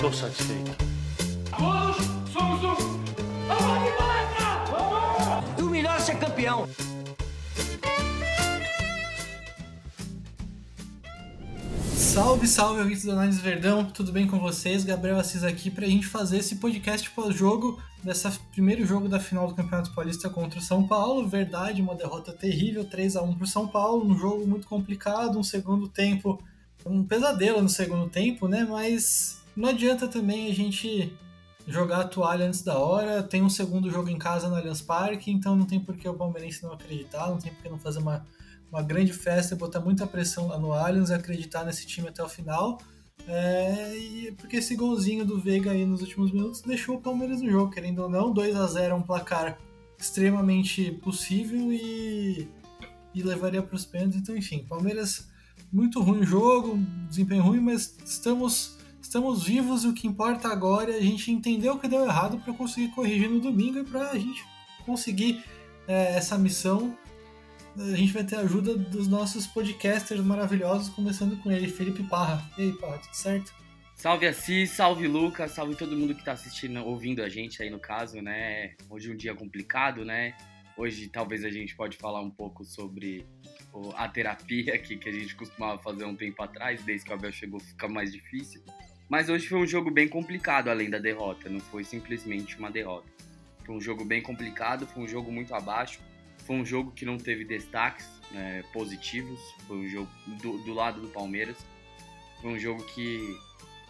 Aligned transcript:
Tô 0.00 0.10
satisfeito. 0.10 0.70
Todos 1.50 1.96
somos 2.32 2.64
um. 2.64 2.74
Vamos 3.46 3.84
de 3.84 3.90
palestra! 3.98 5.62
O 5.62 5.66
melhor 5.68 5.94
é 5.94 6.00
ser 6.00 6.18
campeão. 6.18 6.66
Salve, 11.94 12.48
salve, 12.48 12.80
ouvintes 12.80 13.04
do 13.04 13.12
Análise 13.12 13.42
Verdão, 13.42 13.84
tudo 13.84 14.10
bem 14.10 14.26
com 14.26 14.38
vocês? 14.38 14.84
Gabriel 14.84 15.18
Assis 15.18 15.44
aqui 15.44 15.70
pra 15.70 15.86
gente 15.86 16.06
fazer 16.06 16.38
esse 16.38 16.56
podcast 16.56 17.10
pós-jogo 17.10 17.78
desse 18.02 18.26
primeiro 18.52 18.86
jogo 18.86 19.06
da 19.06 19.20
final 19.20 19.48
do 19.48 19.54
Campeonato 19.54 19.94
Paulista 19.94 20.30
contra 20.30 20.58
o 20.58 20.62
São 20.62 20.88
Paulo. 20.88 21.28
Verdade, 21.28 21.82
uma 21.82 21.94
derrota 21.94 22.32
terrível, 22.32 22.86
3 22.86 23.16
a 23.16 23.22
1 23.22 23.34
pro 23.34 23.46
São 23.46 23.68
Paulo, 23.68 24.10
um 24.10 24.18
jogo 24.18 24.46
muito 24.46 24.66
complicado, 24.66 25.38
um 25.38 25.42
segundo 25.42 25.86
tempo, 25.88 26.42
um 26.86 27.04
pesadelo 27.04 27.60
no 27.60 27.68
segundo 27.68 28.08
tempo, 28.08 28.48
né? 28.48 28.66
Mas 28.66 29.40
não 29.60 29.68
adianta 29.68 30.08
também 30.08 30.50
a 30.50 30.54
gente 30.54 31.12
jogar 31.66 32.00
a 32.00 32.08
toalha 32.08 32.46
antes 32.46 32.62
da 32.62 32.78
hora. 32.78 33.22
Tem 33.22 33.42
um 33.42 33.50
segundo 33.50 33.90
jogo 33.90 34.08
em 34.08 34.18
casa 34.18 34.48
no 34.48 34.56
Allianz 34.56 34.80
Parque, 34.80 35.30
então 35.30 35.54
não 35.54 35.66
tem 35.66 35.78
por 35.78 35.96
que 35.96 36.08
o 36.08 36.14
palmeirense 36.14 36.62
não 36.62 36.72
acreditar, 36.72 37.28
não 37.28 37.38
tem 37.38 37.52
por 37.52 37.62
que 37.62 37.68
não 37.68 37.78
fazer 37.78 37.98
uma 37.98 38.26
uma 38.70 38.82
grande 38.82 39.12
festa 39.12 39.54
e 39.54 39.58
botar 39.58 39.80
muita 39.80 40.06
pressão 40.06 40.46
lá 40.46 40.58
no 40.58 40.72
Allianz, 40.72 41.10
acreditar 41.10 41.64
nesse 41.64 41.86
time 41.86 42.08
até 42.08 42.22
o 42.22 42.28
final. 42.28 42.78
É, 43.26 43.96
e 43.96 44.32
porque 44.32 44.56
esse 44.56 44.74
golzinho 44.74 45.24
do 45.24 45.38
Veiga 45.38 45.72
aí 45.72 45.84
nos 45.84 46.00
últimos 46.00 46.32
minutos 46.32 46.62
deixou 46.62 46.96
o 46.96 47.00
Palmeiras 47.00 47.42
no 47.42 47.50
jogo, 47.50 47.70
querendo 47.70 48.02
ou 48.02 48.08
não, 48.08 48.32
2 48.32 48.56
a 48.56 48.66
0 48.66 48.92
é 48.92 48.94
um 48.94 49.02
placar 49.02 49.58
extremamente 49.98 50.90
possível 50.92 51.70
e, 51.72 52.48
e 53.14 53.22
levaria 53.22 53.62
para 53.62 53.76
os 53.76 53.84
pênaltis. 53.84 54.20
Então, 54.20 54.36
enfim, 54.36 54.64
Palmeiras 54.66 55.28
muito 55.70 56.00
ruim 56.00 56.20
o 56.20 56.26
jogo, 56.26 56.78
desempenho 57.08 57.42
ruim, 57.42 57.60
mas 57.60 57.96
estamos 58.04 58.78
estamos 59.10 59.42
vivos. 59.42 59.84
O 59.84 59.92
que 59.92 60.06
importa 60.06 60.48
agora 60.48 60.92
é 60.92 60.96
a 60.96 61.02
gente 61.02 61.32
entender 61.32 61.68
o 61.68 61.78
que 61.78 61.88
deu 61.88 62.04
errado 62.04 62.38
para 62.38 62.54
conseguir 62.54 62.94
corrigir 62.94 63.28
no 63.28 63.40
domingo 63.40 63.80
e 63.80 63.84
para 63.84 64.10
a 64.10 64.16
gente 64.16 64.44
conseguir 64.86 65.42
é, 65.88 66.16
essa 66.16 66.38
missão 66.38 66.96
a 67.76 67.96
gente 67.96 68.12
vai 68.12 68.24
ter 68.24 68.36
a 68.36 68.40
ajuda 68.40 68.76
dos 68.76 69.06
nossos 69.06 69.46
podcasters 69.46 70.20
maravilhosos, 70.20 70.88
começando 70.88 71.40
com 71.40 71.50
ele, 71.50 71.68
Felipe 71.68 72.02
Parra. 72.02 72.44
E 72.58 72.62
aí, 72.62 72.72
Parra, 72.72 72.98
tudo 72.98 73.14
certo? 73.14 73.54
Salve 73.94 74.26
Assis, 74.26 74.70
salve 74.70 75.06
Lucas, 75.06 75.52
salve 75.52 75.76
todo 75.76 75.96
mundo 75.96 76.14
que 76.14 76.24
tá 76.24 76.32
assistindo, 76.32 76.84
ouvindo 76.84 77.22
a 77.22 77.28
gente 77.28 77.62
aí 77.62 77.70
no 77.70 77.78
caso, 77.78 78.20
né? 78.20 78.74
Hoje 78.88 79.10
é 79.10 79.14
um 79.14 79.16
dia 79.16 79.34
complicado, 79.34 80.04
né? 80.04 80.36
Hoje 80.76 81.08
talvez 81.08 81.44
a 81.44 81.50
gente 81.50 81.76
pode 81.76 81.96
falar 81.96 82.20
um 82.20 82.30
pouco 82.30 82.64
sobre 82.64 83.24
a 83.94 84.08
terapia 84.08 84.76
que, 84.82 84.96
que 84.96 85.08
a 85.08 85.12
gente 85.12 85.34
costumava 85.34 85.80
fazer 85.80 86.04
um 86.04 86.16
tempo 86.16 86.42
atrás, 86.42 86.82
desde 86.82 87.06
que 87.06 87.12
o 87.12 87.14
Abel 87.14 87.32
chegou 87.32 87.60
fica 87.60 87.88
mais 87.88 88.12
difícil. 88.12 88.62
Mas 89.10 89.28
hoje 89.28 89.48
foi 89.48 89.58
um 89.58 89.66
jogo 89.66 89.90
bem 89.90 90.06
complicado 90.06 90.70
além 90.70 90.88
da 90.88 90.98
derrota, 90.98 91.48
não 91.48 91.58
foi 91.58 91.82
simplesmente 91.82 92.56
uma 92.56 92.70
derrota. 92.70 93.08
Foi 93.66 93.74
um 93.74 93.80
jogo 93.80 94.04
bem 94.04 94.22
complicado, 94.22 94.86
foi 94.86 95.02
um 95.02 95.08
jogo 95.08 95.32
muito 95.32 95.52
abaixo. 95.52 95.98
Foi 96.46 96.54
um 96.54 96.64
jogo 96.64 96.92
que 96.92 97.04
não 97.04 97.18
teve 97.18 97.44
destaques 97.44 98.08
é, 98.34 98.62
positivos. 98.72 99.40
Foi 99.66 99.78
um 99.78 99.88
jogo 99.88 100.08
do, 100.40 100.58
do, 100.58 100.72
lado 100.72 101.00
do 101.00 101.08
Palmeiras. 101.08 101.56
Foi 102.40 102.52
um 102.52 102.58
jogo 102.58 102.84
que 102.84 103.36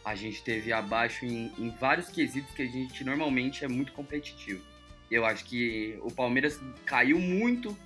a 0.05 0.15
gente 0.15 0.43
teve 0.43 0.73
abaixo 0.73 1.27
em, 1.27 1.53
em 1.59 1.69
vários 1.69 2.09
quesitos 2.09 2.55
que 2.55 2.63
a 2.63 2.67
gente 2.67 3.05
normalmente 3.05 3.63
é 3.63 3.69
muito 3.69 3.93
competitivo. 3.93 4.63
Eu 5.11 5.27
acho 5.27 5.45
que 5.45 5.99
o 6.03 6.11
Palmeiras 6.11 6.59
caiu 6.87 7.19
muito 7.19 7.77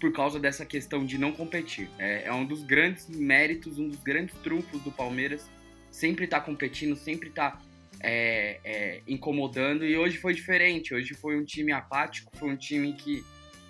por 0.00 0.12
causa 0.12 0.40
dessa 0.40 0.64
questão 0.64 1.04
de 1.04 1.18
não 1.18 1.30
competir. 1.30 1.90
É, 1.98 2.24
é 2.24 2.32
um 2.32 2.44
dos 2.44 2.62
grandes 2.62 3.06
méritos, 3.08 3.78
um 3.78 3.88
dos 3.88 4.00
grandes 4.00 4.34
trunfos 4.38 4.82
do 4.82 4.90
Palmeiras. 4.90 5.48
Sempre 5.94 6.26
tá 6.26 6.40
competindo, 6.40 6.96
sempre 6.96 7.30
tá 7.30 7.56
é, 8.00 8.58
é, 8.64 9.02
incomodando. 9.06 9.84
E 9.84 9.96
hoje 9.96 10.18
foi 10.18 10.34
diferente. 10.34 10.92
Hoje 10.92 11.14
foi 11.14 11.38
um 11.38 11.44
time 11.44 11.70
apático, 11.70 12.36
foi 12.36 12.50
um 12.50 12.56
time 12.56 12.92
que 12.94 13.24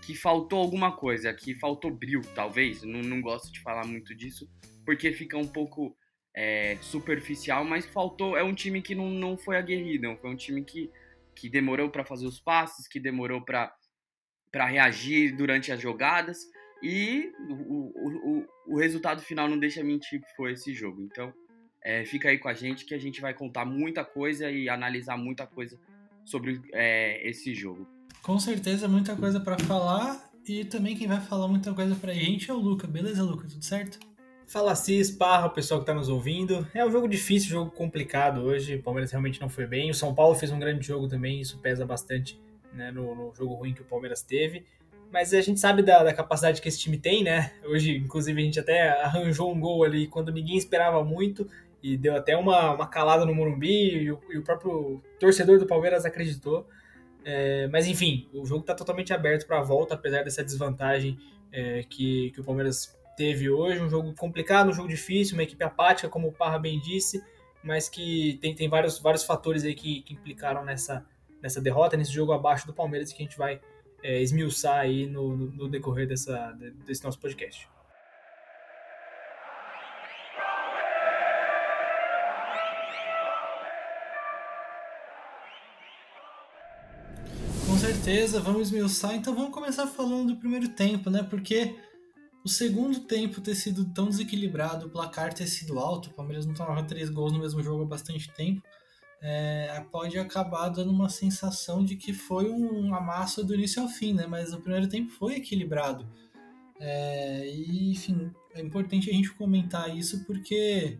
que 0.06 0.14
faltou 0.14 0.58
alguma 0.58 0.92
coisa, 0.92 1.32
que 1.32 1.54
faltou 1.54 1.90
brilho, 1.90 2.22
talvez. 2.34 2.82
Não, 2.82 3.02
não 3.02 3.20
gosto 3.20 3.52
de 3.52 3.60
falar 3.60 3.86
muito 3.86 4.14
disso, 4.14 4.48
porque 4.84 5.12
fica 5.12 5.36
um 5.36 5.46
pouco 5.46 5.96
é, 6.34 6.78
superficial, 6.80 7.62
mas 7.62 7.84
faltou. 7.84 8.38
É 8.38 8.42
um 8.42 8.54
time 8.54 8.80
que 8.80 8.94
não, 8.94 9.10
não 9.10 9.36
foi 9.36 9.58
aguerrido, 9.58 10.16
foi 10.16 10.30
um 10.30 10.36
time 10.36 10.64
que, 10.64 10.90
que 11.34 11.50
demorou 11.50 11.90
para 11.90 12.06
fazer 12.06 12.26
os 12.26 12.40
passes, 12.40 12.88
que 12.88 12.98
demorou 12.98 13.42
para 13.42 13.76
reagir 14.54 15.36
durante 15.36 15.70
as 15.70 15.80
jogadas. 15.80 16.38
E 16.82 17.30
o, 17.48 17.54
o, 17.54 18.38
o, 18.38 18.46
o, 18.74 18.78
resultado 18.78 19.22
final 19.22 19.46
não 19.48 19.58
deixa 19.58 19.82
mentir 19.82 20.20
que 20.20 20.36
foi 20.36 20.52
esse 20.52 20.72
jogo. 20.74 21.02
Então, 21.02 21.32
é, 21.84 22.04
fica 22.06 22.30
aí 22.30 22.38
com 22.38 22.48
a 22.48 22.54
gente 22.54 22.86
que 22.86 22.94
a 22.94 22.98
gente 22.98 23.20
vai 23.20 23.34
contar 23.34 23.66
muita 23.66 24.02
coisa 24.02 24.50
e 24.50 24.70
analisar 24.70 25.18
muita 25.18 25.46
coisa 25.46 25.78
sobre 26.24 26.62
é, 26.72 27.28
esse 27.28 27.54
jogo. 27.54 27.86
Com 28.22 28.38
certeza, 28.38 28.88
muita 28.88 29.14
coisa 29.14 29.38
para 29.38 29.58
falar. 29.58 30.30
E 30.48 30.64
também 30.64 30.96
quem 30.96 31.06
vai 31.06 31.20
falar 31.20 31.46
muita 31.46 31.72
coisa 31.74 31.94
pra 31.94 32.12
gente 32.14 32.50
é 32.50 32.54
o 32.54 32.58
Luca. 32.58 32.86
Beleza, 32.86 33.22
Luca? 33.22 33.46
Tudo 33.46 33.62
certo? 33.62 33.98
Fala 34.46 34.74
Cis, 34.74 35.10
Parra, 35.10 35.46
o 35.46 35.50
pessoal 35.50 35.80
que 35.80 35.86
tá 35.86 35.94
nos 35.94 36.08
ouvindo. 36.08 36.66
É 36.74 36.84
um 36.84 36.90
jogo 36.90 37.08
difícil, 37.08 37.48
um 37.48 37.64
jogo 37.64 37.70
complicado 37.70 38.42
hoje. 38.42 38.76
O 38.76 38.82
Palmeiras 38.82 39.10
realmente 39.10 39.40
não 39.40 39.48
foi 39.48 39.66
bem. 39.66 39.90
O 39.90 39.94
São 39.94 40.14
Paulo 40.14 40.34
fez 40.34 40.50
um 40.50 40.58
grande 40.58 40.86
jogo 40.86 41.06
também, 41.06 41.40
isso 41.40 41.58
pesa 41.58 41.84
bastante 41.84 42.40
né, 42.72 42.90
no, 42.90 43.14
no, 43.14 43.34
jogo 43.34 43.54
ruim 43.54 43.74
que 43.74 43.82
o 43.82 43.84
Palmeiras 43.84 44.22
teve. 44.22 44.64
Mas 45.10 45.32
a 45.32 45.40
gente 45.40 45.60
sabe 45.60 45.82
da, 45.82 46.02
da, 46.02 46.12
capacidade 46.12 46.60
que 46.60 46.68
esse 46.68 46.78
time 46.78 46.98
tem, 46.98 47.22
né? 47.22 47.52
Hoje, 47.64 47.96
inclusive, 47.96 48.40
a 48.40 48.44
gente 48.44 48.60
até 48.60 48.88
arranjou 49.02 49.52
um 49.52 49.60
gol 49.60 49.84
ali 49.84 50.08
quando 50.08 50.32
ninguém 50.32 50.56
esperava 50.56 51.04
muito 51.04 51.48
e 51.84 51.98
deu 51.98 52.16
até 52.16 52.34
uma, 52.34 52.72
uma 52.72 52.86
calada 52.86 53.26
no 53.26 53.34
Morumbi 53.34 54.04
e 54.04 54.10
o, 54.10 54.18
e 54.30 54.38
o 54.38 54.42
próprio 54.42 55.02
torcedor 55.20 55.58
do 55.58 55.66
Palmeiras 55.66 56.06
acreditou. 56.06 56.66
É, 57.22 57.68
mas 57.68 57.86
enfim, 57.86 58.26
o 58.32 58.46
jogo 58.46 58.62
está 58.62 58.74
totalmente 58.74 59.12
aberto 59.12 59.46
para 59.46 59.58
a 59.58 59.62
volta, 59.62 59.92
apesar 59.92 60.24
dessa 60.24 60.42
desvantagem 60.42 61.18
é, 61.52 61.82
que, 61.82 62.30
que 62.30 62.40
o 62.40 62.44
Palmeiras 62.44 62.98
teve 63.18 63.50
hoje. 63.50 63.82
Um 63.82 63.90
jogo 63.90 64.14
complicado, 64.14 64.70
um 64.70 64.72
jogo 64.72 64.88
difícil, 64.88 65.36
uma 65.36 65.42
equipe 65.42 65.62
apática, 65.62 66.08
como 66.08 66.28
o 66.28 66.32
Parra 66.32 66.58
bem 66.58 66.80
disse, 66.80 67.22
mas 67.62 67.86
que 67.86 68.38
tem, 68.40 68.54
tem 68.54 68.66
vários, 68.66 68.98
vários 68.98 69.22
fatores 69.22 69.62
aí 69.62 69.74
que, 69.74 70.00
que 70.00 70.14
implicaram 70.14 70.64
nessa, 70.64 71.04
nessa 71.42 71.60
derrota, 71.60 71.98
nesse 71.98 72.12
jogo 72.12 72.32
abaixo 72.32 72.66
do 72.66 72.72
Palmeiras 72.72 73.12
que 73.12 73.22
a 73.22 73.26
gente 73.26 73.36
vai 73.36 73.60
é, 74.02 74.22
esmiuçar 74.22 74.78
aí 74.78 75.04
no, 75.04 75.36
no, 75.36 75.46
no 75.50 75.68
decorrer 75.68 76.08
dessa, 76.08 76.56
desse 76.86 77.04
nosso 77.04 77.20
podcast. 77.20 77.68
Certeza, 88.04 88.38
vamos 88.38 88.68
esmiuçar. 88.68 89.14
Então 89.14 89.34
vamos 89.34 89.50
começar 89.50 89.86
falando 89.86 90.34
do 90.34 90.36
primeiro 90.36 90.68
tempo, 90.68 91.08
né? 91.08 91.22
Porque 91.22 91.74
o 92.44 92.48
segundo 92.50 93.00
tempo 93.00 93.40
ter 93.40 93.54
sido 93.54 93.82
tão 93.94 94.10
desequilibrado, 94.10 94.86
o 94.86 94.90
placar 94.90 95.32
ter 95.32 95.46
sido 95.46 95.78
alto, 95.78 96.10
o 96.10 96.12
Palmeiras 96.12 96.44
não 96.44 96.52
tomava 96.52 96.82
três 96.82 97.08
gols 97.08 97.32
no 97.32 97.38
mesmo 97.38 97.62
jogo 97.62 97.84
há 97.84 97.86
bastante 97.86 98.30
tempo, 98.34 98.62
é, 99.22 99.82
pode 99.90 100.18
acabar 100.18 100.68
dando 100.68 100.90
uma 100.90 101.08
sensação 101.08 101.82
de 101.82 101.96
que 101.96 102.12
foi 102.12 102.50
um 102.50 102.94
amasso 102.94 103.42
do 103.42 103.54
início 103.54 103.80
ao 103.80 103.88
fim, 103.88 104.12
né? 104.12 104.26
Mas 104.26 104.52
o 104.52 104.60
primeiro 104.60 104.86
tempo 104.86 105.10
foi 105.10 105.36
equilibrado. 105.36 106.06
É, 106.78 107.48
e, 107.48 107.90
enfim, 107.90 108.30
é 108.54 108.60
importante 108.60 109.08
a 109.08 109.14
gente 109.14 109.32
comentar 109.32 109.96
isso 109.96 110.26
porque 110.26 110.98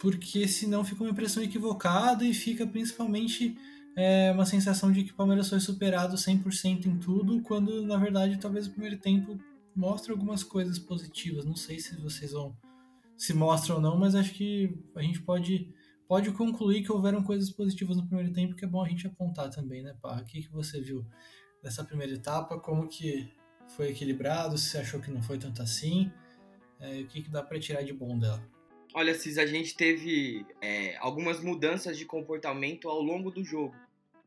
porque 0.00 0.48
senão 0.48 0.82
fica 0.82 1.04
uma 1.04 1.10
impressão 1.10 1.44
equivocada 1.44 2.24
e 2.24 2.34
fica 2.34 2.66
principalmente 2.66 3.56
é 3.96 4.30
uma 4.32 4.46
sensação 4.46 4.90
de 4.92 5.04
que 5.04 5.12
o 5.12 5.14
Palmeiras 5.14 5.48
foi 5.48 5.60
superado 5.60 6.16
100% 6.16 6.86
em 6.86 6.98
tudo, 6.98 7.42
quando 7.42 7.82
na 7.86 7.96
verdade 7.96 8.38
talvez 8.38 8.66
o 8.66 8.70
primeiro 8.70 8.98
tempo 8.98 9.38
mostre 9.74 10.12
algumas 10.12 10.42
coisas 10.42 10.78
positivas. 10.78 11.44
Não 11.44 11.56
sei 11.56 11.78
se 11.78 11.96
vocês 12.00 12.32
vão 12.32 12.56
se 13.16 13.34
mostram 13.34 13.76
ou 13.76 13.82
não, 13.82 13.98
mas 13.98 14.14
acho 14.14 14.32
que 14.32 14.74
a 14.94 15.02
gente 15.02 15.20
pode 15.20 15.72
pode 16.08 16.32
concluir 16.32 16.82
que 16.82 16.90
houveram 16.90 17.22
coisas 17.22 17.50
positivas 17.50 17.96
no 17.96 18.04
primeiro 18.04 18.32
tempo, 18.32 18.56
que 18.56 18.64
é 18.64 18.68
bom 18.68 18.82
a 18.82 18.88
gente 18.88 19.06
apontar 19.06 19.48
também, 19.50 19.80
né, 19.80 19.94
Pá? 20.02 20.18
O 20.20 20.24
que, 20.24 20.42
que 20.42 20.50
você 20.50 20.80
viu 20.80 21.06
dessa 21.62 21.84
primeira 21.84 22.14
etapa? 22.14 22.58
Como 22.58 22.88
que 22.88 23.32
foi 23.76 23.90
equilibrado? 23.90 24.58
Se 24.58 24.76
achou 24.76 25.00
que 25.00 25.10
não 25.10 25.22
foi 25.22 25.38
tanto 25.38 25.62
assim? 25.62 26.10
É, 26.80 27.00
o 27.00 27.06
que, 27.06 27.22
que 27.22 27.30
dá 27.30 27.42
para 27.42 27.60
tirar 27.60 27.82
de 27.82 27.92
bom 27.92 28.18
dela? 28.18 28.42
Olha, 28.92 29.14
Cis, 29.14 29.38
a 29.38 29.46
gente 29.46 29.76
teve 29.76 30.44
é, 30.60 30.96
algumas 30.98 31.40
mudanças 31.40 31.96
de 31.96 32.04
comportamento 32.04 32.88
ao 32.88 33.00
longo 33.00 33.30
do 33.30 33.44
jogo. 33.44 33.74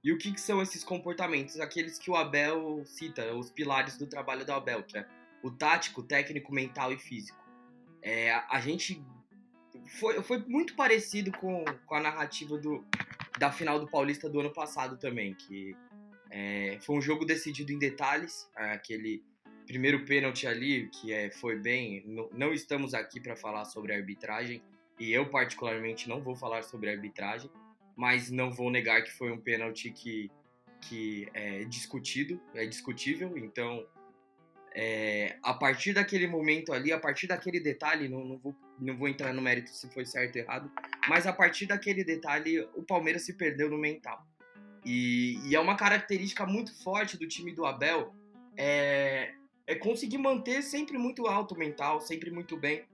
E 0.01 0.11
o 0.11 0.17
que, 0.17 0.31
que, 0.31 0.39
são 0.39 0.61
esses 0.61 0.83
comportamentos? 0.83 1.59
Aqueles 1.59 1.97
que 1.97 2.09
o 2.09 2.15
Abel 2.15 2.83
cita, 2.85 3.33
os 3.33 3.49
pilares 3.51 3.97
do 3.97 4.07
trabalho 4.07 4.45
do 4.45 4.51
Abel, 4.51 4.83
que 4.83 4.97
é 4.97 5.05
o 5.41 5.51
tático, 5.51 6.01
técnico, 6.01 6.53
mental 6.53 6.93
e 6.93 6.97
físico. 6.97 7.41
É, 8.01 8.31
a 8.31 8.59
gente 8.59 9.03
foi, 9.99 10.21
foi 10.21 10.39
muito 10.39 10.75
parecido 10.75 11.31
com, 11.31 11.63
com 11.85 11.95
a 11.95 12.01
narrativa 12.01 12.57
do, 12.57 12.85
da 13.37 13.51
final 13.51 13.79
do 13.79 13.89
Paulista 13.89 14.29
do 14.29 14.39
ano 14.39 14.51
passado 14.51 14.97
também, 14.97 15.33
que 15.33 15.75
é, 16.29 16.77
foi 16.81 16.97
um 16.97 17.01
jogo 17.01 17.25
decidido 17.25 17.71
em 17.71 17.79
detalhes, 17.79 18.49
aquele 18.55 19.23
primeiro 19.65 20.05
pênalti 20.05 20.47
ali, 20.47 20.89
que 20.89 21.11
é, 21.11 21.29
foi 21.31 21.57
bem. 21.57 22.03
Não, 22.05 22.29
não 22.31 22.53
estamos 22.53 22.93
aqui 22.93 23.19
para 23.19 23.35
falar 23.35 23.65
sobre 23.65 23.93
arbitragem, 23.93 24.61
e 24.99 25.11
eu 25.11 25.29
particularmente 25.29 26.07
não 26.07 26.21
vou 26.21 26.35
falar 26.35 26.63
sobre 26.63 26.89
arbitragem, 26.89 27.49
mas 27.95 28.29
não 28.29 28.51
vou 28.51 28.69
negar 28.69 29.03
que 29.03 29.11
foi 29.11 29.31
um 29.31 29.39
pênalti 29.39 29.91
que, 29.91 30.31
que 30.81 31.27
é 31.33 31.63
discutido, 31.65 32.39
é 32.53 32.65
discutível, 32.65 33.37
então 33.37 33.85
é, 34.75 35.37
a 35.43 35.53
partir 35.53 35.93
daquele 35.93 36.27
momento 36.27 36.73
ali, 36.73 36.91
a 36.91 36.99
partir 36.99 37.27
daquele 37.27 37.59
detalhe, 37.59 38.09
não, 38.09 38.25
não, 38.25 38.37
vou, 38.37 38.55
não 38.79 38.97
vou 38.97 39.07
entrar 39.07 39.33
no 39.33 39.41
mérito 39.41 39.69
se 39.69 39.89
foi 39.91 40.05
certo 40.05 40.35
ou 40.35 40.41
errado, 40.41 40.71
mas 41.07 41.27
a 41.27 41.33
partir 41.33 41.67
daquele 41.67 42.03
detalhe, 42.03 42.67
o 42.75 42.83
Palmeiras 42.83 43.23
se 43.23 43.33
perdeu 43.33 43.69
no 43.69 43.77
mental. 43.77 44.25
E, 44.85 45.39
e 45.47 45.55
é 45.55 45.59
uma 45.59 45.77
característica 45.77 46.45
muito 46.45 46.73
forte 46.83 47.17
do 47.17 47.27
time 47.27 47.53
do 47.53 47.65
Abel, 47.65 48.13
é, 48.57 49.33
é 49.65 49.75
conseguir 49.75 50.17
manter 50.17 50.61
sempre 50.61 50.97
muito 50.97 51.27
alto 51.27 51.57
mental, 51.57 52.01
sempre 52.01 52.29
muito 52.31 52.57
bem. 52.57 52.85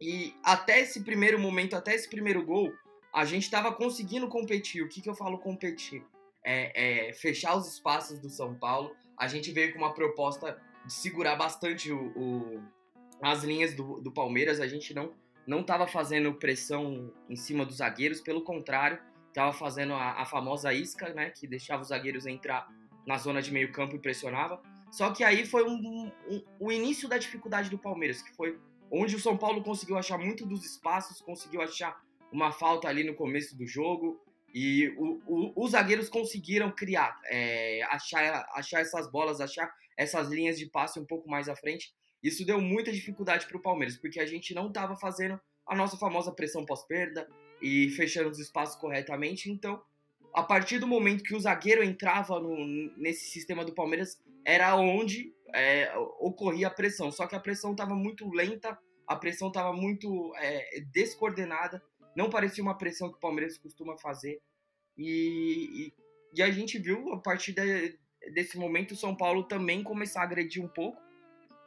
E 0.00 0.34
até 0.42 0.80
esse 0.80 1.02
primeiro 1.02 1.38
momento, 1.38 1.74
até 1.74 1.94
esse 1.94 2.08
primeiro 2.08 2.44
gol, 2.44 2.72
a 3.12 3.24
gente 3.24 3.44
estava 3.44 3.72
conseguindo 3.72 4.28
competir. 4.28 4.82
O 4.82 4.88
que, 4.88 5.00
que 5.00 5.08
eu 5.08 5.14
falo 5.14 5.38
competir? 5.38 6.04
É, 6.44 7.08
é, 7.08 7.12
fechar 7.12 7.56
os 7.56 7.66
espaços 7.66 8.18
do 8.18 8.28
São 8.28 8.54
Paulo. 8.54 8.94
A 9.16 9.28
gente 9.28 9.52
veio 9.52 9.72
com 9.72 9.78
uma 9.78 9.94
proposta 9.94 10.60
de 10.84 10.92
segurar 10.92 11.36
bastante 11.36 11.92
o, 11.92 12.12
o 12.16 12.62
as 13.22 13.42
linhas 13.42 13.74
do, 13.74 14.00
do, 14.00 14.12
Palmeiras. 14.12 14.60
A 14.60 14.66
gente 14.66 14.92
não 14.92 15.12
não 15.46 15.60
estava 15.60 15.86
fazendo 15.86 16.32
pressão 16.34 17.12
em 17.28 17.36
cima 17.36 17.66
dos 17.66 17.76
zagueiros, 17.76 18.20
pelo 18.22 18.42
contrário, 18.42 18.98
estava 19.28 19.52
fazendo 19.52 19.92
a, 19.92 20.22
a, 20.22 20.24
famosa 20.24 20.72
isca, 20.72 21.12
né, 21.12 21.28
que 21.28 21.46
deixava 21.46 21.82
os 21.82 21.88
zagueiros 21.88 22.26
entrar 22.26 22.66
na 23.06 23.18
zona 23.18 23.42
de 23.42 23.52
meio 23.52 23.70
campo 23.70 23.94
e 23.94 23.98
pressionava. 23.98 24.62
Só 24.94 25.10
que 25.10 25.24
aí 25.24 25.44
foi 25.44 25.68
um, 25.68 26.08
um, 26.30 26.42
o 26.60 26.70
início 26.70 27.08
da 27.08 27.18
dificuldade 27.18 27.68
do 27.68 27.76
Palmeiras, 27.76 28.22
que 28.22 28.32
foi 28.32 28.56
onde 28.88 29.16
o 29.16 29.18
São 29.18 29.36
Paulo 29.36 29.60
conseguiu 29.60 29.98
achar 29.98 30.16
muito 30.16 30.46
dos 30.46 30.64
espaços, 30.64 31.20
conseguiu 31.20 31.62
achar 31.62 32.00
uma 32.30 32.52
falta 32.52 32.86
ali 32.86 33.02
no 33.02 33.12
começo 33.12 33.58
do 33.58 33.66
jogo, 33.66 34.24
e 34.54 34.94
o, 34.96 35.20
o, 35.26 35.64
os 35.64 35.72
zagueiros 35.72 36.08
conseguiram 36.08 36.70
criar, 36.70 37.20
é, 37.24 37.82
achar, 37.90 38.46
achar 38.54 38.82
essas 38.82 39.10
bolas, 39.10 39.40
achar 39.40 39.68
essas 39.96 40.28
linhas 40.28 40.56
de 40.56 40.66
passe 40.66 41.00
um 41.00 41.04
pouco 41.04 41.28
mais 41.28 41.48
à 41.48 41.56
frente. 41.56 41.92
Isso 42.22 42.46
deu 42.46 42.60
muita 42.60 42.92
dificuldade 42.92 43.46
para 43.46 43.56
o 43.56 43.62
Palmeiras, 43.62 43.96
porque 43.96 44.20
a 44.20 44.26
gente 44.26 44.54
não 44.54 44.68
estava 44.68 44.94
fazendo 44.94 45.40
a 45.66 45.74
nossa 45.74 45.96
famosa 45.96 46.30
pressão 46.30 46.64
pós-perda 46.64 47.28
e 47.60 47.90
fechando 47.90 48.30
os 48.30 48.38
espaços 48.38 48.76
corretamente. 48.76 49.50
Então, 49.50 49.82
a 50.32 50.42
partir 50.44 50.78
do 50.78 50.86
momento 50.86 51.24
que 51.24 51.34
o 51.34 51.40
zagueiro 51.40 51.82
entrava 51.82 52.38
no, 52.38 52.64
nesse 52.96 53.28
sistema 53.30 53.64
do 53.64 53.74
Palmeiras, 53.74 54.22
era 54.44 54.76
onde 54.76 55.32
é, 55.54 55.92
ocorria 56.18 56.68
a 56.68 56.70
pressão. 56.70 57.10
Só 57.10 57.26
que 57.26 57.34
a 57.34 57.40
pressão 57.40 57.72
estava 57.72 57.94
muito 57.94 58.28
lenta, 58.30 58.78
a 59.06 59.16
pressão 59.16 59.48
estava 59.48 59.72
muito 59.72 60.32
é, 60.36 60.80
descoordenada, 60.92 61.82
não 62.16 62.30
parecia 62.30 62.62
uma 62.62 62.76
pressão 62.76 63.10
que 63.10 63.16
o 63.16 63.20
Palmeiras 63.20 63.58
costuma 63.58 63.96
fazer. 63.98 64.40
E, 64.96 65.86
e, 65.86 65.92
e 66.34 66.42
a 66.42 66.50
gente 66.50 66.78
viu, 66.78 67.12
a 67.12 67.20
partir 67.20 67.52
de, 67.52 67.98
desse 68.32 68.56
momento, 68.56 68.92
o 68.92 68.96
São 68.96 69.16
Paulo 69.16 69.44
também 69.44 69.82
começar 69.82 70.20
a 70.20 70.24
agredir 70.24 70.62
um 70.62 70.68
pouco. 70.68 71.02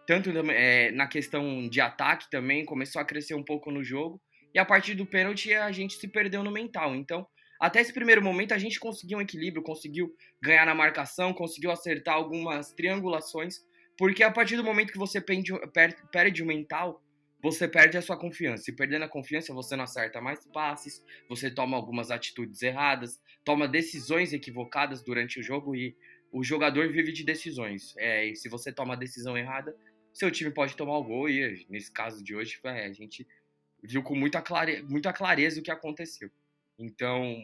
Tanto 0.06 0.30
é, 0.51 0.91
na 0.91 1.07
questão 1.07 1.68
de 1.68 1.81
ataque 1.81 2.30
também, 2.30 2.63
começou 2.63 3.01
a 3.01 3.06
crescer 3.06 3.33
um 3.33 3.44
pouco 3.44 3.71
no 3.71 3.83
jogo. 3.83 4.21
E 4.53 4.59
a 4.59 4.65
partir 4.65 4.95
do 4.95 5.06
pênalti, 5.06 5.53
a 5.53 5.71
gente 5.71 5.97
se 5.97 6.07
perdeu 6.07 6.44
no 6.44 6.51
mental. 6.51 6.95
Então, 6.95 7.27
até 7.59 7.81
esse 7.81 7.94
primeiro 7.94 8.21
momento, 8.21 8.54
a 8.54 8.57
gente 8.57 8.80
conseguiu 8.80 9.18
um 9.18 9.21
equilíbrio, 9.21 9.63
conseguiu 9.63 10.13
ganhar 10.42 10.65
na 10.65 10.75
marcação, 10.75 11.33
conseguiu 11.33 11.71
acertar 11.71 12.15
algumas 12.15 12.71
triangulações. 12.74 13.59
Porque 13.98 14.24
a 14.24 14.31
partir 14.31 14.56
do 14.56 14.63
momento 14.63 14.92
que 14.92 14.98
você 14.98 15.19
perde, 15.19 15.51
perde 16.12 16.44
o 16.44 16.45
mental, 16.45 17.04
você 17.42 17.68
perde 17.68 17.98
a 17.98 18.01
sua 18.01 18.18
confiança. 18.18 18.69
E 18.69 18.75
perdendo 18.75 19.04
a 19.04 19.09
confiança, 19.09 19.54
você 19.54 19.75
não 19.75 19.83
acerta 19.86 20.21
mais 20.21 20.45
passes, 20.48 21.04
você 21.27 21.50
toma 21.50 21.77
algumas 21.77 22.12
atitudes 22.12 22.62
erradas, 22.62 23.19
toma 23.44 23.68
decisões 23.68 24.33
equivocadas 24.33 25.04
durante 25.04 25.39
o 25.39 25.44
jogo 25.44 25.75
e 25.75 25.95
o 26.31 26.44
jogador 26.44 26.92
vive 26.92 27.12
de 27.12 27.24
decisões. 27.24 27.95
É, 27.98 28.25
e 28.27 28.36
se 28.36 28.50
você 28.50 28.71
toma 28.71 28.94
a 28.94 28.98
decisão 28.98 29.38
errada, 29.38 29.75
seu 30.13 30.31
time 30.31 30.51
pode 30.51 30.75
tomar 30.75 30.98
o 30.98 31.04
gol. 31.04 31.30
E 31.30 31.65
nesse 31.69 31.92
caso 31.92 32.24
de 32.24 32.36
hoje, 32.36 32.59
é, 32.63 32.86
a 32.86 32.94
gente 32.94 33.27
viu 33.83 34.04
com 34.04 34.15
muita, 34.15 34.42
clare... 34.42 34.81
muita 34.83 35.13
clareza 35.13 35.59
o 35.59 35.63
que 35.63 35.71
aconteceu. 35.71 36.30
Então, 36.77 37.38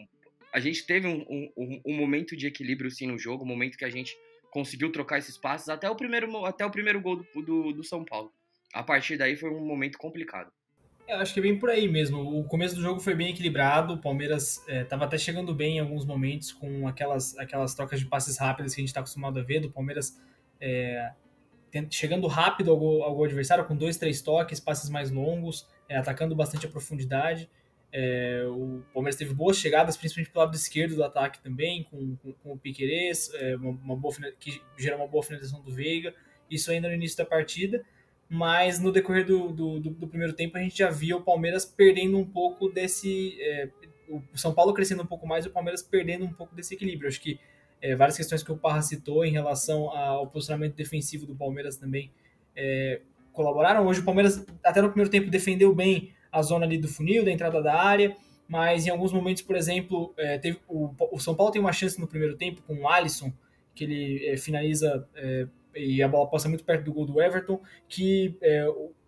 a 0.52 0.60
gente 0.60 0.86
teve 0.86 1.06
um, 1.06 1.24
um, 1.56 1.82
um 1.86 1.96
momento 1.96 2.36
de 2.36 2.46
equilíbrio 2.46 2.90
sim 2.90 3.06
no 3.06 3.18
jogo, 3.18 3.44
um 3.44 3.48
momento 3.48 3.76
que 3.76 3.84
a 3.84 3.90
gente 3.90 4.16
conseguiu 4.50 4.92
trocar 4.92 5.18
esses 5.18 5.36
passes 5.36 5.68
até 5.68 5.90
o 5.90 5.96
primeiro, 5.96 6.44
até 6.44 6.64
o 6.64 6.70
primeiro 6.70 7.00
gol 7.00 7.16
do, 7.16 7.42
do, 7.42 7.72
do 7.72 7.84
São 7.84 8.04
Paulo 8.04 8.32
a 8.74 8.82
partir 8.82 9.16
daí 9.16 9.36
foi 9.36 9.50
um 9.50 9.64
momento 9.64 9.96
complicado. 9.96 10.52
Eu 11.06 11.18
acho 11.18 11.32
que 11.32 11.38
é 11.38 11.42
bem 11.42 11.58
por 11.58 11.70
aí 11.70 11.86
mesmo. 11.86 12.40
O 12.40 12.44
começo 12.44 12.74
do 12.74 12.82
jogo 12.82 12.98
foi 12.98 13.14
bem 13.14 13.30
equilibrado. 13.30 13.94
O 13.94 13.98
Palmeiras 13.98 14.66
estava 14.66 15.04
é, 15.04 15.06
até 15.06 15.16
chegando 15.16 15.54
bem 15.54 15.76
em 15.76 15.80
alguns 15.80 16.04
momentos 16.04 16.50
com 16.50 16.88
aquelas, 16.88 17.38
aquelas 17.38 17.74
trocas 17.74 18.00
de 18.00 18.06
passes 18.06 18.38
rápidas 18.38 18.74
que 18.74 18.80
a 18.80 18.82
gente 18.82 18.88
está 18.88 19.00
acostumado 19.00 19.38
a 19.38 19.42
ver. 19.42 19.60
Do 19.60 19.70
Palmeiras 19.70 20.18
é, 20.60 21.12
chegando 21.90 22.26
rápido 22.26 22.70
ao 22.70 22.78
gol, 22.78 23.02
ao 23.04 23.14
gol, 23.14 23.26
adversário, 23.26 23.64
com 23.66 23.76
dois, 23.76 23.96
três 23.96 24.22
toques, 24.22 24.58
passes 24.58 24.90
mais 24.90 25.10
longos, 25.10 25.68
é, 25.88 25.96
atacando 25.96 26.34
bastante 26.34 26.66
a 26.66 26.70
profundidade. 26.70 27.50
É, 27.96 28.44
o 28.48 28.82
Palmeiras 28.92 29.16
teve 29.16 29.32
boas 29.32 29.56
chegadas, 29.56 29.96
principalmente 29.96 30.32
pelo 30.32 30.44
lado 30.44 30.56
esquerdo 30.56 30.96
do 30.96 31.04
ataque 31.04 31.40
também, 31.40 31.84
com, 31.84 32.16
com, 32.16 32.32
com 32.32 32.52
o 32.52 32.58
Piquerez, 32.58 33.30
é, 33.34 33.54
uma, 33.54 33.70
uma 33.70 33.96
boa, 33.96 34.12
que 34.40 34.60
gerou 34.76 34.98
uma 34.98 35.06
boa 35.06 35.22
finalização 35.22 35.62
do 35.62 35.72
Veiga. 35.72 36.12
Isso 36.50 36.72
ainda 36.72 36.88
no 36.88 36.94
início 36.94 37.16
da 37.16 37.24
partida 37.24 37.84
mas 38.28 38.80
no 38.80 38.90
decorrer 38.90 39.24
do, 39.24 39.52
do, 39.52 39.78
do, 39.78 40.08
primeiro 40.08 40.32
tempo 40.32 40.56
a 40.56 40.60
gente 40.60 40.78
já 40.78 40.90
via 40.90 41.16
o 41.16 41.22
Palmeiras 41.22 41.64
perdendo 41.64 42.18
um 42.18 42.24
pouco 42.24 42.68
desse. 42.68 43.36
É, 43.40 43.68
o 44.08 44.22
São 44.34 44.52
Paulo 44.52 44.74
crescendo 44.74 45.02
um 45.02 45.06
pouco 45.06 45.26
mais 45.26 45.44
e 45.44 45.48
o 45.48 45.52
Palmeiras 45.52 45.82
perdendo 45.82 46.24
um 46.24 46.32
pouco 46.32 46.54
desse 46.54 46.74
equilíbrio. 46.74 47.08
Acho 47.08 47.20
que 47.20 47.38
é, 47.80 47.94
várias 47.94 48.16
questões 48.16 48.42
que 48.42 48.50
o 48.50 48.56
Parra 48.56 48.82
citou 48.82 49.24
em 49.24 49.30
relação 49.30 49.90
ao 49.90 50.26
posicionamento 50.26 50.74
defensivo 50.74 51.26
do 51.26 51.34
Palmeiras 51.34 51.76
também 51.76 52.10
é, 52.56 53.00
colaboraram. 53.32 53.86
Hoje 53.86 54.00
o 54.00 54.04
Palmeiras, 54.04 54.44
até 54.64 54.80
no 54.80 54.88
primeiro 54.88 55.10
tempo, 55.10 55.30
defendeu 55.30 55.74
bem 55.74 56.12
a 56.34 56.42
zona 56.42 56.66
ali 56.66 56.76
do 56.76 56.88
funil, 56.88 57.24
da 57.24 57.30
entrada 57.30 57.62
da 57.62 57.74
área, 57.74 58.16
mas 58.48 58.86
em 58.86 58.90
alguns 58.90 59.12
momentos, 59.12 59.42
por 59.42 59.56
exemplo, 59.56 60.12
é, 60.16 60.36
teve, 60.36 60.58
o, 60.68 60.90
o, 61.12 61.20
São 61.20 61.34
Paulo 61.34 61.52
tem 61.52 61.60
uma 61.60 61.72
chance 61.72 61.98
no 62.00 62.08
primeiro 62.08 62.36
tempo 62.36 62.60
com 62.62 62.74
o 62.74 62.88
Alisson, 62.88 63.32
que 63.72 63.84
ele 63.84 64.26
é, 64.26 64.36
finaliza 64.36 65.08
é, 65.14 65.46
e 65.76 66.02
a 66.02 66.08
bola 66.08 66.28
passa 66.28 66.48
muito 66.48 66.64
perto 66.64 66.84
do 66.84 66.92
gol 66.92 67.06
do 67.06 67.22
Everton, 67.22 67.60
que, 67.88 68.36
é, 68.42 68.66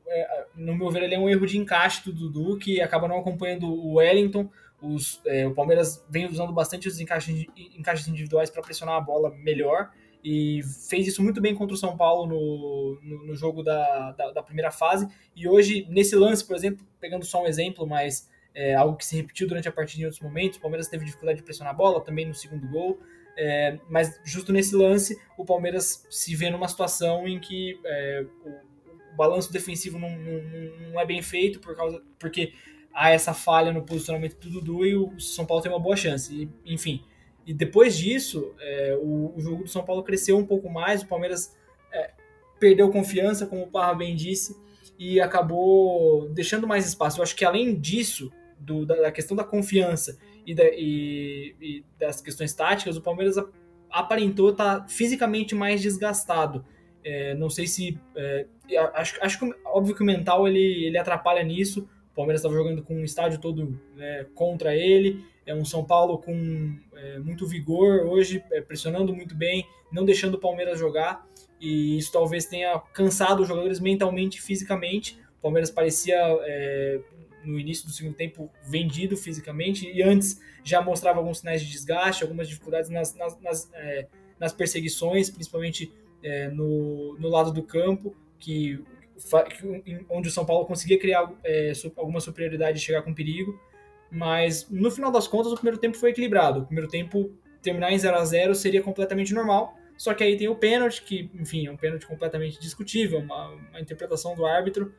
é, 0.08 0.46
no 0.54 0.74
meu 0.76 0.88
ver, 0.88 1.02
ele 1.02 1.16
é 1.16 1.18
um 1.18 1.28
erro 1.28 1.46
de 1.46 1.58
encaixe 1.58 2.04
do 2.04 2.12
Dudu, 2.12 2.58
que 2.58 2.80
acaba 2.80 3.08
não 3.08 3.18
acompanhando 3.18 3.66
o 3.66 3.94
Wellington. 3.94 4.48
Os, 4.80 5.20
é, 5.26 5.46
o 5.46 5.54
Palmeiras 5.54 6.04
vem 6.08 6.26
usando 6.26 6.52
bastante 6.52 6.86
os 6.86 7.00
encaixes, 7.00 7.44
encaixes 7.76 8.06
individuais 8.06 8.50
para 8.50 8.62
pressionar 8.62 8.96
a 8.96 9.00
bola 9.00 9.34
melhor 9.36 9.90
e 10.28 10.60
fez 10.90 11.06
isso 11.06 11.22
muito 11.22 11.40
bem 11.40 11.54
contra 11.54 11.72
o 11.72 11.78
São 11.78 11.96
Paulo 11.96 12.26
no, 12.26 12.98
no, 13.00 13.26
no 13.26 13.36
jogo 13.36 13.62
da, 13.62 14.10
da, 14.10 14.32
da, 14.32 14.42
primeira 14.42 14.72
fase. 14.72 15.06
E 15.36 15.46
hoje, 15.46 15.86
nesse 15.88 16.16
lance, 16.16 16.44
por 16.44 16.56
exemplo, 16.56 16.84
pegando 16.98 17.24
só 17.24 17.44
um 17.44 17.46
exemplo, 17.46 17.86
mas 17.86 18.28
é, 18.52 18.74
algo 18.74 18.96
que 18.96 19.06
se 19.06 19.14
repetiu 19.14 19.46
durante 19.46 19.68
a 19.68 19.72
partida 19.72 20.02
em 20.02 20.04
outros 20.06 20.20
momentos, 20.20 20.58
o 20.58 20.60
Palmeiras 20.60 20.88
teve 20.88 21.04
dificuldade 21.04 21.38
de 21.38 21.44
pressionar 21.44 21.72
a 21.72 21.76
bola, 21.76 22.00
também 22.00 22.26
no 22.26 22.34
segundo 22.34 22.68
gol. 22.68 22.98
É, 23.38 23.78
mas 23.88 24.20
justo 24.24 24.52
nesse 24.52 24.74
lance, 24.74 25.16
o 25.38 25.44
Palmeiras 25.44 26.04
se 26.10 26.34
vê 26.34 26.50
numa 26.50 26.66
situação 26.66 27.28
em 27.28 27.38
que 27.38 27.78
é, 27.84 28.26
o, 28.44 28.48
o, 29.12 29.16
balanço 29.16 29.52
defensivo 29.52 29.96
não, 29.96 30.10
não, 30.10 30.90
não, 30.90 31.00
é 31.00 31.06
bem 31.06 31.22
feito 31.22 31.60
por 31.60 31.76
causa, 31.76 32.02
porque 32.18 32.52
há 32.92 33.10
essa 33.10 33.32
falha 33.32 33.72
no 33.72 33.86
posicionamento 33.86 34.40
do 34.40 34.50
Dudu 34.50 34.84
e 34.84 34.96
o 34.96 35.20
São 35.20 35.46
Paulo 35.46 35.62
tem 35.62 35.70
uma 35.70 35.78
boa 35.78 35.94
chance. 35.94 36.34
E, 36.34 36.74
enfim, 36.74 37.04
e 37.46 37.54
depois 37.54 37.96
disso, 37.96 38.52
é, 38.58 38.98
o, 39.00 39.32
o, 39.36 39.40
jogo 39.40 39.62
do 39.62 39.68
São 39.68 39.84
Paulo 39.84 40.02
cresceu 40.02 40.36
um 40.36 40.44
pouco 40.44 40.68
mais, 40.68 41.02
o 41.02 41.06
Palmeiras 41.06 41.56
é, 41.92 42.10
perdeu 42.58 42.90
confiança, 42.90 43.46
como 43.46 43.62
o 43.62 43.68
Parra 43.68 43.94
bem 43.94 44.16
disse, 44.16 44.56
e 44.98 45.20
acabou 45.20 46.28
deixando 46.30 46.66
mais 46.66 46.86
espaço. 46.86 47.20
Eu 47.20 47.22
acho 47.22 47.36
que 47.36 47.44
além 47.44 47.78
disso, 47.78 48.32
do, 48.58 48.84
da, 48.84 48.96
da 48.96 49.12
questão 49.12 49.36
da 49.36 49.44
confiança 49.44 50.18
e, 50.44 50.54
da, 50.54 50.64
e, 50.64 51.54
e 51.60 51.84
das 51.98 52.20
questões 52.20 52.52
táticas, 52.52 52.96
o 52.96 53.02
Palmeiras 53.02 53.36
aparentou 53.90 54.50
estar 54.50 54.80
tá 54.80 54.88
fisicamente 54.88 55.54
mais 55.54 55.80
desgastado. 55.80 56.64
É, 57.04 57.34
não 57.34 57.48
sei 57.48 57.68
se. 57.68 57.96
É, 58.16 58.46
acho, 58.94 59.22
acho 59.22 59.38
que, 59.38 59.54
óbvio 59.66 59.94
que 59.94 60.02
o 60.02 60.06
mental 60.06 60.48
ele, 60.48 60.86
ele 60.86 60.98
atrapalha 60.98 61.44
nisso. 61.44 61.88
O 62.10 62.16
Palmeiras 62.16 62.40
estava 62.40 62.54
jogando 62.54 62.82
com 62.82 62.96
um 62.96 63.04
estádio 63.04 63.40
todo 63.40 63.78
né, 63.94 64.26
contra 64.34 64.74
ele. 64.74 65.24
É 65.46 65.54
um 65.54 65.64
São 65.64 65.84
Paulo 65.84 66.18
com 66.18 66.76
é, 66.94 67.18
muito 67.18 67.46
vigor 67.46 68.04
hoje, 68.06 68.42
é, 68.50 68.60
pressionando 68.60 69.14
muito 69.14 69.34
bem, 69.34 69.66
não 69.92 70.04
deixando 70.04 70.34
o 70.34 70.38
Palmeiras 70.38 70.78
jogar. 70.78 71.24
E 71.60 71.96
isso 71.96 72.12
talvez 72.12 72.44
tenha 72.44 72.78
cansado 72.92 73.40
os 73.40 73.48
jogadores 73.48 73.80
mentalmente 73.80 74.38
e 74.38 74.42
fisicamente. 74.42 75.18
O 75.38 75.42
Palmeiras 75.42 75.70
parecia 75.70 76.16
é, 76.42 77.00
no 77.44 77.58
início 77.58 77.86
do 77.86 77.92
segundo 77.92 78.14
tempo 78.14 78.50
vendido 78.64 79.16
fisicamente 79.16 79.88
e 79.88 80.02
antes 80.02 80.40
já 80.64 80.82
mostrava 80.82 81.20
alguns 81.20 81.38
sinais 81.38 81.62
de 81.62 81.70
desgaste, 81.70 82.24
algumas 82.24 82.48
dificuldades 82.48 82.90
nas, 82.90 83.14
nas, 83.14 83.40
nas, 83.40 83.70
é, 83.72 84.08
nas 84.38 84.52
perseguições, 84.52 85.30
principalmente 85.30 85.92
é, 86.22 86.48
no, 86.48 87.16
no 87.18 87.28
lado 87.28 87.52
do 87.52 87.62
campo, 87.62 88.14
que 88.38 88.82
onde 90.10 90.28
o 90.28 90.30
São 90.30 90.44
Paulo 90.44 90.66
conseguia 90.66 90.98
criar 90.98 91.32
é, 91.42 91.72
alguma 91.96 92.20
superioridade 92.20 92.78
e 92.78 92.82
chegar 92.82 93.02
com 93.02 93.14
perigo. 93.14 93.58
Mas 94.10 94.68
no 94.70 94.90
final 94.90 95.10
das 95.10 95.26
contas, 95.26 95.52
o 95.52 95.54
primeiro 95.54 95.78
tempo 95.78 95.96
foi 95.96 96.10
equilibrado. 96.10 96.60
O 96.60 96.66
primeiro 96.66 96.88
tempo 96.88 97.32
terminar 97.62 97.92
em 97.92 97.98
0 97.98 98.16
a 98.16 98.24
0 98.24 98.54
seria 98.54 98.82
completamente 98.82 99.34
normal. 99.34 99.76
Só 99.96 100.12
que 100.14 100.22
aí 100.22 100.36
tem 100.36 100.48
o 100.48 100.54
pênalti, 100.54 101.02
que, 101.02 101.30
enfim, 101.34 101.66
é 101.66 101.70
um 101.70 101.76
pênalti 101.76 102.06
completamente 102.06 102.60
discutível, 102.60 103.18
uma, 103.18 103.48
uma 103.48 103.80
interpretação 103.80 104.34
do 104.34 104.44
árbitro, 104.44 104.92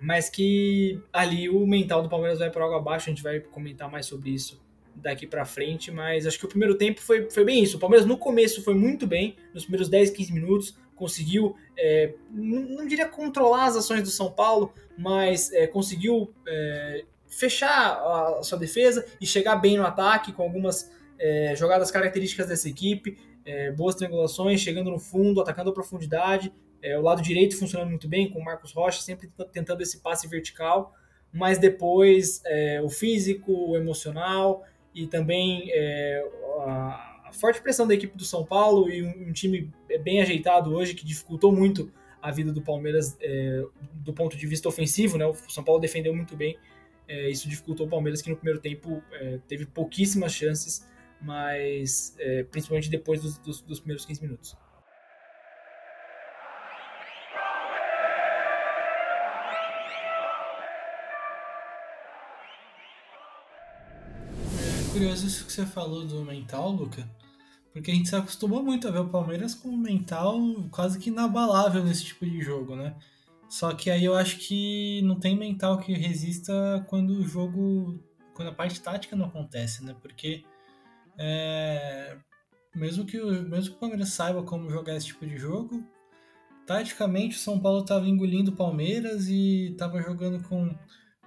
mas 0.00 0.28
que 0.28 1.00
ali 1.12 1.48
o 1.48 1.64
mental 1.66 2.02
do 2.02 2.08
Palmeiras 2.08 2.40
vai 2.40 2.50
por 2.50 2.60
água 2.62 2.78
abaixo. 2.78 3.08
A 3.08 3.12
gente 3.12 3.22
vai 3.22 3.40
comentar 3.40 3.90
mais 3.90 4.06
sobre 4.06 4.30
isso 4.30 4.62
daqui 4.94 5.26
para 5.26 5.44
frente, 5.44 5.90
mas 5.90 6.26
acho 6.26 6.38
que 6.38 6.44
o 6.44 6.48
primeiro 6.48 6.76
tempo 6.76 7.00
foi, 7.00 7.30
foi 7.30 7.44
bem 7.44 7.62
isso. 7.62 7.76
O 7.76 7.80
Palmeiras 7.80 8.06
no 8.06 8.16
começo 8.16 8.62
foi 8.62 8.74
muito 8.74 9.06
bem, 9.06 9.36
nos 9.52 9.64
primeiros 9.64 9.88
10, 9.88 10.10
15 10.10 10.32
minutos, 10.32 10.76
conseguiu, 10.94 11.56
é, 11.76 12.14
não, 12.30 12.62
não, 12.62 12.86
diria 12.86 13.08
controlar 13.08 13.66
as 13.66 13.76
ações 13.76 14.02
do 14.02 14.10
São 14.10 14.30
Paulo, 14.30 14.72
mas 14.96 15.52
é, 15.52 15.66
conseguiu 15.66 16.32
é, 16.46 17.04
fechar 17.36 17.98
a, 18.00 18.42
sua 18.42 18.58
defesa 18.58 19.04
e 19.20 19.26
chegar 19.26 19.56
bem 19.56 19.76
no 19.76 19.84
ataque 19.84 20.32
com 20.32 20.42
algumas 20.42 20.90
é, 21.18 21.54
jogadas 21.56 21.90
características 21.90 22.48
dessa 22.48 22.68
equipe, 22.68 23.18
é, 23.44 23.70
boas 23.72 23.94
triangulações, 23.94 24.60
chegando 24.60 24.90
no 24.90 24.98
fundo, 24.98 25.40
atacando 25.40 25.70
a 25.70 25.72
profundidade, 25.72 26.52
é, 26.82 26.98
o 26.98 27.02
lado 27.02 27.22
direito 27.22 27.58
funcionando 27.58 27.88
muito 27.88 28.08
bem, 28.08 28.30
com 28.30 28.38
o 28.38 28.44
Marcos 28.44 28.72
Rocha 28.72 29.00
sempre 29.00 29.30
tentando 29.52 29.82
esse 29.82 30.00
passe 30.00 30.28
vertical, 30.28 30.94
mas 31.32 31.58
depois 31.58 32.40
o 32.84 32.88
físico, 32.88 33.52
o 33.52 33.76
emocional 33.76 34.62
e 34.94 35.04
também 35.08 35.68
a, 36.60 37.14
forte 37.32 37.60
pressão 37.60 37.88
da 37.88 37.94
equipe 37.94 38.16
do 38.16 38.24
São 38.24 38.44
Paulo 38.44 38.88
e 38.88 39.02
um, 39.02 39.28
um 39.28 39.32
time 39.32 39.68
bem 40.04 40.22
ajeitado 40.22 40.72
hoje 40.72 40.94
que 40.94 41.04
dificultou 41.04 41.50
muito 41.50 41.90
a 42.24 42.30
vida 42.30 42.50
do 42.50 42.62
Palmeiras 42.62 43.18
é, 43.20 43.62
do 43.92 44.10
ponto 44.14 44.34
de 44.34 44.46
vista 44.46 44.66
ofensivo, 44.66 45.18
né? 45.18 45.26
O 45.26 45.34
São 45.34 45.62
Paulo 45.62 45.78
defendeu 45.78 46.14
muito 46.14 46.34
bem, 46.34 46.56
é, 47.06 47.30
isso 47.30 47.48
dificultou 47.48 47.86
o 47.86 47.90
Palmeiras 47.90 48.22
que 48.22 48.30
no 48.30 48.36
primeiro 48.36 48.60
tempo 48.60 49.02
é, 49.12 49.38
teve 49.46 49.66
pouquíssimas 49.66 50.32
chances, 50.32 50.86
mas 51.20 52.14
é, 52.18 52.44
principalmente 52.44 52.90
depois 52.90 53.20
dos, 53.20 53.38
dos, 53.38 53.60
dos 53.60 53.80
primeiros 53.80 54.04
15 54.04 54.22
minutos. 54.22 54.56
É 64.56 64.92
curioso 64.92 65.26
isso 65.26 65.44
que 65.44 65.52
você 65.52 65.66
falou 65.66 66.06
do 66.06 66.24
mental, 66.24 66.70
Luca, 66.70 67.08
porque 67.72 67.90
a 67.90 67.94
gente 67.94 68.08
se 68.08 68.16
acostumou 68.16 68.62
muito 68.62 68.86
a 68.88 68.90
ver 68.90 69.00
o 69.00 69.08
Palmeiras 69.08 69.54
com 69.54 69.68
um 69.68 69.76
mental 69.76 70.38
quase 70.70 70.98
que 70.98 71.10
inabalável 71.10 71.84
nesse 71.84 72.04
tipo 72.04 72.24
de 72.24 72.40
jogo, 72.40 72.76
né? 72.76 72.94
Só 73.54 73.72
que 73.72 73.88
aí 73.88 74.04
eu 74.04 74.16
acho 74.16 74.38
que 74.38 75.00
não 75.02 75.14
tem 75.14 75.38
mental 75.38 75.78
que 75.78 75.92
resista 75.92 76.84
quando 76.88 77.10
o 77.10 77.24
jogo. 77.24 78.02
quando 78.34 78.48
a 78.48 78.52
parte 78.52 78.80
tática 78.82 79.14
não 79.14 79.26
acontece, 79.26 79.84
né? 79.84 79.94
Porque 80.02 80.42
é, 81.16 82.18
mesmo, 82.74 83.06
que 83.06 83.16
o, 83.20 83.48
mesmo 83.48 83.70
que 83.70 83.76
o 83.76 83.78
Palmeiras 83.78 84.08
saiba 84.08 84.42
como 84.42 84.68
jogar 84.70 84.96
esse 84.96 85.06
tipo 85.06 85.24
de 85.24 85.38
jogo, 85.38 85.84
taticamente 86.66 87.36
o 87.36 87.38
São 87.38 87.60
Paulo 87.60 87.82
estava 87.82 88.08
engolindo 88.08 88.50
o 88.50 88.56
Palmeiras 88.56 89.28
e 89.28 89.70
estava 89.70 90.02
jogando 90.02 90.42
com 90.48 90.76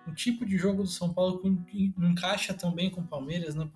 um 0.06 0.14
tipo 0.14 0.46
de 0.46 0.58
jogo 0.58 0.84
do 0.84 0.90
São 0.90 1.14
Paulo 1.14 1.40
que 1.40 1.94
não 1.98 2.10
encaixa 2.12 2.54
tão 2.54 2.76
bem 2.76 2.92
com 2.92 3.00
o 3.00 3.08
Palmeiras, 3.08 3.56
né? 3.56 3.70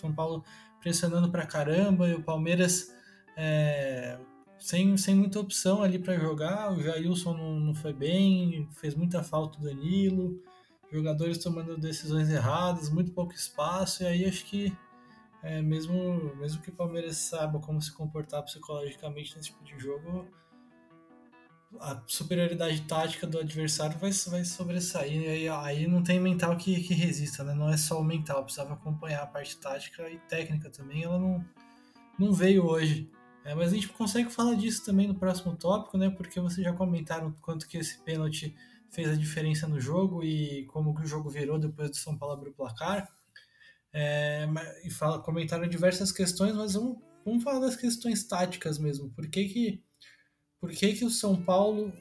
São 0.00 0.14
Paulo 0.14 0.44
pressionando 0.80 1.32
pra 1.32 1.46
caramba 1.46 2.08
e 2.08 2.14
o 2.14 2.22
Palmeiras 2.22 2.94
é, 3.36 4.20
sem, 4.62 4.96
sem 4.96 5.14
muita 5.14 5.40
opção 5.40 5.82
ali 5.82 5.98
para 5.98 6.16
jogar. 6.16 6.72
O 6.72 6.80
Jailson 6.80 7.34
não, 7.34 7.58
não 7.58 7.74
foi 7.74 7.92
bem, 7.92 8.68
fez 8.72 8.94
muita 8.94 9.22
falta 9.22 9.58
o 9.58 9.62
Danilo, 9.62 10.40
jogadores 10.90 11.38
tomando 11.38 11.76
decisões 11.76 12.30
erradas, 12.30 12.88
muito 12.88 13.10
pouco 13.12 13.34
espaço, 13.34 14.04
e 14.04 14.06
aí 14.06 14.24
acho 14.24 14.44
que 14.44 14.72
é, 15.42 15.60
mesmo, 15.60 16.32
mesmo 16.36 16.62
que 16.62 16.70
o 16.70 16.74
Palmeiras 16.74 17.16
saiba 17.16 17.58
como 17.58 17.82
se 17.82 17.92
comportar 17.92 18.44
psicologicamente 18.44 19.36
nesse 19.36 19.48
tipo 19.48 19.64
de 19.64 19.76
jogo, 19.80 20.28
a 21.80 22.00
superioridade 22.06 22.82
tática 22.82 23.26
do 23.26 23.40
adversário 23.40 23.98
vai, 23.98 24.12
vai 24.12 24.44
sobressair. 24.44 25.22
E 25.22 25.28
aí, 25.28 25.48
aí 25.48 25.86
não 25.88 26.02
tem 26.02 26.20
mental 26.20 26.56
que, 26.56 26.80
que 26.82 26.94
resista, 26.94 27.42
né? 27.42 27.54
Não 27.54 27.68
é 27.68 27.76
só 27.76 27.98
o 28.00 28.04
mental, 28.04 28.44
precisava 28.44 28.74
acompanhar 28.74 29.22
a 29.22 29.26
parte 29.26 29.56
tática 29.56 30.08
e 30.08 30.18
técnica 30.18 30.70
também. 30.70 31.02
Ela 31.02 31.18
não, 31.18 31.44
não 32.18 32.32
veio 32.32 32.66
hoje. 32.66 33.10
É, 33.44 33.54
mas 33.54 33.72
a 33.72 33.74
gente 33.74 33.88
consegue 33.88 34.30
falar 34.30 34.54
disso 34.54 34.84
também 34.84 35.08
no 35.08 35.14
próximo 35.14 35.56
tópico, 35.56 35.98
né? 35.98 36.10
Porque 36.10 36.40
vocês 36.40 36.64
já 36.64 36.72
comentaram 36.72 37.32
quanto 37.40 37.66
que 37.66 37.76
esse 37.76 37.98
pênalti 37.98 38.54
fez 38.90 39.08
a 39.08 39.16
diferença 39.16 39.66
no 39.66 39.80
jogo 39.80 40.22
e 40.22 40.64
como 40.66 40.94
que 40.94 41.02
o 41.02 41.06
jogo 41.06 41.28
virou 41.28 41.58
depois 41.58 41.90
do 41.90 41.96
São 41.96 42.16
Paulo 42.16 42.34
abrir 42.34 42.50
o 42.50 42.54
placar. 42.54 43.08
É, 43.92 44.46
e 44.84 44.90
fala, 44.90 45.20
comentaram 45.20 45.68
diversas 45.68 46.12
questões, 46.12 46.54
mas 46.54 46.74
vamos, 46.74 46.98
vamos 47.24 47.42
falar 47.42 47.60
das 47.60 47.76
questões 47.76 48.24
táticas 48.24 48.78
mesmo. 48.78 49.10
Por 49.10 49.28
que 49.28 49.48
que 49.48 49.82
por 50.62 50.70
que, 50.70 50.92
que 50.92 51.04
o 51.04 51.10
São 51.10 51.42
Paulo 51.42 51.92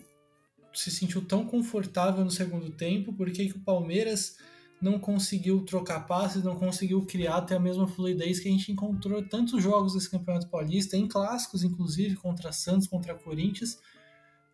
se 0.72 0.92
sentiu 0.92 1.26
tão 1.26 1.48
confortável 1.48 2.24
no 2.24 2.30
segundo 2.30 2.70
tempo? 2.70 3.12
Por 3.12 3.32
que, 3.32 3.50
que 3.50 3.58
o 3.58 3.64
Palmeiras 3.64 4.38
não 4.82 4.98
conseguiu 4.98 5.64
trocar 5.64 6.02
passes, 6.02 6.44
não 6.44 6.56
conseguiu 6.56 7.06
criar 7.06 7.42
ter 7.42 7.56
a 7.56 7.60
mesma 7.60 7.88
fluidez 7.88 8.40
que 8.40 8.48
a 8.48 8.52
gente 8.52 8.72
encontrou 8.72 9.24
tantos 9.24 9.62
jogos 9.62 9.94
desse 9.94 10.10
Campeonato 10.10 10.48
Paulista, 10.48 10.98
em 10.98 11.08
clássicos, 11.08 11.64
inclusive, 11.64 12.16
contra 12.16 12.52
Santos, 12.52 12.88
contra 12.88 13.14
Corinthians. 13.14 13.80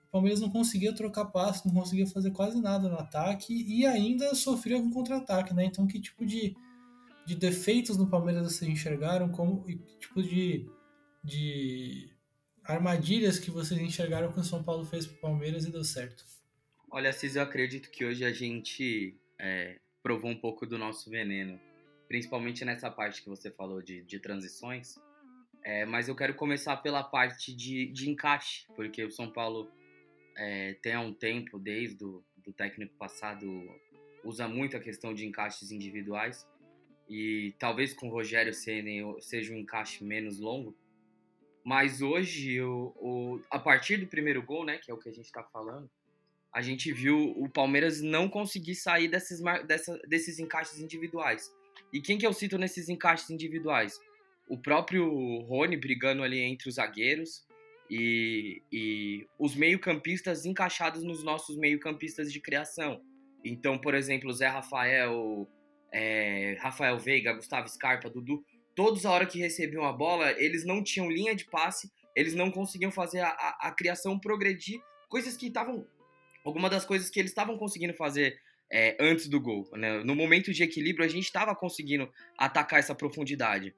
O 0.07 0.11
Palmeiras 0.11 0.41
não 0.41 0.49
conseguia 0.49 0.93
trocar 0.93 1.25
passes, 1.25 1.63
não 1.63 1.73
conseguia 1.73 2.05
fazer 2.05 2.31
quase 2.31 2.59
nada 2.59 2.89
no 2.89 2.97
ataque 2.97 3.53
e 3.53 3.85
ainda 3.85 4.35
sofria 4.35 4.81
com 4.81 4.91
contra-ataque, 4.91 5.53
né? 5.53 5.63
Então, 5.63 5.87
que 5.87 5.99
tipo 5.99 6.25
de, 6.25 6.55
de 7.25 7.35
defeitos 7.35 7.95
no 7.97 8.07
Palmeiras 8.07 8.51
vocês 8.51 8.69
enxergaram? 8.69 9.29
Como 9.29 9.63
que 9.63 9.77
tipo 9.99 10.21
de, 10.21 10.69
de 11.23 12.09
armadilhas 12.65 13.39
que 13.39 13.49
vocês 13.49 13.79
enxergaram 13.79 14.31
que 14.31 14.39
o 14.39 14.43
São 14.43 14.61
Paulo 14.61 14.83
fez 14.83 15.07
pro 15.07 15.21
Palmeiras 15.21 15.63
e 15.65 15.71
deu 15.71 15.85
certo? 15.85 16.25
Olha, 16.91 17.13
Cis, 17.13 17.35
eu 17.35 17.43
acredito 17.43 17.89
que 17.89 18.03
hoje 18.03 18.25
a 18.25 18.31
gente 18.31 19.19
é, 19.39 19.77
provou 20.07 20.31
um 20.31 20.39
pouco 20.39 20.65
do 20.65 20.77
nosso 20.77 21.09
veneno, 21.09 21.59
principalmente 22.07 22.63
nessa 22.63 22.89
parte 22.89 23.21
que 23.21 23.27
você 23.27 23.51
falou 23.51 23.81
de, 23.81 24.03
de 24.03 24.21
transições. 24.21 24.95
É, 25.61 25.85
mas 25.85 26.07
eu 26.07 26.15
quero 26.15 26.33
começar 26.33 26.77
pela 26.77 27.03
parte 27.03 27.53
de, 27.53 27.87
de 27.87 28.09
encaixe, 28.09 28.65
porque 28.73 29.03
o 29.03 29.11
São 29.11 29.29
Paulo 29.29 29.69
é, 30.37 30.75
tem 30.75 30.93
há 30.93 31.01
um 31.01 31.13
tempo, 31.13 31.59
desde 31.59 32.05
o 32.05 32.23
do 32.37 32.53
técnico 32.53 32.95
passado, 32.95 33.45
usa 34.23 34.47
muito 34.47 34.77
a 34.77 34.79
questão 34.79 35.13
de 35.13 35.25
encaixes 35.25 35.73
individuais. 35.73 36.47
E 37.09 37.53
talvez 37.59 37.93
com 37.93 38.07
o 38.07 38.09
Rogério 38.09 38.53
Ceni 38.53 39.01
seja 39.19 39.53
um 39.53 39.57
encaixe 39.57 40.05
menos 40.05 40.39
longo, 40.39 40.73
mas 41.65 42.01
hoje, 42.01 42.61
o, 42.61 42.93
o, 42.95 43.41
a 43.51 43.59
partir 43.59 43.97
do 43.97 44.07
primeiro 44.07 44.41
gol, 44.41 44.63
né, 44.63 44.77
que 44.77 44.89
é 44.89 44.93
o 44.93 44.97
que 44.97 45.09
a 45.09 45.13
gente 45.13 45.25
está 45.25 45.43
falando, 45.43 45.91
a 46.53 46.61
gente 46.61 46.91
viu 46.91 47.31
o 47.37 47.49
Palmeiras 47.49 48.01
não 48.01 48.29
conseguir 48.29 48.75
sair 48.75 49.07
desses, 49.07 49.41
dessa, 49.67 49.97
desses 50.07 50.39
encaixes 50.39 50.79
individuais. 50.79 51.51
E 51.93 52.01
quem 52.01 52.17
que 52.17 52.25
eu 52.25 52.33
cito 52.33 52.57
nesses 52.57 52.89
encaixes 52.89 53.29
individuais? 53.29 53.99
O 54.49 54.57
próprio 54.57 55.39
Rony 55.41 55.77
brigando 55.77 56.23
ali 56.23 56.39
entre 56.39 56.69
os 56.69 56.75
zagueiros 56.75 57.45
e, 57.89 58.61
e 58.71 59.27
os 59.39 59.55
meio-campistas 59.55 60.45
encaixados 60.45 61.03
nos 61.03 61.23
nossos 61.23 61.57
meio-campistas 61.57 62.31
de 62.31 62.39
criação. 62.39 63.01
Então, 63.43 63.77
por 63.77 63.93
exemplo, 63.93 64.33
Zé 64.33 64.47
Rafael, 64.47 65.47
é, 65.91 66.57
Rafael 66.59 66.97
Veiga, 66.97 67.33
Gustavo 67.33 67.67
Scarpa, 67.69 68.09
Dudu, 68.09 68.43
todos 68.75 69.05
a 69.05 69.11
hora 69.11 69.25
que 69.25 69.39
recebiam 69.39 69.85
a 69.85 69.93
bola, 69.93 70.31
eles 70.41 70.65
não 70.65 70.83
tinham 70.83 71.09
linha 71.09 71.35
de 71.35 71.45
passe, 71.45 71.89
eles 72.15 72.33
não 72.33 72.51
conseguiam 72.51 72.91
fazer 72.91 73.19
a, 73.19 73.29
a, 73.29 73.67
a 73.67 73.71
criação 73.71 74.19
progredir, 74.19 74.79
coisas 75.09 75.37
que 75.37 75.47
estavam. 75.47 75.85
Alguma 76.47 76.69
das 76.69 76.85
coisas 76.85 77.09
que 77.09 77.19
eles 77.19 77.31
estavam 77.31 77.57
conseguindo 77.57 77.93
fazer 77.93 78.39
é, 78.71 78.95
antes 79.01 79.27
do 79.27 79.37
gol. 79.37 79.69
Né? 79.73 80.01
No 80.05 80.15
momento 80.15 80.53
de 80.53 80.63
equilíbrio, 80.63 81.03
a 81.03 81.09
gente 81.09 81.25
estava 81.25 81.53
conseguindo 81.53 82.09
atacar 82.37 82.79
essa 82.79 82.95
profundidade. 82.95 83.75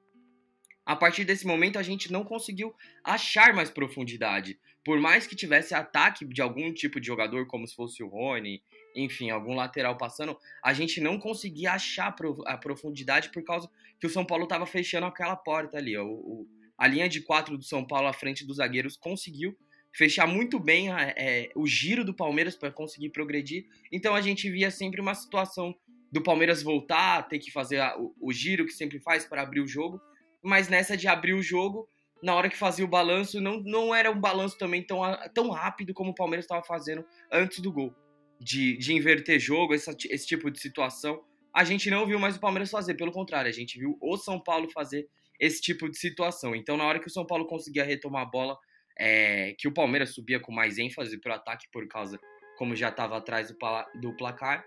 A 0.86 0.94
partir 0.94 1.24
desse 1.24 1.44
momento, 1.44 1.80
a 1.80 1.82
gente 1.82 2.12
não 2.12 2.22
conseguiu 2.22 2.72
achar 3.02 3.52
mais 3.52 3.70
profundidade. 3.70 4.56
Por 4.84 5.00
mais 5.00 5.26
que 5.26 5.34
tivesse 5.34 5.74
ataque 5.74 6.24
de 6.24 6.40
algum 6.40 6.72
tipo 6.72 7.00
de 7.00 7.08
jogador, 7.08 7.44
como 7.48 7.66
se 7.66 7.74
fosse 7.74 8.04
o 8.04 8.08
Rony, 8.08 8.62
enfim, 8.94 9.30
algum 9.30 9.56
lateral 9.56 9.96
passando, 9.96 10.38
a 10.64 10.72
gente 10.72 11.00
não 11.00 11.18
conseguia 11.18 11.72
achar 11.72 12.14
a 12.46 12.56
profundidade 12.56 13.30
por 13.30 13.42
causa 13.42 13.68
que 13.98 14.06
o 14.06 14.10
São 14.10 14.24
Paulo 14.24 14.44
estava 14.44 14.64
fechando 14.64 15.06
aquela 15.06 15.34
porta 15.34 15.76
ali. 15.76 15.98
O, 15.98 16.06
o, 16.06 16.48
a 16.78 16.86
linha 16.86 17.08
de 17.08 17.20
quatro 17.20 17.58
do 17.58 17.64
São 17.64 17.84
Paulo 17.84 18.06
à 18.06 18.12
frente 18.12 18.46
dos 18.46 18.58
zagueiros 18.58 18.96
conseguiu 18.96 19.58
fechar 19.92 20.26
muito 20.26 20.58
bem 20.58 20.90
é, 20.90 21.50
o 21.54 21.66
giro 21.66 22.04
do 22.04 22.14
Palmeiras 22.14 22.56
para 22.56 22.70
conseguir 22.70 23.10
progredir. 23.10 23.66
Então 23.90 24.14
a 24.14 24.20
gente 24.20 24.50
via 24.50 24.70
sempre 24.70 25.00
uma 25.00 25.14
situação 25.14 25.74
do 26.10 26.22
Palmeiras 26.22 26.62
voltar, 26.62 27.28
ter 27.28 27.38
que 27.38 27.50
fazer 27.50 27.80
a, 27.80 27.96
o, 27.98 28.14
o, 28.20 28.32
giro 28.32 28.66
que 28.66 28.72
sempre 28.72 28.98
faz 29.00 29.24
para 29.24 29.42
abrir 29.42 29.60
o 29.60 29.66
jogo. 29.66 30.00
Mas 30.42 30.68
nessa 30.68 30.96
de 30.96 31.06
abrir 31.06 31.34
o 31.34 31.42
jogo, 31.42 31.88
na 32.22 32.34
hora 32.34 32.48
que 32.48 32.56
fazia 32.56 32.84
o 32.84 32.88
balanço, 32.88 33.40
não, 33.40 33.60
não 33.60 33.94
era 33.94 34.10
um 34.10 34.20
balanço 34.20 34.58
também 34.58 34.82
tão, 34.82 35.00
tão 35.34 35.50
rápido 35.50 35.94
como 35.94 36.10
o 36.10 36.14
Palmeiras 36.14 36.44
estava 36.44 36.64
fazendo 36.64 37.04
antes 37.30 37.60
do 37.60 37.72
gol. 37.72 37.94
De, 38.40 38.78
de 38.78 38.94
inverter 38.94 39.38
jogo, 39.38 39.74
essa, 39.74 39.94
esse 40.08 40.26
tipo 40.26 40.50
de 40.50 40.58
situação. 40.58 41.22
A 41.54 41.62
gente 41.62 41.90
não 41.90 42.06
viu 42.06 42.18
mais 42.18 42.36
o 42.36 42.40
Palmeiras 42.40 42.70
fazer, 42.70 42.94
pelo 42.94 43.12
contrário, 43.12 43.50
a 43.50 43.52
gente 43.52 43.78
viu 43.78 43.98
o 44.00 44.16
São 44.16 44.40
Paulo 44.40 44.70
fazer 44.72 45.06
esse 45.38 45.60
tipo 45.60 45.90
de 45.90 45.98
situação. 45.98 46.54
Então, 46.54 46.76
na 46.76 46.84
hora 46.84 46.98
que 46.98 47.06
o 47.06 47.10
São 47.10 47.26
Paulo 47.26 47.46
conseguia 47.46 47.84
retomar 47.84 48.22
a 48.22 48.30
bola, 48.30 48.56
é, 48.98 49.54
que 49.58 49.68
o 49.68 49.72
Palmeiras 49.72 50.10
subia 50.10 50.40
com 50.40 50.52
mais 50.52 50.78
ênfase 50.78 51.18
para 51.18 51.32
o 51.32 51.36
ataque, 51.36 51.66
por 51.72 51.86
causa, 51.88 52.18
como 52.56 52.76
já 52.76 52.88
estava 52.88 53.16
atrás 53.16 53.50
do, 53.50 53.56
do 54.00 54.16
placar, 54.16 54.64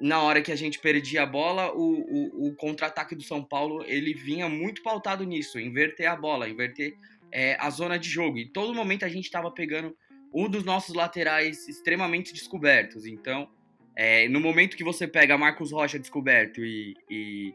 na 0.00 0.22
hora 0.22 0.40
que 0.40 0.50
a 0.50 0.56
gente 0.56 0.78
perdia 0.78 1.24
a 1.24 1.26
bola, 1.26 1.72
o, 1.74 2.00
o, 2.00 2.48
o 2.48 2.54
contra-ataque 2.56 3.14
do 3.14 3.22
São 3.22 3.44
Paulo 3.44 3.84
ele 3.86 4.14
vinha 4.14 4.48
muito 4.48 4.82
pautado 4.82 5.24
nisso, 5.24 5.60
inverter 5.60 6.10
a 6.10 6.16
bola, 6.16 6.48
inverter 6.48 6.96
é, 7.30 7.54
a 7.60 7.68
zona 7.68 7.98
de 7.98 8.08
jogo. 8.08 8.38
E 8.38 8.48
todo 8.48 8.74
momento 8.74 9.04
a 9.04 9.08
gente 9.08 9.26
estava 9.26 9.50
pegando 9.50 9.94
um 10.32 10.48
dos 10.48 10.64
nossos 10.64 10.94
laterais 10.94 11.68
extremamente 11.68 12.32
descobertos. 12.32 13.04
Então, 13.04 13.48
é, 13.94 14.26
no 14.28 14.40
momento 14.40 14.76
que 14.76 14.84
você 14.84 15.06
pega 15.06 15.36
Marcos 15.36 15.70
Rocha 15.70 15.98
descoberto 15.98 16.64
e, 16.64 16.94
e, 17.10 17.54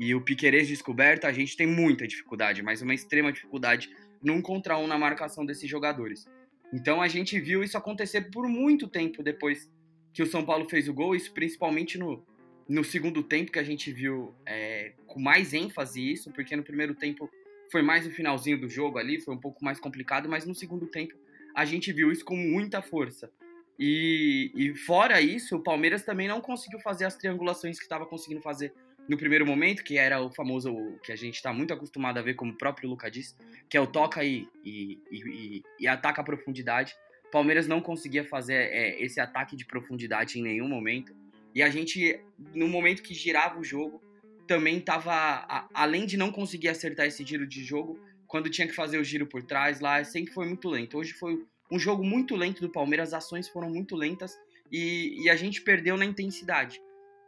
e 0.00 0.14
o 0.14 0.22
Piquerez 0.22 0.68
descoberto, 0.68 1.26
a 1.26 1.32
gente 1.32 1.56
tem 1.56 1.66
muita 1.66 2.08
dificuldade, 2.08 2.62
mas 2.62 2.80
uma 2.80 2.94
extrema 2.94 3.30
dificuldade 3.30 3.90
num 4.22 4.40
contra 4.40 4.78
um 4.78 4.86
na 4.86 4.98
marcação 4.98 5.44
desses 5.44 5.68
jogadores. 5.68 6.26
Então 6.72 7.02
a 7.02 7.08
gente 7.08 7.38
viu 7.38 7.62
isso 7.62 7.76
acontecer 7.76 8.30
por 8.30 8.48
muito 8.48 8.88
tempo 8.88 9.22
depois 9.22 9.70
que 10.12 10.22
o 10.22 10.26
São 10.26 10.44
Paulo 10.44 10.68
fez 10.68 10.88
o 10.88 10.94
gol, 10.94 11.14
isso 11.14 11.32
principalmente 11.32 11.98
no, 11.98 12.24
no 12.68 12.84
segundo 12.84 13.22
tempo 13.22 13.52
que 13.52 13.58
a 13.58 13.64
gente 13.64 13.92
viu 13.92 14.34
é, 14.46 14.92
com 15.06 15.20
mais 15.20 15.52
ênfase 15.52 16.12
isso, 16.12 16.30
porque 16.30 16.54
no 16.54 16.62
primeiro 16.62 16.94
tempo 16.94 17.28
foi 17.70 17.82
mais 17.82 18.06
o 18.06 18.10
finalzinho 18.10 18.60
do 18.60 18.68
jogo 18.68 18.98
ali, 18.98 19.20
foi 19.20 19.34
um 19.34 19.40
pouco 19.40 19.64
mais 19.64 19.80
complicado, 19.80 20.28
mas 20.28 20.46
no 20.46 20.54
segundo 20.54 20.86
tempo 20.86 21.14
a 21.54 21.64
gente 21.64 21.92
viu 21.92 22.10
isso 22.10 22.24
com 22.24 22.36
muita 22.36 22.80
força. 22.82 23.30
E, 23.78 24.52
e 24.54 24.74
fora 24.74 25.20
isso, 25.20 25.56
o 25.56 25.62
Palmeiras 25.62 26.04
também 26.04 26.28
não 26.28 26.40
conseguiu 26.40 26.78
fazer 26.80 27.04
as 27.04 27.16
triangulações 27.16 27.78
que 27.78 27.84
estava 27.84 28.06
conseguindo 28.06 28.42
fazer 28.42 28.72
no 29.08 29.16
primeiro 29.16 29.46
momento, 29.46 29.82
que 29.82 29.98
era 29.98 30.20
o 30.20 30.30
famoso 30.30 30.74
que 31.02 31.12
a 31.12 31.16
gente 31.16 31.34
está 31.34 31.52
muito 31.52 31.72
acostumado 31.72 32.18
a 32.18 32.22
ver, 32.22 32.34
como 32.34 32.52
o 32.52 32.58
próprio 32.58 32.88
Luca 32.88 33.10
disse, 33.10 33.34
que 33.68 33.76
é 33.76 33.80
o 33.80 33.86
toca 33.86 34.24
e, 34.24 34.48
e, 34.64 34.98
e, 35.10 35.62
e 35.80 35.88
ataca 35.88 36.20
a 36.20 36.24
profundidade. 36.24 36.94
Palmeiras 37.30 37.66
não 37.66 37.80
conseguia 37.80 38.24
fazer 38.24 38.54
é, 38.54 39.02
esse 39.02 39.20
ataque 39.20 39.56
de 39.56 39.64
profundidade 39.64 40.38
em 40.38 40.42
nenhum 40.42 40.68
momento. 40.68 41.14
E 41.54 41.62
a 41.62 41.68
gente, 41.68 42.20
no 42.54 42.68
momento 42.68 43.02
que 43.02 43.14
girava 43.14 43.58
o 43.58 43.64
jogo, 43.64 44.00
também 44.46 44.78
estava, 44.78 45.68
além 45.72 46.06
de 46.06 46.16
não 46.16 46.30
conseguir 46.30 46.68
acertar 46.68 47.06
esse 47.06 47.24
giro 47.24 47.46
de 47.46 47.64
jogo, 47.64 47.98
quando 48.26 48.50
tinha 48.50 48.66
que 48.66 48.74
fazer 48.74 48.98
o 48.98 49.04
giro 49.04 49.26
por 49.26 49.42
trás 49.42 49.80
lá, 49.80 50.02
sempre 50.04 50.32
foi 50.32 50.46
muito 50.46 50.68
lento. 50.68 50.96
Hoje 50.96 51.12
foi 51.12 51.44
um 51.70 51.78
jogo 51.78 52.04
muito 52.04 52.36
lento 52.36 52.60
do 52.60 52.70
Palmeiras, 52.70 53.12
as 53.12 53.24
ações 53.24 53.48
foram 53.48 53.70
muito 53.70 53.96
lentas 53.96 54.38
e, 54.70 55.22
e 55.22 55.30
a 55.30 55.36
gente 55.36 55.62
perdeu 55.62 55.96
na 55.96 56.04
intensidade. 56.04 56.80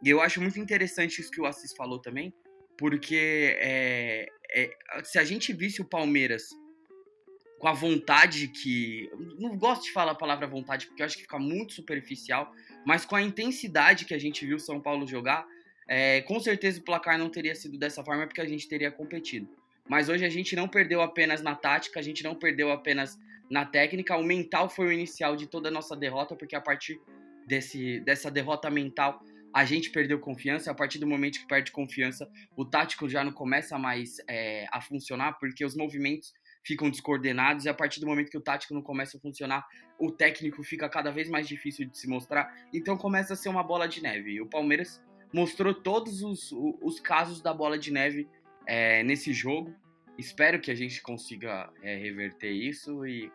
E 0.03 0.09
eu 0.09 0.21
acho 0.21 0.41
muito 0.41 0.59
interessante 0.59 1.19
isso 1.21 1.31
que 1.31 1.41
o 1.41 1.45
Assis 1.45 1.73
falou 1.73 1.99
também, 1.99 2.33
porque 2.77 3.55
é, 3.59 4.27
é, 4.51 4.69
se 5.03 5.17
a 5.17 5.23
gente 5.23 5.53
visse 5.53 5.81
o 5.81 5.85
Palmeiras 5.85 6.49
com 7.59 7.67
a 7.67 7.73
vontade 7.73 8.47
que. 8.49 9.09
Não 9.39 9.57
gosto 9.57 9.85
de 9.85 9.91
falar 9.91 10.11
a 10.11 10.15
palavra 10.15 10.47
vontade, 10.47 10.87
porque 10.87 11.01
eu 11.01 11.05
acho 11.05 11.15
que 11.15 11.23
fica 11.23 11.39
muito 11.39 11.73
superficial, 11.73 12.53
mas 12.85 13.05
com 13.05 13.15
a 13.15 13.21
intensidade 13.21 14.05
que 14.05 14.13
a 14.13 14.19
gente 14.19 14.45
viu 14.45 14.57
o 14.57 14.59
São 14.59 14.79
Paulo 14.79 15.07
jogar, 15.07 15.47
é, 15.87 16.21
com 16.21 16.39
certeza 16.39 16.79
o 16.79 16.83
placar 16.83 17.17
não 17.17 17.29
teria 17.29 17.55
sido 17.55 17.77
dessa 17.77 18.03
forma, 18.03 18.27
porque 18.27 18.41
a 18.41 18.47
gente 18.47 18.67
teria 18.67 18.91
competido. 18.91 19.47
Mas 19.87 20.09
hoje 20.09 20.25
a 20.25 20.29
gente 20.29 20.55
não 20.55 20.67
perdeu 20.67 21.01
apenas 21.01 21.41
na 21.41 21.55
tática, 21.55 21.99
a 21.99 22.03
gente 22.03 22.23
não 22.23 22.35
perdeu 22.35 22.71
apenas 22.71 23.19
na 23.49 23.65
técnica, 23.65 24.17
o 24.17 24.23
mental 24.23 24.67
foi 24.67 24.87
o 24.87 24.91
inicial 24.91 25.35
de 25.35 25.47
toda 25.47 25.69
a 25.69 25.71
nossa 25.71 25.95
derrota, 25.95 26.35
porque 26.35 26.55
a 26.55 26.61
partir 26.61 26.99
desse, 27.47 27.99
dessa 27.99 28.31
derrota 28.31 28.69
mental 28.69 29.23
a 29.55 29.63
gente 29.63 29.89
perdeu 29.89 30.19
confiança. 30.19 30.69
A 30.69 30.73
partir 30.73 30.99
do 30.99 31.07
momento 31.07 31.39
que 31.39 31.47
perde 31.47 31.71
confiança, 31.71 32.29
o 32.57 32.65
tático 32.65 33.07
já 33.07 33.23
não 33.23 33.31
começa 33.31 33.79
mais 33.79 34.17
é, 34.27 34.67
a 34.69 34.81
funcionar, 34.81 35.39
porque 35.39 35.63
os 35.63 35.77
movimentos 35.77 36.33
ficam 36.61 36.89
descoordenados 36.89 37.63
e 37.63 37.69
a 37.69 37.73
partir 37.73 38.01
do 38.01 38.05
momento 38.05 38.29
que 38.29 38.37
o 38.37 38.41
tático 38.41 38.73
não 38.73 38.81
começa 38.81 39.15
a 39.15 39.19
funcionar, 39.21 39.65
o 39.97 40.11
técnico 40.11 40.61
fica 40.61 40.89
cada 40.89 41.09
vez 41.09 41.29
mais 41.29 41.47
difícil 41.47 41.87
de 41.87 41.97
se 41.97 42.05
mostrar. 42.05 42.53
Então 42.73 42.97
começa 42.97 43.31
a 43.31 43.37
ser 43.37 43.47
uma 43.47 43.63
bola 43.63 43.87
de 43.87 44.03
neve. 44.03 44.31
E 44.33 44.41
o 44.41 44.45
Palmeiras 44.45 45.01
mostrou 45.33 45.73
todos 45.73 46.21
os, 46.21 46.51
os 46.51 46.99
casos 46.99 47.41
da 47.41 47.53
bola 47.53 47.79
de 47.79 47.93
neve 47.93 48.27
é, 48.67 49.03
nesse 49.03 49.31
jogo. 49.31 49.73
Espero 50.17 50.59
que 50.59 50.69
a 50.69 50.75
gente 50.75 51.01
consiga 51.01 51.71
é, 51.81 51.95
reverter 51.95 52.51
isso 52.51 53.05
e 53.05 53.31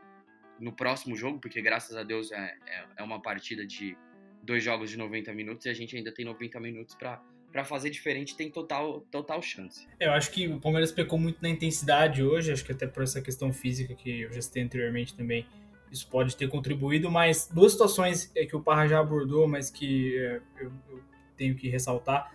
no 0.59 0.77
próximo 0.77 1.17
jogo, 1.17 1.41
porque 1.41 1.63
graças 1.63 1.97
a 1.97 2.03
Deus 2.03 2.31
é, 2.31 2.55
é, 2.67 2.87
é 2.99 3.03
uma 3.03 3.23
partida 3.23 3.67
de 3.67 3.97
dois 4.43 4.63
jogos 4.63 4.91
de 4.91 4.97
90 4.97 5.33
minutos 5.33 5.67
e 5.67 5.69
a 5.69 5.75
gente 5.75 5.97
ainda 5.97 6.13
tem 6.13 6.25
90 6.25 6.61
minutos 6.61 6.95
para 6.95 7.23
para 7.51 7.65
fazer 7.65 7.91
diferente 7.91 8.37
tem 8.37 8.51
total, 8.51 9.01
total 9.11 9.43
chance. 9.43 9.87
Eu 9.99 10.13
acho 10.13 10.31
que 10.31 10.47
o 10.47 10.61
Palmeiras 10.61 10.93
pecou 10.93 11.19
muito 11.19 11.43
na 11.43 11.49
intensidade 11.49 12.23
hoje, 12.23 12.53
acho 12.53 12.65
que 12.65 12.73
até 12.73 12.87
por 12.87 13.03
essa 13.03 13.21
questão 13.21 13.53
física 13.53 13.95
que 13.95 14.23
eu 14.23 14.33
já 14.33 14.41
citei 14.41 14.63
anteriormente 14.63 15.15
também, 15.15 15.47
isso 15.91 16.07
pode 16.09 16.37
ter 16.37 16.49
contribuído, 16.49 17.11
mas 17.11 17.49
duas 17.53 17.73
situações 17.73 18.31
é, 18.37 18.47
que 18.47 18.55
o 18.55 18.61
Parra 18.61 18.87
já 18.87 19.01
abordou, 19.01 19.49
mas 19.49 19.71
que 19.71 20.17
é, 20.17 20.41
eu, 20.61 20.73
eu, 20.89 21.03
tenho 21.37 21.57
que 21.57 21.69
ressaltar, 21.69 22.33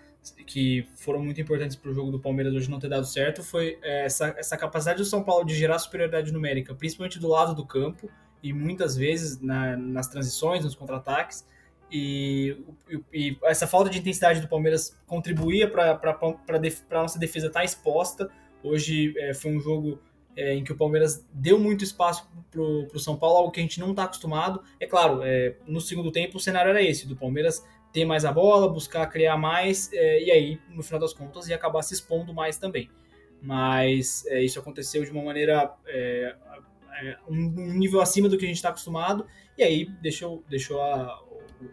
que 0.48 0.88
foram 0.96 1.24
muito 1.24 1.40
importantes 1.40 1.76
para 1.76 1.92
o 1.92 1.94
jogo 1.94 2.12
do 2.12 2.20
Palmeiras 2.20 2.54
hoje 2.54 2.70
não 2.70 2.80
ter 2.80 2.90
dado 2.90 3.06
certo, 3.06 3.44
foi 3.44 3.78
é, 3.82 4.06
essa, 4.06 4.36
essa 4.38 4.58
capacidade 4.58 4.98
do 4.98 5.06
São 5.06 5.24
Paulo 5.24 5.46
de 5.46 5.56
gerar 5.56 5.80
superioridade 5.80 6.34
numérica, 6.34 6.74
principalmente 6.74 7.20
do 7.20 7.28
lado 7.28 7.56
do 7.56 7.66
campo, 7.66 8.10
e 8.44 8.52
muitas 8.52 8.98
vezes 8.98 9.40
na, 9.40 9.78
nas 9.78 10.08
transições, 10.08 10.64
nos 10.64 10.76
contra-ataques, 10.76 11.46
e, 11.96 12.58
e, 13.14 13.38
essa 13.44 13.66
falta 13.66 13.90
de 13.90 14.00
intensidade 14.00 14.42
do 14.42 14.48
Palmeiras 14.48 14.98
contribuía 15.08 15.70
para 15.70 15.92
a 15.92 17.02
nossa 17.02 17.18
defesa 17.18 17.48
estar 17.48 17.62
tá 17.62 17.66
exposta. 17.66 18.30
Hoje 18.62 19.14
é, 19.18 19.34
foi 19.34 19.56
um 19.56 19.60
jogo 19.60 20.00
é, 20.36 20.54
em 20.54 20.64
que 20.64 20.74
o 20.74 20.76
Palmeiras 20.76 21.26
deu 21.32 21.58
muito 21.58 21.84
espaço 21.84 22.30
para 22.52 22.62
o 22.62 23.00
São 23.00 23.16
Paulo, 23.16 23.38
algo 23.38 23.52
que 23.52 23.62
a 23.62 23.64
gente 23.64 23.80
não 23.80 23.92
está 23.92 24.04
acostumado. 24.04 24.62
É 24.80 24.86
claro, 24.86 25.22
é, 25.24 25.56
no 25.66 25.80
segundo 25.80 26.12
tempo 26.12 26.38
o 26.38 26.40
cenário 26.40 26.70
era 26.70 26.82
esse, 26.82 27.08
do 27.08 27.16
Palmeiras 27.16 27.66
ter 27.94 28.04
mais 28.04 28.26
a 28.26 28.32
bola, 28.32 28.68
buscar 28.68 29.08
criar 29.08 29.38
mais, 29.38 29.90
é, 29.94 30.22
e 30.22 30.32
aí, 30.32 30.60
no 30.70 30.84
final 30.84 31.00
das 31.00 31.14
contas, 31.14 31.48
ia 31.48 31.56
acabar 31.56 31.82
se 31.82 31.94
expondo 31.94 32.34
mais 32.34 32.58
também. 32.58 32.90
Mas 33.42 34.26
é, 34.28 34.44
isso 34.44 34.60
aconteceu 34.60 35.06
de 35.06 35.12
uma 35.12 35.24
maneira 35.24 35.74
é, 35.88 36.36
um, 37.28 37.74
nível 37.74 38.02
acima 38.02 38.28
do 38.28 38.38
que 38.38 38.44
a 38.44 38.48
gente 38.48 38.58
está 38.58 38.70
acostumado, 38.70 39.26
e 39.58 39.64
aí 39.64 39.86
deixou, 40.02 40.44
deixou 40.50 40.82
a, 40.82 41.24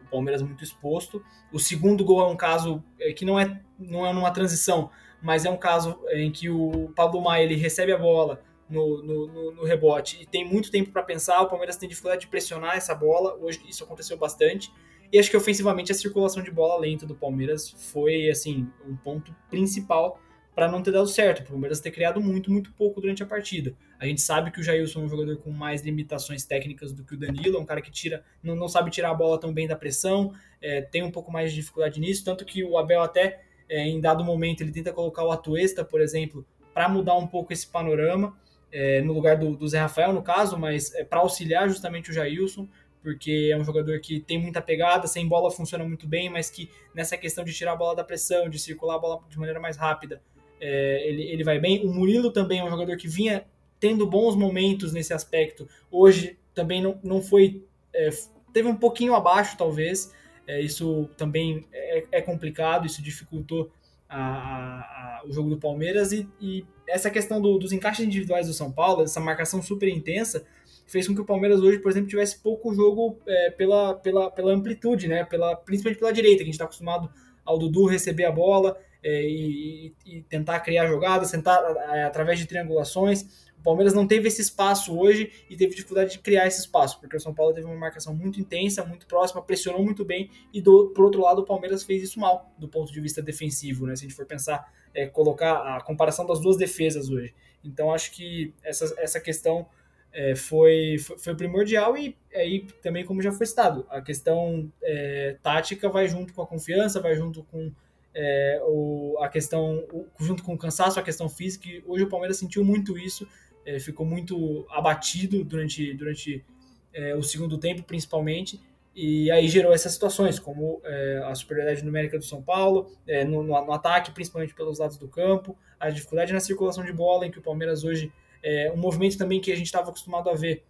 o 0.07 0.11
Palmeiras 0.11 0.43
muito 0.43 0.65
exposto. 0.65 1.25
O 1.53 1.59
segundo 1.59 2.05
gol 2.05 2.23
é 2.23 2.27
um 2.27 2.37
caso 2.37 2.83
é, 2.99 3.13
que 3.13 3.25
não 3.25 3.39
é, 3.39 3.61
não 3.79 4.07
é 4.07 4.13
numa 4.13 4.31
transição, 4.31 4.91
mas 5.23 5.45
é 5.45 5.51
um 5.51 5.57
caso 5.57 5.99
em 6.13 6.31
que 6.31 6.49
o 6.49 6.91
Pablo 6.97 7.21
Maia 7.21 7.45
ele 7.45 7.55
recebe 7.55 7.93
a 7.93 7.99
bola 7.99 8.43
no, 8.69 9.03
no, 9.03 9.53
no 9.53 9.65
rebote 9.65 10.21
e 10.23 10.27
tem 10.27 10.49
muito 10.49 10.71
tempo 10.71 10.91
para 10.91 11.03
pensar. 11.03 11.41
O 11.43 11.49
Palmeiras 11.49 11.77
tem 11.77 11.89
dificuldade 11.89 12.23
de 12.23 12.29
pressionar 12.29 12.77
essa 12.77 12.95
bola. 12.95 13.37
Hoje 13.41 13.61
isso 13.69 13.85
aconteceu 13.85 14.17
bastante. 14.17 14.73
E 15.13 15.19
acho 15.19 15.31
que 15.31 15.37
ofensivamente 15.37 15.93
a 15.93 15.95
circulação 15.95 16.43
de 16.43 16.51
bola 16.51 16.81
lenta 16.81 17.05
do 17.05 17.15
Palmeiras 17.15 17.71
foi 17.93 18.31
assim 18.31 18.67
um 18.87 18.97
ponto 18.97 19.35
principal 19.51 20.19
para 20.55 20.71
não 20.71 20.83
ter 20.83 20.91
dado 20.91 21.07
certo, 21.07 21.41
o 21.41 21.51
Palmeiras 21.51 21.81
ter 21.81 21.91
criado 21.91 22.21
muito, 22.21 22.51
muito 22.51 22.73
pouco 22.73 23.01
durante 23.01 23.23
a 23.23 23.27
partida. 23.27 23.75
A 24.03 24.07
gente 24.07 24.21
sabe 24.21 24.51
que 24.51 24.59
o 24.59 24.65
Jailson 24.65 25.03
é 25.03 25.05
um 25.05 25.09
jogador 25.09 25.37
com 25.37 25.53
mais 25.53 25.81
limitações 25.81 26.45
técnicas 26.45 26.93
do 26.93 27.05
que 27.05 27.15
o 27.15 27.17
Danilo, 27.17 27.57
é 27.57 27.61
um 27.61 27.65
cara 27.65 27.81
que 27.81 27.89
tira, 27.89 28.25
não, 28.43 28.57
não 28.57 28.67
sabe 28.67 28.91
tirar 28.91 29.11
a 29.11 29.15
bola 29.15 29.39
tão 29.39 29.55
bem 29.55 29.69
da 29.69 29.77
pressão, 29.77 30.33
é, 30.61 30.83
tem 30.83 31.05
um 31.05 31.11
pouco 31.13 31.31
mais 31.31 31.51
de 31.51 31.61
dificuldade 31.61 32.01
nisso, 32.01 32.25
tanto 32.25 32.45
que 32.45 32.65
o 32.65 32.77
Abel 32.77 33.01
até, 33.01 33.45
é, 33.69 33.87
em 33.87 34.01
dado 34.01 34.25
momento, 34.25 34.61
ele 34.61 34.73
tenta 34.73 34.93
colocar 34.93 35.23
o 35.25 35.31
Atuesta, 35.31 35.85
por 35.85 36.01
exemplo, 36.01 36.45
para 36.75 36.89
mudar 36.89 37.15
um 37.15 37.29
pouco 37.29 37.53
esse 37.53 37.65
panorama, 37.65 38.37
é, 38.73 39.01
no 39.03 39.13
lugar 39.13 39.39
do, 39.39 39.55
do, 39.55 39.69
Zé 39.69 39.79
Rafael, 39.79 40.13
no 40.13 40.21
caso, 40.21 40.59
mas 40.59 40.93
é, 40.97 41.05
para 41.05 41.21
auxiliar 41.21 41.69
justamente 41.69 42.11
o 42.11 42.13
Jailson, 42.13 42.69
porque 43.05 43.51
é 43.53 43.57
um 43.57 43.63
jogador 43.63 44.01
que 44.01 44.19
tem 44.19 44.37
muita 44.37 44.61
pegada, 44.61 45.07
sem 45.07 45.29
bola 45.29 45.49
funciona 45.49 45.85
muito 45.85 46.09
bem, 46.09 46.29
mas 46.29 46.51
que 46.51 46.69
nessa 46.93 47.17
questão 47.17 47.45
de 47.45 47.53
tirar 47.53 47.75
a 47.75 47.77
bola 47.77 47.95
da 47.95 48.03
pressão, 48.03 48.49
de 48.49 48.59
circular 48.59 48.97
a 48.97 48.99
bola 48.99 49.21
de 49.29 49.39
maneira 49.39 49.61
mais 49.61 49.77
rápida, 49.77 50.21
é, 50.61 51.09
ele, 51.09 51.23
ele 51.23 51.45
vai 51.45 51.61
bem. 51.61 51.87
O 51.87 51.93
Murilo 51.93 52.33
também 52.33 52.59
é 52.59 52.65
um 52.65 52.71
jogador 52.71 52.97
que 52.97 53.07
vinha 53.07 53.45
tendo 53.83 54.07
bons 54.07 54.37
momentos 54.37 54.93
nesse 54.93 55.13
aspecto. 55.13 55.69
Hoje 55.91 56.39
também 56.55 56.81
não, 56.81 57.01
não 57.03 57.21
foi. 57.21 57.65
É, 57.93 58.11
teve 58.53 58.69
um 58.69 58.77
pouquinho 58.77 59.13
abaixo, 59.13 59.57
talvez. 59.59 60.15
É, 60.47 60.61
isso 60.61 61.11
também 61.17 61.67
é, 61.73 62.05
é, 62.13 62.23
complicado, 62.23 62.87
isso 62.87 63.03
dificultou 63.03 63.73
a, 64.09 64.21
a, 64.21 65.23
o 65.27 65.33
jogo 65.33 65.51
do 65.51 65.59
Palmeiras. 65.59 66.13
E, 66.13 66.29
e 66.41 66.65
essa 66.87 67.11
questão 67.11 67.41
do, 67.41 67.59
dos 67.59 67.73
encaixes 67.73 68.07
individuais 68.07 68.47
do 68.47 68.55
São 68.55 68.71
Paulo, 68.71 69.03
essa 69.03 69.19
marcação 69.19 69.61
super 69.61 69.89
intensa, 69.89 70.47
fez 70.87 71.09
com 71.09 71.15
que 71.17 71.21
o 71.21 71.25
Palmeiras 71.25 71.61
hoje, 71.61 71.81
por 71.81 71.91
exemplo, 71.91 72.09
tivesse 72.09 72.41
pouco 72.41 72.73
jogo 72.73 73.19
é, 73.27 73.51
pela, 73.51 73.95
pela, 73.95 74.31
pela 74.31 74.53
amplitude, 74.53 75.09
né? 75.09 75.25
pela, 75.25 75.57
principalmente 75.57 75.99
pela 75.99 76.13
direita, 76.13 76.37
que 76.37 76.43
a 76.43 76.47
gente 76.47 76.55
está 76.55 76.67
acostumado 76.67 77.11
ao 77.45 77.59
Dudu 77.59 77.87
receber 77.87 78.27
a 78.27 78.31
bola 78.31 78.79
é, 79.03 79.25
e, 79.25 79.93
e, 80.07 80.23
tentar 80.23 80.61
criar 80.61 80.87
jogadas, 80.87 81.33
tentar 81.33 81.59
através 82.07 82.39
de 82.39 82.47
triangulações. 82.47 83.51
O 83.63 83.65
Palmeiras 83.65 83.95
não 83.95 84.09
teve 84.09 84.27
esse 84.27 84.43
espaço 84.43 84.99
hoje 84.99 85.31
e 85.49 85.57
teve 85.57 85.77
dificuldade 85.77 86.11
de 86.11 86.19
criar 86.19 86.49
esse 86.49 86.59
espaço, 86.59 86.99
porque 86.99 87.17
o 87.17 87.21
São 87.21 87.33
Paulo 87.33 87.55
teve 87.55 87.65
uma 87.65 87.77
marcação 87.77 88.13
muito 88.13 88.41
intensa, 88.41 88.85
muito 88.85 89.07
próxima, 89.07 89.41
pressionou 89.41 89.85
muito 89.85 90.05
bem 90.05 90.29
e 90.53 90.61
do 90.61 90.89
por 90.89 91.05
outro 91.05 91.21
lado 91.21 91.43
o 91.43 91.45
Palmeiras 91.45 91.85
fez 91.85 92.03
isso 92.03 92.19
mal 92.19 92.53
do 92.59 92.67
ponto 92.67 92.93
de 92.93 93.01
vista 93.01 93.23
defensivo, 93.23 93.87
né? 93.87 93.95
Se 93.95 94.05
a 94.05 94.09
gente 94.09 94.17
for 94.17 94.27
pensar, 94.27 94.69
é, 94.93 95.07
colocar 95.07 95.77
a 95.77 95.81
comparação 95.81 96.27
das 96.27 96.41
duas 96.41 96.57
defesas 96.57 97.09
hoje. 97.09 97.33
Então 97.63 97.93
acho 97.93 98.11
que 98.11 98.53
essa, 98.65 98.93
essa 98.99 99.21
questão 99.21 99.65
é, 100.13 100.35
foi, 100.35 100.99
foi, 100.99 101.19
foi, 101.19 101.37
primordial 101.37 101.97
e 101.97 102.17
aí 102.35 102.67
também 102.83 103.05
como 103.05 103.23
já 103.23 103.31
foi 103.31 103.47
citado, 103.47 103.87
a 103.89 104.03
questão 104.03 104.73
é, 104.83 105.37
tática 105.41 105.89
vai 105.89 106.09
junto 106.09 106.35
com 106.35 106.43
a 106.43 106.47
confiança, 106.49 107.01
vai 107.01 107.15
junto 107.15 107.45
com 107.45 107.71
é, 108.15 108.61
o, 108.65 109.17
a 109.21 109.29
questão, 109.29 109.85
o, 109.93 110.07
junto 110.21 110.43
com 110.43 110.55
o 110.55 110.59
cansaço, 110.59 110.99
a 110.99 111.03
questão 111.03 111.29
física, 111.29 111.69
e 111.69 111.83
hoje 111.87 112.05
o 112.05 112.09
Palmeiras 112.09 112.39
sentiu 112.39 112.65
muito 112.65 112.99
isso, 112.99 113.27
é, 113.65 113.79
ficou 113.79 114.05
muito 114.05 114.67
abatido 114.71 115.45
durante, 115.45 115.95
durante 115.95 116.45
é, 116.93 117.15
o 117.15 117.23
segundo 117.23 117.59
tempo, 117.59 117.83
principalmente, 117.83 118.61
e 118.95 119.31
aí 119.31 119.49
gerou 119.49 119.73
essas 119.73 119.93
situações, 119.93 120.39
como 120.39 120.81
é, 120.85 121.23
a 121.25 121.35
superioridade 121.35 121.85
numérica 121.85 122.19
do 122.19 122.25
São 122.25 122.43
Paulo, 122.43 122.93
é, 123.07 123.25
no, 123.25 123.43
no, 123.43 123.65
no, 123.65 123.73
ataque, 123.73 124.13
principalmente 124.13 124.55
pelos 124.55 124.79
lados 124.79 124.99
do 124.99 125.09
campo, 125.09 125.57
a 125.81 125.89
dificuldade 125.89 126.33
na 126.33 126.41
circulação 126.41 126.85
de 126.85 126.93
bola, 126.93 127.27
em 127.27 127.31
que 127.31 127.39
o 127.39 127.43
Palmeiras 127.43 127.85
hoje, 127.85 128.13
é, 128.43 128.71
um 128.71 128.77
movimento 128.77 129.17
também 129.17 129.41
que 129.41 129.51
a 129.51 129.57
gente 129.57 129.67
estava 129.67 129.89
acostumado 129.89 130.29
a 130.29 130.35
ver, 130.35 130.63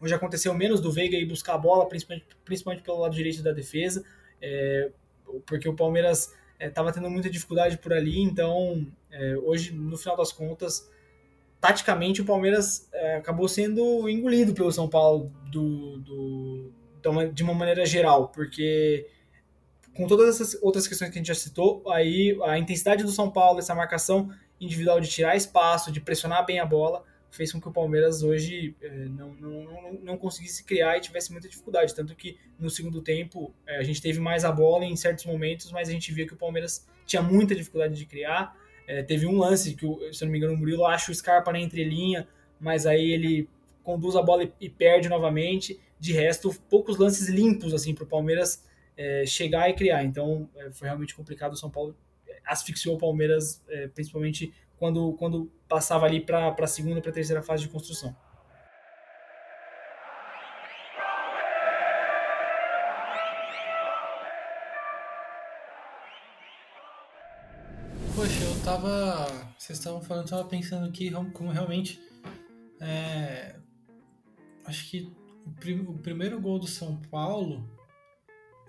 hoje 0.00 0.14
aconteceu 0.14 0.54
menos 0.54 0.80
do 0.80 0.90
Veiga 0.90 1.16
ir 1.16 1.26
buscar 1.26 1.54
a 1.54 1.58
bola, 1.58 1.86
principalmente, 1.86 2.26
principalmente 2.42 2.82
pelo 2.82 3.00
lado 3.00 3.14
direito 3.14 3.42
da 3.42 3.52
defesa, 3.52 4.02
é, 4.40 4.90
porque 5.44 5.68
o 5.68 5.76
Palmeiras 5.76 6.34
estava 6.58 6.90
tendo 6.90 7.10
muita 7.10 7.28
dificuldade 7.28 7.76
por 7.78 7.92
ali, 7.92 8.20
então 8.20 8.86
hoje, 9.44 9.72
no 9.72 9.96
final 9.96 10.16
das 10.16 10.32
contas, 10.32 10.90
taticamente 11.62 12.20
o 12.20 12.24
Palmeiras 12.24 12.88
é, 12.92 13.16
acabou 13.18 13.48
sendo 13.48 14.08
engolido 14.08 14.52
pelo 14.52 14.72
São 14.72 14.88
Paulo 14.88 15.32
do, 15.48 15.98
do, 15.98 16.72
de 17.32 17.42
uma 17.44 17.54
maneira 17.54 17.86
geral, 17.86 18.30
porque 18.30 19.06
com 19.94 20.08
todas 20.08 20.28
essas 20.34 20.60
outras 20.60 20.88
questões 20.88 21.12
que 21.12 21.18
a 21.18 21.20
gente 21.20 21.28
já 21.28 21.34
citou, 21.36 21.88
aí 21.88 22.36
a 22.42 22.58
intensidade 22.58 23.04
do 23.04 23.12
São 23.12 23.30
Paulo, 23.30 23.60
essa 23.60 23.76
marcação 23.76 24.28
individual 24.60 25.00
de 25.00 25.08
tirar 25.08 25.36
espaço, 25.36 25.92
de 25.92 26.00
pressionar 26.00 26.44
bem 26.44 26.58
a 26.58 26.66
bola, 26.66 27.04
fez 27.30 27.52
com 27.52 27.60
que 27.60 27.68
o 27.68 27.72
Palmeiras 27.72 28.24
hoje 28.24 28.74
é, 28.82 28.90
não, 29.06 29.32
não, 29.34 29.62
não, 29.62 29.92
não, 30.02 30.18
conseguisse 30.18 30.64
criar 30.64 30.98
e 30.98 31.00
tivesse 31.00 31.30
muita 31.30 31.48
dificuldade. 31.48 31.94
Tanto 31.94 32.16
que 32.16 32.36
no 32.58 32.68
segundo 32.70 33.00
tempo 33.00 33.54
é, 33.64 33.78
a 33.78 33.82
gente 33.84 34.02
teve 34.02 34.18
mais 34.18 34.44
a 34.44 34.50
bola 34.50 34.84
em 34.84 34.96
certos 34.96 35.24
momentos, 35.26 35.70
mas 35.70 35.88
a 35.88 35.92
gente 35.92 36.12
via 36.12 36.26
que 36.26 36.34
o 36.34 36.36
Palmeiras 36.36 36.86
tinha 37.06 37.22
muita 37.22 37.54
dificuldade 37.54 37.94
de 37.94 38.04
criar. 38.04 38.56
É, 38.86 39.02
teve 39.02 39.26
um 39.26 39.38
lance 39.38 39.74
que, 39.74 39.86
se 40.12 40.22
eu 40.22 40.26
não 40.26 40.32
me 40.32 40.38
engano, 40.38 40.54
o 40.54 40.56
Murilo 40.56 40.84
acha 40.86 41.10
o 41.10 41.14
Scarpa 41.14 41.52
na 41.52 41.60
entrelinha, 41.60 42.26
mas 42.60 42.86
aí 42.86 43.10
ele 43.10 43.48
conduz 43.82 44.16
a 44.16 44.22
bola 44.22 44.48
e, 44.60 44.68
perde 44.68 45.08
novamente. 45.08 45.78
De 45.98 46.12
resto, 46.12 46.52
poucos 46.68 46.98
lances 46.98 47.28
limpos 47.28 47.72
assim 47.74 47.94
para 47.94 48.04
o 48.04 48.06
Palmeiras 48.06 48.64
é, 48.96 49.24
chegar 49.26 49.68
e 49.68 49.74
criar. 49.74 50.04
Então 50.04 50.48
é, 50.56 50.70
foi 50.70 50.88
realmente 50.88 51.14
complicado. 51.14 51.52
O 51.52 51.56
São 51.56 51.70
Paulo 51.70 51.96
asfixiou 52.44 52.96
o 52.96 52.98
Palmeiras, 52.98 53.62
é, 53.68 53.88
principalmente 53.88 54.52
quando, 54.78 55.12
quando 55.14 55.50
passava 55.68 56.06
ali 56.06 56.20
para 56.20 56.54
a 56.58 56.66
segunda 56.66 57.00
para 57.00 57.10
a 57.10 57.14
terceira 57.14 57.42
fase 57.42 57.62
de 57.62 57.68
construção. 57.68 58.14
Poxa, 68.14 68.44
eu 68.44 68.60
tava. 68.62 69.26
Vocês 69.58 69.78
estavam 69.78 70.02
falando, 70.02 70.26
eu 70.26 70.30
tava 70.30 70.44
pensando 70.44 70.86
aqui 70.86 71.10
como 71.32 71.50
realmente. 71.50 71.98
É, 72.78 73.56
acho 74.66 74.90
que 74.90 75.10
o, 75.46 75.50
prim, 75.52 75.80
o 75.80 75.94
primeiro 75.94 76.38
gol 76.38 76.58
do 76.58 76.66
São 76.66 76.96
Paulo 77.10 77.66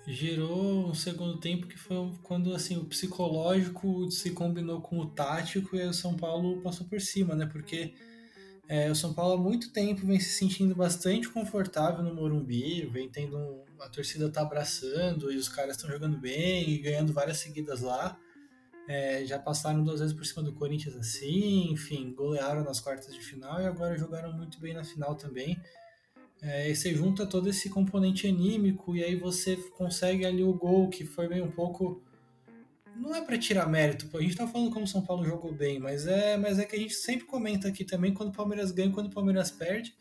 gerou 0.08 0.90
um 0.90 0.94
segundo 0.94 1.40
tempo 1.40 1.68
que 1.68 1.78
foi 1.78 2.14
quando 2.22 2.56
assim 2.56 2.78
o 2.78 2.86
psicológico 2.86 4.10
se 4.10 4.32
combinou 4.32 4.82
com 4.82 5.00
o 5.00 5.10
tático 5.10 5.76
e 5.76 5.84
o 5.84 5.94
São 5.94 6.16
Paulo 6.16 6.62
passou 6.62 6.88
por 6.88 7.02
cima, 7.02 7.36
né? 7.36 7.46
Porque 7.46 7.94
é, 8.70 8.90
o 8.90 8.96
São 8.96 9.14
Paulo 9.14 9.34
há 9.34 9.38
muito 9.38 9.74
tempo 9.74 10.08
vem 10.08 10.22
se 10.22 10.38
sentindo 10.38 10.74
bastante 10.74 11.28
confortável 11.28 12.02
no 12.02 12.16
Morumbi, 12.16 12.86
vem 12.86 13.10
tendo 13.10 13.38
um, 13.38 13.64
a 13.82 13.90
torcida 13.90 14.32
tá 14.32 14.42
abraçando 14.42 15.32
e 15.34 15.36
os 15.36 15.50
caras 15.50 15.76
estão 15.76 15.90
jogando 15.90 16.18
bem 16.18 16.70
e 16.70 16.78
ganhando 16.78 17.12
várias 17.12 17.40
seguidas 17.40 17.82
lá. 17.82 18.18
É, 18.88 19.24
já 19.26 19.40
passaram 19.40 19.84
duas 19.84 20.02
vezes 20.02 20.14
por 20.14 20.26
cima 20.26 20.44
do 20.44 20.54
Corinthians 20.54 20.96
assim, 20.96 21.72
enfim, 21.72 22.14
golearam 22.14 22.64
nas 22.64 22.82
quartas 22.82 23.14
de 23.14 23.22
final 23.22 23.62
e 23.62 23.66
agora 23.66 23.98
jogaram 23.98 24.34
muito 24.34 24.60
bem 24.60 24.74
na 24.74 24.84
final 24.84 25.16
também. 25.16 25.58
É, 26.42 26.70
e 26.70 26.76
você 26.76 26.94
junta 26.94 27.26
todo 27.26 27.50
esse 27.50 27.70
componente 27.70 28.28
anímico 28.28 28.96
e 28.96 29.04
aí 29.04 29.16
você 29.16 29.56
consegue 29.78 30.26
ali 30.26 30.44
o 30.44 30.54
gol 30.54 30.90
que 30.90 31.06
foi 31.06 31.28
bem 31.30 31.42
um 31.42 31.52
pouco. 31.52 32.04
Não 32.98 33.16
é 33.16 33.22
para 33.22 33.38
tirar 33.38 33.68
mérito, 33.68 34.10
a 34.16 34.22
gente 34.22 34.36
tá 34.36 34.48
falando 34.48 34.70
como 34.72 34.86
o 34.86 34.88
São 34.88 35.02
Paulo 35.02 35.24
jogou 35.26 35.52
bem, 35.52 35.80
mas 35.80 36.06
é, 36.06 36.38
mas 36.38 36.60
é 36.60 36.66
que 36.66 36.76
a 36.76 36.80
gente 36.80 36.94
sempre 36.94 37.26
comenta 37.26 37.68
aqui 37.68 37.84
também 37.84 38.14
quando 38.14 38.30
o 38.30 38.34
Palmeiras 38.34 38.72
ganha 38.72 38.92
quando 38.92 39.08
o 39.08 39.14
Palmeiras 39.14 39.50
perde, 39.50 39.96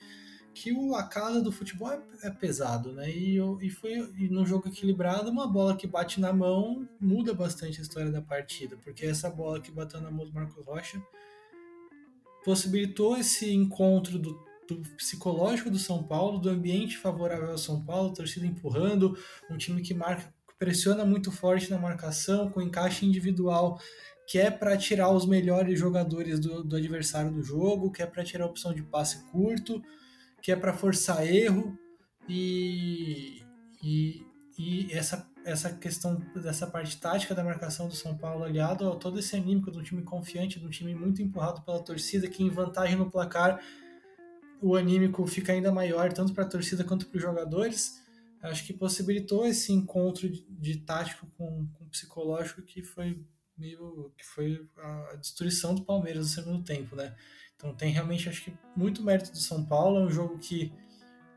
que 0.55 0.73
o, 0.73 0.95
a 0.95 1.05
casa 1.05 1.41
do 1.41 1.51
futebol 1.51 1.91
é, 1.91 2.01
é 2.23 2.31
pesado, 2.31 2.93
né? 2.93 3.11
E, 3.11 3.39
e 3.61 3.71
foi 3.71 3.93
e 4.19 4.29
num 4.29 4.45
jogo 4.47 4.69
equilibrado, 4.69 5.31
uma 5.31 5.47
bola 5.47 5.77
que 5.77 5.87
bate 5.87 6.21
na 6.21 6.33
mão 6.33 6.89
muda 7.01 7.33
bastante 7.33 7.79
a 7.79 7.83
história 7.83 8.11
da 8.11 8.21
partida, 8.21 8.77
porque 8.83 9.07
essa 9.07 9.31
bola 9.31 9.61
que 9.61 9.71
bateu 9.71 10.01
na 10.01 10.11
mão 10.11 10.27
do 10.27 10.33
Marcos 10.33 10.65
Rocha 10.65 11.03
possibilitou 12.45 13.17
esse 13.17 13.53
encontro 13.53 14.19
do 14.19 14.53
do 14.69 14.81
psicológico 14.97 15.71
do 15.71 15.79
São 15.79 16.03
Paulo, 16.03 16.39
do 16.39 16.49
ambiente 16.49 16.97
favorável 16.97 17.51
ao 17.51 17.59
São 17.59 17.85
Paulo, 17.85 18.13
torcida 18.13 18.47
empurrando, 18.47 19.17
um 19.51 19.57
time 19.57 19.83
que 19.83 19.95
marca, 19.95 20.33
pressiona 20.59 21.05
muito 21.05 21.33
forte 21.33 21.71
na 21.71 21.79
marcação, 21.79 22.51
com 22.51 22.63
encaixe 22.63 23.05
individual, 23.05 23.81
que 24.27 24.39
é 24.39 24.51
para 24.51 24.77
tirar 24.77 25.11
os 25.11 25.27
melhores 25.27 25.79
jogadores 25.79 26.39
do, 26.39 26.63
do 26.63 26.77
adversário 26.77 27.33
do 27.33 27.43
jogo, 27.43 27.91
que 27.91 28.03
é 28.03 28.07
para 28.07 28.25
tirar 28.25 28.45
a 28.45 28.49
opção 28.49 28.73
de 28.73 28.83
passe 28.83 29.25
curto, 29.31 29.83
que 30.43 30.51
é 30.51 30.57
para 30.57 30.73
forçar 30.73 31.27
erro 31.27 31.79
e, 32.29 33.43
e, 33.83 34.27
e 34.59 34.93
essa 34.93 35.31
essa 35.45 35.73
questão 35.73 36.21
dessa 36.37 36.67
parte 36.67 36.99
tática 37.01 37.35
da 37.35 37.43
marcação 37.43 37.89
do 37.89 37.95
São 37.95 38.17
Paulo 38.17 38.45
aliado 38.45 38.89
a 38.89 38.97
todo 38.97 39.19
esse 39.19 39.35
anímico 39.35 39.71
do 39.71 39.83
time 39.83 40.03
confiante, 40.03 40.59
do 40.59 40.71
time 40.71 40.95
muito 40.95 41.21
empurrado 41.21 41.63
pela 41.63 41.83
torcida, 41.83 42.29
que 42.29 42.43
em 42.43 42.49
vantagem 42.49 42.97
no 42.97 43.11
placar 43.11 43.61
o 44.61 44.77
anímico 44.77 45.27
fica 45.27 45.53
ainda 45.53 45.73
maior, 45.73 46.13
tanto 46.13 46.33
para 46.33 46.45
a 46.45 46.49
torcida 46.49 46.85
quanto 46.85 47.07
para 47.07 47.17
os 47.17 47.23
jogadores, 47.23 48.01
acho 48.41 48.65
que 48.65 48.73
possibilitou 48.73 49.45
esse 49.45 49.73
encontro 49.73 50.29
de, 50.29 50.47
de 50.49 50.77
tático 50.79 51.27
com, 51.37 51.67
com 51.75 51.89
psicológico 51.89 52.63
que 52.63 52.83
foi 52.83 53.25
meio 53.57 54.13
que 54.17 54.25
foi 54.25 54.67
a 54.79 55.17
destruição 55.17 55.75
do 55.75 55.85
Palmeiras 55.85 56.23
no 56.23 56.33
segundo 56.33 56.65
tempo, 56.65 56.97
né? 56.97 57.15
Então 57.63 57.73
tem 57.73 57.93
realmente 57.93 58.29
acho 58.29 58.43
que 58.43 58.53
muito 58.75 59.05
mérito 59.05 59.31
do 59.31 59.39
São 59.39 59.65
Paulo, 59.65 60.01
é 60.01 60.03
um 60.03 60.11
jogo 60.11 60.37
que 60.39 60.73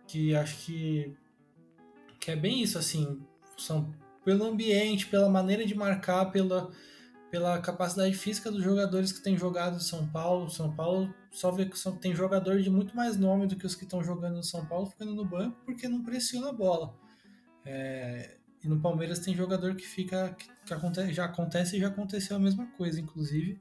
que 0.08 0.36
acho 0.36 0.58
que 0.66 1.16
que 2.20 2.32
é 2.32 2.36
bem 2.36 2.64
isso 2.64 2.80
assim, 2.80 3.22
são 3.56 3.94
pelo 4.24 4.46
ambiente, 4.46 5.06
pela 5.06 5.30
maneira 5.30 5.66
de 5.66 5.76
marcar, 5.76 6.26
pela 6.32 6.72
pela 7.30 7.60
capacidade 7.60 8.16
física 8.16 8.50
dos 8.50 8.64
jogadores 8.64 9.12
que 9.12 9.22
têm 9.22 9.38
jogado 9.38 9.74
no 9.74 9.80
São 9.80 10.08
Paulo. 10.08 10.50
São 10.50 10.74
Paulo 10.74 11.14
só 11.32 11.52
vê 11.52 11.66
que 11.66 11.78
tem 12.00 12.16
jogador 12.16 12.62
de 12.62 12.70
muito 12.70 12.96
mais 12.96 13.18
nome 13.18 13.46
do 13.46 13.56
que 13.56 13.66
os 13.66 13.76
que 13.76 13.84
estão 13.84 14.04
jogando 14.04 14.38
no 14.38 14.44
São 14.44 14.66
Paulo 14.66 14.88
ficando 14.88 15.14
no 15.14 15.26
banco 15.26 15.60
porque 15.66 15.88
não 15.88 16.02
pressiona 16.02 16.50
a 16.50 16.54
bola. 16.54 16.96
É, 17.66 18.38
e 18.64 18.68
no 18.68 18.80
Palmeiras 18.80 19.20
tem 19.20 19.36
jogador 19.36 19.76
que 19.76 19.86
fica 19.86 20.34
que, 20.34 20.48
que 20.66 20.74
acontece, 20.74 21.14
já 21.14 21.26
acontece 21.26 21.78
e 21.78 21.80
já 21.80 21.88
aconteceu 21.88 22.36
a 22.36 22.40
mesma 22.40 22.66
coisa, 22.78 23.00
inclusive, 23.00 23.60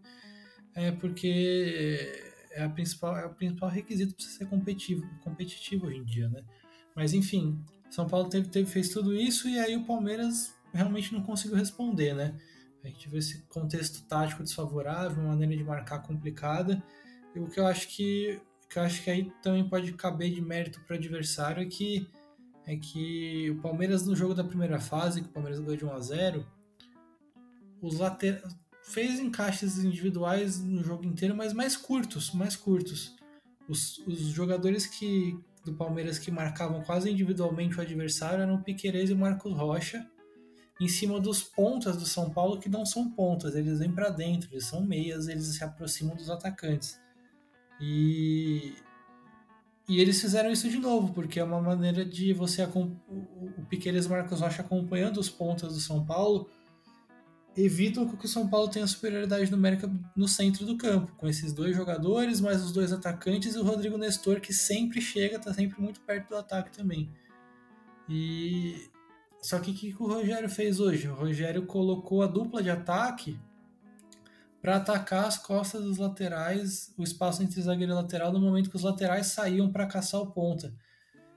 é 0.74 0.90
porque 0.92 2.34
é, 2.55 2.64
a 2.64 2.69
principal, 2.69 3.17
é 3.17 3.27
o 3.27 3.35
principal 3.35 3.69
requisito 3.69 4.14
para 4.14 4.25
ser 4.25 4.47
competitivo, 4.47 5.07
competitivo 5.23 5.87
hoje 5.87 5.99
em 5.99 6.05
dia, 6.05 6.29
né? 6.29 6.43
Mas 6.95 7.12
enfim, 7.12 7.62
São 7.90 8.07
Paulo 8.07 8.29
teve, 8.29 8.49
teve, 8.49 8.71
fez 8.71 8.88
tudo 8.88 9.14
isso 9.14 9.49
e 9.49 9.59
aí 9.59 9.77
o 9.77 9.85
Palmeiras 9.85 10.55
realmente 10.73 11.12
não 11.12 11.23
conseguiu 11.23 11.57
responder, 11.57 12.14
né? 12.14 12.38
A 12.83 12.88
gente 12.88 13.09
vê 13.09 13.19
esse 13.19 13.43
contexto 13.49 14.05
tático 14.07 14.43
desfavorável, 14.43 15.23
uma 15.23 15.31
maneira 15.31 15.57
de 15.57 15.64
marcar 15.64 16.01
complicada. 16.01 16.83
E 17.35 17.40
o 17.40 17.49
que 17.49 17.59
eu 17.59 17.67
acho 17.67 17.88
que, 17.88 18.40
que 18.69 18.79
eu 18.79 18.83
acho 18.83 19.03
que 19.03 19.11
aí 19.11 19.33
também 19.43 19.67
pode 19.67 19.93
caber 19.95 20.33
de 20.33 20.40
mérito 20.40 20.81
para 20.83 20.95
o 20.95 20.99
adversário 20.99 21.62
é 21.62 21.67
que 21.67 22.09
é 22.67 22.77
que 22.77 23.51
o 23.51 23.61
Palmeiras 23.61 24.07
no 24.07 24.17
jogo 24.17 24.35
da 24.35 24.43
primeira 24.43 24.81
fase, 24.81 25.21
que 25.21 25.29
o 25.29 25.33
Palmeiras 25.33 25.61
ganhou 25.61 25.77
de 25.77 25.85
1 25.85 25.93
a 25.93 26.01
0, 26.01 26.47
os 27.83 27.99
later... 27.99 28.43
fez 28.85 29.18
encaixes 29.18 29.79
individuais 29.83 30.62
no 30.62 30.83
jogo 30.83 31.07
inteiro, 31.07 31.35
mas 31.35 31.53
mais 31.53 31.77
curtos, 31.77 32.33
mais 32.33 32.55
curtos. 32.55 33.16
Os, 33.68 33.99
os 34.07 34.20
jogadores 34.29 34.87
que 34.87 35.37
do 35.64 35.73
Palmeiras 35.73 36.18
que 36.18 36.31
marcavam 36.31 36.83
quase 36.83 37.11
individualmente 37.11 37.79
o 37.79 37.81
adversário 37.81 38.42
eram 38.42 38.57
o 38.57 38.62
Piquerez 38.62 39.09
e 39.09 39.14
Marcos 39.14 39.55
Rocha 39.55 40.07
em 40.79 40.87
cima 40.87 41.18
dos 41.18 41.42
pontas 41.42 41.97
do 41.97 42.05
São 42.05 42.29
Paulo 42.31 42.61
que 42.61 42.68
não 42.68 42.85
são 42.85 43.11
pontas, 43.11 43.55
eles 43.55 43.79
vêm 43.79 43.90
para 43.90 44.11
dentro, 44.11 44.51
eles 44.53 44.66
são 44.66 44.85
meias, 44.85 45.29
eles 45.29 45.47
se 45.47 45.64
aproximam 45.64 46.14
dos 46.14 46.29
atacantes. 46.29 47.01
E, 47.81 48.75
e 49.88 50.01
eles 50.01 50.20
fizeram 50.20 50.51
isso 50.51 50.68
de 50.68 50.79
novo, 50.79 51.14
porque 51.14 51.40
é 51.40 51.44
uma 51.44 51.61
maneira 51.61 52.05
de 52.05 52.33
você. 52.33 52.64
O, 52.64 52.90
o 53.57 53.64
Piqueires 53.68 54.07
Marcos 54.07 54.40
Rocha 54.40 54.62
acompanhando 54.62 55.18
os 55.18 55.31
pontas 55.31 55.73
do 55.73 55.81
São 55.81 56.05
Paulo 56.05 56.51
evitam 57.57 58.09
que 58.09 58.25
o 58.25 58.29
São 58.29 58.49
Paulo 58.49 58.69
tenha 58.69 58.87
superioridade 58.87 59.51
numérica 59.51 59.90
no 60.17 60.27
centro 60.27 60.67
do 60.67 60.77
campo, 60.77 61.12
com 61.17 61.29
esses 61.29 61.53
dois 61.53 61.75
jogadores, 61.77 62.40
mais 62.40 62.62
os 62.62 62.73
dois 62.73 62.93
atacantes 62.93 63.55
e 63.55 63.59
o 63.59 63.64
Rodrigo 63.64 63.97
Nestor, 63.97 64.40
que 64.40 64.53
sempre 64.53 65.01
chega, 65.01 65.37
está 65.37 65.55
sempre 65.55 65.81
muito 65.81 66.01
perto 66.01 66.31
do 66.31 66.37
ataque 66.37 66.77
também. 66.77 67.11
E 68.09 68.90
só 69.40 69.59
que 69.59 69.71
o 69.71 69.75
que 69.75 69.95
o 69.99 70.07
Rogério 70.07 70.49
fez 70.49 70.81
hoje? 70.81 71.09
O 71.09 71.14
Rogério 71.14 71.67
colocou 71.67 72.23
a 72.23 72.27
dupla 72.27 72.62
de 72.62 72.71
ataque 72.71 73.38
para 74.61 74.77
atacar 74.77 75.27
as 75.27 75.37
costas 75.37 75.83
dos 75.83 75.99
laterais, 75.99 76.93
o 76.97 77.03
espaço 77.03 77.43
entre 77.43 77.61
zagueiro 77.61 77.93
e 77.93 77.95
lateral, 77.95 78.33
no 78.33 78.40
momento 78.40 78.71
que 78.71 78.77
os 78.77 78.83
laterais 78.83 79.27
saíam 79.27 79.71
para 79.71 79.87
caçar 79.87 80.23
o 80.23 80.33
ponta. 80.33 80.75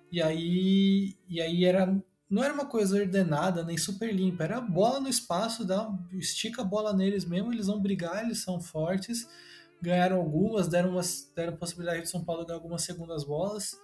E 0.10 0.22
aí, 0.22 1.18
e 1.28 1.42
aí 1.42 1.66
era 1.66 2.02
não 2.30 2.44
era 2.44 2.54
uma 2.54 2.66
coisa 2.66 2.98
ordenada 2.98 3.64
nem 3.64 3.78
super 3.78 4.14
limpa, 4.14 4.44
era 4.44 4.60
bola 4.60 5.00
no 5.00 5.08
espaço, 5.08 5.66
dá, 5.66 5.90
estica 6.14 6.62
a 6.62 6.66
bola 6.66 6.94
neles 6.94 7.26
mesmo, 7.26 7.54
eles 7.54 7.68
vão 7.68 7.80
brigar, 7.80 8.24
eles 8.24 8.40
são 8.40 8.60
fortes, 8.60 9.28
ganharam 9.82 10.18
algumas, 10.18 10.68
deram, 10.68 10.92
umas, 10.92 11.32
deram 11.36 11.56
possibilidade 11.56 12.02
de 12.02 12.10
São 12.10 12.24
Paulo 12.24 12.46
ganhar 12.46 12.58
algumas 12.58 12.82
segundas 12.82 13.24
bolas 13.24 13.78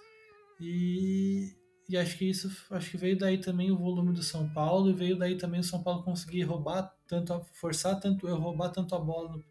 e, 0.60 1.54
e 1.88 1.96
acho 1.96 2.18
que 2.18 2.28
isso 2.28 2.50
acho 2.70 2.90
que 2.90 2.96
veio 2.96 3.16
daí 3.16 3.38
também 3.38 3.70
o 3.70 3.78
volume 3.78 4.12
do 4.12 4.22
São 4.22 4.48
Paulo 4.52 4.90
e 4.90 4.92
veio 4.92 5.16
daí 5.16 5.36
também 5.38 5.60
o 5.60 5.64
São 5.64 5.82
Paulo 5.82 6.02
conseguir 6.02 6.42
roubar 6.42 6.94
tanto, 7.06 7.40
forçar 7.54 7.98
tanto 7.98 8.26
roubar 8.26 8.70
tanto 8.70 8.94
a 8.94 8.98
bola 8.98 9.30
no, 9.30 9.44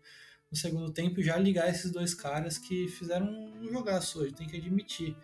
no 0.51 0.57
segundo 0.57 0.91
tempo 0.93 1.19
e 1.19 1.23
já 1.23 1.37
ligar 1.37 1.69
esses 1.69 1.91
dois 1.91 2.13
caras 2.13 2.59
que 2.59 2.87
fizeram 2.89 3.27
um 3.27 3.67
jogaço 3.71 4.19
hoje, 4.19 4.33
tem 4.33 4.47
que 4.47 4.57
admitir. 4.57 5.17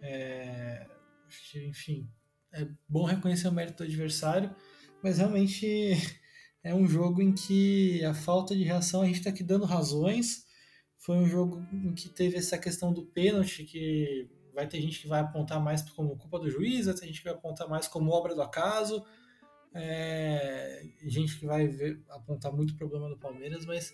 É, 0.00 0.86
enfim, 1.68 2.08
é 2.52 2.68
bom 2.88 3.04
reconhecer 3.04 3.48
o 3.48 3.52
mérito 3.52 3.78
do 3.78 3.84
adversário, 3.84 4.54
mas 5.02 5.18
realmente 5.18 5.92
é 6.62 6.74
um 6.74 6.86
jogo 6.86 7.22
em 7.22 7.32
que 7.32 8.04
a 8.04 8.14
falta 8.14 8.54
de 8.54 8.62
reação 8.62 9.02
a 9.02 9.06
gente 9.06 9.18
está 9.18 9.30
aqui 9.30 9.42
dando 9.42 9.64
razões. 9.64 10.46
Foi 10.98 11.16
um 11.16 11.26
jogo 11.26 11.66
em 11.72 11.92
que 11.94 12.08
teve 12.08 12.36
essa 12.36 12.56
questão 12.56 12.92
do 12.92 13.04
pênalti, 13.06 13.64
que 13.64 14.30
vai 14.54 14.68
ter 14.68 14.80
gente 14.80 15.00
que 15.00 15.08
vai 15.08 15.20
apontar 15.20 15.60
mais 15.60 15.82
como 15.82 16.16
culpa 16.16 16.38
do 16.38 16.50
juiz, 16.50 16.86
vai 16.86 16.94
ter 16.94 17.06
gente 17.06 17.18
que 17.18 17.24
vai 17.24 17.34
apontar 17.34 17.68
mais 17.68 17.88
como 17.88 18.12
obra 18.12 18.34
do 18.34 18.42
acaso, 18.42 19.04
é, 19.74 20.82
gente 21.04 21.38
que 21.38 21.46
vai 21.46 21.66
ver, 21.66 22.02
apontar 22.10 22.52
muito 22.52 22.76
problema 22.76 23.08
do 23.08 23.18
Palmeiras, 23.18 23.64
mas 23.64 23.92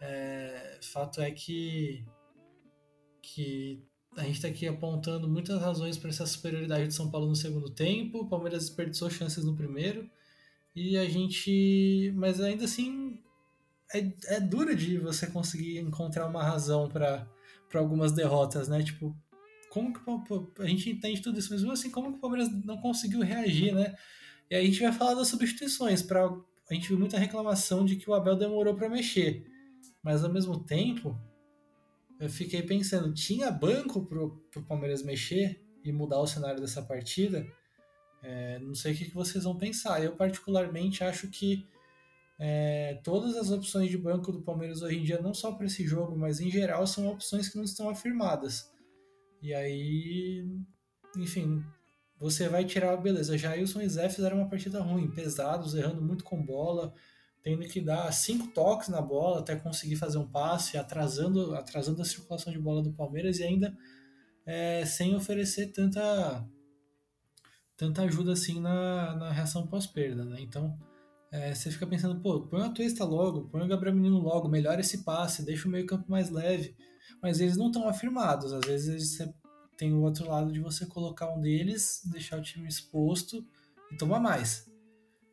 é, 0.00 0.80
fato 0.82 1.20
é 1.20 1.30
que, 1.30 2.04
que 3.22 3.84
a 4.18 4.24
gente 4.24 4.36
está 4.36 4.48
aqui 4.48 4.66
apontando 4.66 5.28
muitas 5.28 5.60
razões 5.60 5.96
para 5.96 6.10
essa 6.10 6.26
superioridade 6.26 6.88
de 6.88 6.94
São 6.94 7.10
Paulo 7.10 7.28
no 7.28 7.36
segundo 7.36 7.70
tempo. 7.70 8.18
O 8.18 8.28
Palmeiras 8.28 8.64
desperdiçou 8.64 9.08
chances 9.08 9.44
no 9.44 9.56
primeiro. 9.56 10.08
E 10.74 10.96
a 10.96 11.08
gente. 11.08 12.12
Mas 12.16 12.40
ainda 12.40 12.64
assim, 12.64 13.18
é, 13.94 14.12
é 14.36 14.40
duro 14.40 14.74
de 14.74 14.98
você 14.98 15.26
conseguir 15.26 15.78
encontrar 15.78 16.26
uma 16.26 16.42
razão 16.42 16.88
para 16.88 17.26
algumas 17.74 18.12
derrotas, 18.12 18.68
né? 18.68 18.82
Tipo, 18.82 19.16
como 19.70 19.92
que 19.92 20.62
a 20.62 20.66
gente 20.66 20.90
entende 20.90 21.22
tudo 21.22 21.38
isso, 21.38 21.50
mas 21.50 21.60
mesmo 21.60 21.72
assim, 21.72 21.90
como 21.90 22.10
que 22.10 22.18
o 22.18 22.20
Palmeiras 22.20 22.48
não 22.64 22.78
conseguiu 22.78 23.20
reagir, 23.20 23.74
né? 23.74 23.94
E 24.50 24.56
aí 24.56 24.62
a 24.62 24.66
gente 24.66 24.80
vai 24.80 24.92
falar 24.92 25.14
das 25.14 25.28
substituições. 25.28 26.02
Pra, 26.02 26.26
a 26.70 26.74
gente 26.74 26.88
viu 26.88 26.98
muita 26.98 27.18
reclamação 27.18 27.84
de 27.84 27.96
que 27.96 28.08
o 28.10 28.14
Abel 28.14 28.36
demorou 28.36 28.74
para 28.74 28.88
mexer. 28.88 29.46
Mas 30.02 30.24
ao 30.24 30.32
mesmo 30.32 30.58
tempo, 30.64 31.18
eu 32.20 32.28
fiquei 32.28 32.62
pensando, 32.62 33.14
tinha 33.14 33.50
banco 33.50 34.04
pro, 34.04 34.36
pro 34.50 34.64
Palmeiras 34.64 35.02
mexer 35.02 35.62
e 35.84 35.92
mudar 35.92 36.18
o 36.18 36.26
cenário 36.26 36.60
dessa 36.60 36.82
partida? 36.82 37.46
É, 38.22 38.58
não 38.58 38.74
sei 38.74 38.92
o 38.92 38.96
que, 38.96 39.10
vocês 39.10 39.44
vão 39.44 39.56
pensar. 39.56 40.02
Eu, 40.02 40.16
particularmente, 40.16 41.04
acho 41.04 41.28
que 41.28 41.64
é, 42.38 43.00
todas 43.04 43.36
as 43.36 43.50
opções 43.50 43.90
de 43.90 43.96
banco 43.96 44.32
do 44.32 44.42
Palmeiras 44.42 44.82
hoje 44.82 44.98
em 44.98 45.04
dia, 45.04 45.20
não 45.20 45.32
só 45.32 45.52
para 45.52 45.66
esse 45.66 45.84
jogo, 45.86 46.16
mas 46.16 46.40
em 46.40 46.50
geral, 46.50 46.86
são 46.86 47.08
opções 47.08 47.48
que 47.48 47.56
não 47.56 47.64
estão 47.64 47.88
afirmadas. 47.88 48.72
E 49.40 49.54
aí, 49.54 50.44
enfim, 51.16 51.64
você 52.18 52.48
vai 52.48 52.64
tirar, 52.64 52.96
beleza. 52.96 53.38
Jailson 53.38 53.80
e 53.80 53.88
Zé 53.88 54.08
fizeram 54.08 54.38
uma 54.38 54.48
partida 54.48 54.80
ruim, 54.80 55.08
pesados, 55.08 55.74
errando 55.74 56.02
muito 56.02 56.24
com 56.24 56.44
bola 56.44 56.92
tendo 57.42 57.66
que 57.66 57.80
dar 57.80 58.12
cinco 58.12 58.48
toques 58.48 58.88
na 58.88 59.00
bola 59.00 59.40
até 59.40 59.56
conseguir 59.56 59.96
fazer 59.96 60.18
um 60.18 60.26
passe, 60.26 60.76
atrasando, 60.76 61.54
atrasando 61.54 62.02
a 62.02 62.04
circulação 62.04 62.52
de 62.52 62.58
bola 62.58 62.82
do 62.82 62.92
Palmeiras 62.92 63.38
e 63.38 63.44
ainda 63.44 63.76
é, 64.44 64.84
sem 64.84 65.14
oferecer 65.14 65.72
tanta, 65.72 66.46
tanta 67.76 68.02
ajuda 68.02 68.32
assim 68.32 68.60
na, 68.60 69.14
na 69.16 69.30
reação 69.30 69.66
pós-perda. 69.66 70.24
Né? 70.24 70.40
Então 70.40 70.78
é, 71.30 71.54
você 71.54 71.70
fica 71.70 71.86
pensando, 71.86 72.20
pô, 72.20 72.40
põe 72.42 72.62
o 72.62 72.72
Tuesta 72.72 73.04
logo, 73.04 73.48
põe 73.48 73.62
o 73.62 73.68
Gabriel 73.68 73.94
Menino 73.94 74.18
logo, 74.18 74.48
melhora 74.48 74.80
esse 74.80 75.04
passe, 75.04 75.44
deixa 75.44 75.68
o 75.68 75.70
meio 75.70 75.86
campo 75.86 76.10
mais 76.10 76.30
leve. 76.30 76.74
Mas 77.22 77.40
eles 77.40 77.56
não 77.56 77.66
estão 77.66 77.88
afirmados, 77.88 78.52
às 78.52 78.64
vezes 78.64 79.16
você 79.16 79.32
tem 79.76 79.92
o 79.92 80.02
outro 80.02 80.28
lado 80.28 80.50
de 80.52 80.60
você 80.60 80.86
colocar 80.86 81.32
um 81.32 81.40
deles, 81.40 82.02
deixar 82.06 82.38
o 82.38 82.42
time 82.42 82.68
exposto 82.68 83.46
e 83.92 83.96
tomar 83.96 84.18
mais. 84.18 84.67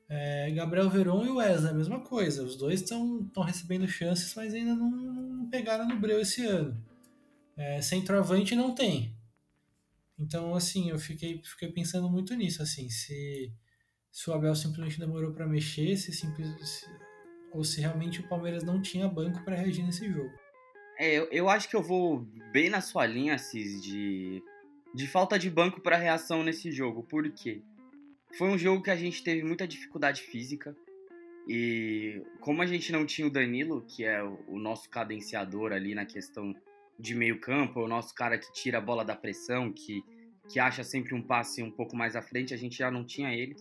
É, 0.07 0.51
Gabriel 0.51 0.89
Veron 0.89 1.25
e 1.25 1.29
o 1.29 1.35
Wesley, 1.37 1.71
a 1.71 1.75
mesma 1.75 1.99
coisa. 1.99 2.43
Os 2.43 2.55
dois 2.55 2.81
estão 2.81 3.29
recebendo 3.45 3.87
chances, 3.87 4.33
mas 4.35 4.53
ainda 4.53 4.75
não, 4.75 4.89
não 4.91 5.49
pegaram 5.49 5.87
no 5.87 5.99
breu 5.99 6.19
esse 6.19 6.45
ano. 6.45 6.75
É, 7.57 7.81
centroavante 7.81 8.55
não 8.55 8.75
tem. 8.75 9.15
Então, 10.17 10.55
assim, 10.55 10.89
eu 10.89 10.99
fiquei, 10.99 11.41
fiquei 11.43 11.69
pensando 11.71 12.09
muito 12.09 12.33
nisso, 12.35 12.61
assim, 12.61 12.89
se, 12.89 13.51
se 14.11 14.29
o 14.29 14.33
Abel 14.33 14.55
simplesmente 14.55 14.99
demorou 14.99 15.33
para 15.33 15.45
mexer, 15.45 15.97
se, 15.97 16.13
simples, 16.13 16.85
ou 17.51 17.63
se 17.63 17.81
realmente 17.81 18.21
o 18.21 18.29
Palmeiras 18.29 18.63
não 18.63 18.81
tinha 18.81 19.07
banco 19.07 19.43
para 19.43 19.55
reagir 19.55 19.83
nesse 19.83 20.09
jogo. 20.09 20.31
É, 20.97 21.13
eu, 21.15 21.27
eu 21.31 21.49
acho 21.49 21.69
que 21.69 21.75
eu 21.75 21.83
vou 21.83 22.25
bem 22.51 22.69
na 22.69 22.79
sua 22.79 23.05
linha, 23.05 23.37
Cis, 23.37 23.81
de, 23.81 24.41
de 24.93 25.07
falta 25.07 25.37
de 25.37 25.49
banco 25.49 25.81
para 25.81 25.97
reação 25.97 26.43
nesse 26.43 26.71
jogo. 26.71 27.03
Por 27.03 27.29
quê? 27.31 27.61
Foi 28.37 28.49
um 28.49 28.57
jogo 28.57 28.83
que 28.83 28.91
a 28.91 28.95
gente 28.97 29.23
teve 29.23 29.43
muita 29.43 29.65
dificuldade 29.65 30.21
física. 30.21 30.75
E 31.47 32.21
como 32.41 32.61
a 32.61 32.65
gente 32.65 32.91
não 32.91 33.05
tinha 33.05 33.27
o 33.27 33.29
Danilo, 33.29 33.85
que 33.87 34.03
é 34.03 34.21
o 34.23 34.59
nosso 34.59 34.89
cadenciador 34.89 35.71
ali 35.71 35.95
na 35.95 36.05
questão 36.05 36.53
de 36.99 37.15
meio 37.15 37.39
campo, 37.39 37.79
o 37.79 37.87
nosso 37.87 38.13
cara 38.13 38.37
que 38.37 38.51
tira 38.51 38.77
a 38.77 38.81
bola 38.81 39.05
da 39.05 39.15
pressão, 39.15 39.71
que, 39.71 40.03
que 40.49 40.59
acha 40.59 40.83
sempre 40.83 41.13
um 41.15 41.21
passe 41.21 41.63
um 41.63 41.71
pouco 41.71 41.95
mais 41.95 42.15
à 42.15 42.21
frente, 42.21 42.53
a 42.53 42.57
gente 42.57 42.77
já 42.77 42.91
não 42.91 43.05
tinha 43.05 43.33
ele. 43.33 43.55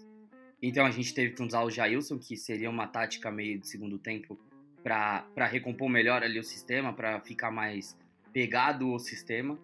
Então 0.61 0.85
a 0.85 0.91
gente 0.91 1.15
teve 1.15 1.35
que 1.35 1.43
usar 1.43 1.63
o 1.63 1.71
Jailson, 1.71 2.19
que 2.19 2.37
seria 2.37 2.71
uma 2.71 2.89
tática 2.89 3.31
meio 3.31 3.61
de 3.61 3.69
segundo 3.69 3.99
tempo 3.99 4.39
para 4.83 5.47
recompor 5.47 5.89
melhor 5.89 6.23
ali 6.23 6.39
o 6.39 6.45
sistema, 6.45 6.93
para 6.93 7.21
ficar 7.21 7.51
mais 7.51 7.97
pegado 8.33 8.91
o 8.91 8.99
sistema. 8.99 9.57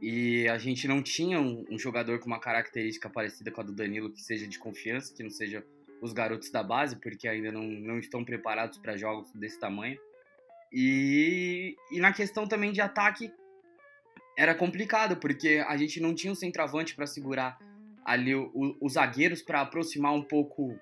E 0.00 0.48
a 0.48 0.56
gente 0.56 0.88
não 0.88 1.02
tinha 1.02 1.38
um, 1.40 1.64
um, 1.70 1.78
jogador 1.78 2.18
com 2.18 2.26
uma 2.26 2.40
característica 2.40 3.10
parecida 3.10 3.50
com 3.50 3.60
a 3.60 3.64
do 3.64 3.72
Danilo, 3.72 4.10
que 4.10 4.22
seja 4.22 4.46
de 4.46 4.58
confiança, 4.58 5.14
que 5.14 5.22
não 5.22 5.30
seja 5.30 5.64
os 6.00 6.12
garotos 6.14 6.50
da 6.50 6.62
base, 6.62 6.96
porque 6.96 7.28
ainda 7.28 7.52
não, 7.52 7.62
não 7.62 7.98
estão 7.98 8.24
preparados 8.24 8.78
para 8.78 8.96
jogos 8.96 9.30
desse 9.32 9.58
tamanho. 9.58 9.98
E, 10.72 11.76
e 11.90 12.00
na 12.00 12.12
questão 12.12 12.46
também 12.46 12.72
de 12.72 12.80
ataque, 12.80 13.30
era 14.38 14.54
complicado, 14.54 15.16
porque 15.16 15.62
a 15.68 15.76
gente 15.76 16.00
não 16.00 16.14
tinha 16.14 16.32
um 16.32 16.36
centroavante 16.36 16.94
para 16.94 17.06
segurar 17.06 17.58
ali 18.04 18.34
os 18.34 18.94
zagueiros, 18.94 19.42
para 19.42 19.60
aproximar 19.60 20.14
um 20.14 20.22
pouco 20.22 20.78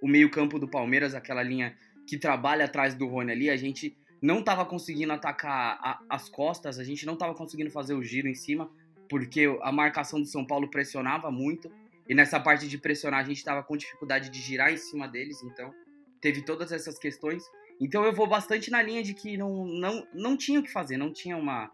o 0.00 0.08
meio-campo 0.08 0.58
do 0.58 0.66
Palmeiras, 0.66 1.14
aquela 1.14 1.42
linha 1.42 1.76
que 2.06 2.16
trabalha 2.16 2.64
atrás 2.64 2.94
do 2.94 3.06
Rony 3.06 3.32
ali. 3.32 3.50
A 3.50 3.56
gente 3.56 3.96
não 4.22 4.38
estava 4.38 4.64
conseguindo 4.64 5.12
atacar 5.12 5.78
a, 5.82 6.00
as 6.08 6.28
costas, 6.28 6.78
a 6.78 6.84
gente 6.84 7.04
não 7.04 7.14
estava 7.14 7.34
conseguindo 7.34 7.70
fazer 7.70 7.94
o 7.94 8.02
giro 8.02 8.28
em 8.28 8.34
cima, 8.34 8.70
porque 9.08 9.58
a 9.60 9.72
marcação 9.72 10.20
do 10.20 10.26
São 10.26 10.46
Paulo 10.46 10.70
pressionava 10.70 11.30
muito. 11.30 11.70
E 12.08 12.14
nessa 12.14 12.38
parte 12.38 12.68
de 12.68 12.78
pressionar, 12.78 13.20
a 13.20 13.24
gente 13.24 13.38
estava 13.38 13.62
com 13.62 13.76
dificuldade 13.76 14.30
de 14.30 14.40
girar 14.40 14.72
em 14.72 14.76
cima 14.76 15.08
deles, 15.08 15.42
então 15.42 15.74
teve 16.20 16.42
todas 16.42 16.70
essas 16.70 16.98
questões. 16.98 17.42
Então 17.80 18.04
eu 18.04 18.12
vou 18.12 18.28
bastante 18.28 18.70
na 18.70 18.80
linha 18.80 19.02
de 19.02 19.12
que 19.12 19.36
não, 19.36 19.66
não, 19.66 20.06
não 20.14 20.36
tinha 20.36 20.60
o 20.60 20.62
que 20.62 20.70
fazer, 20.70 20.96
não 20.96 21.12
tinha 21.12 21.36
uma, 21.36 21.72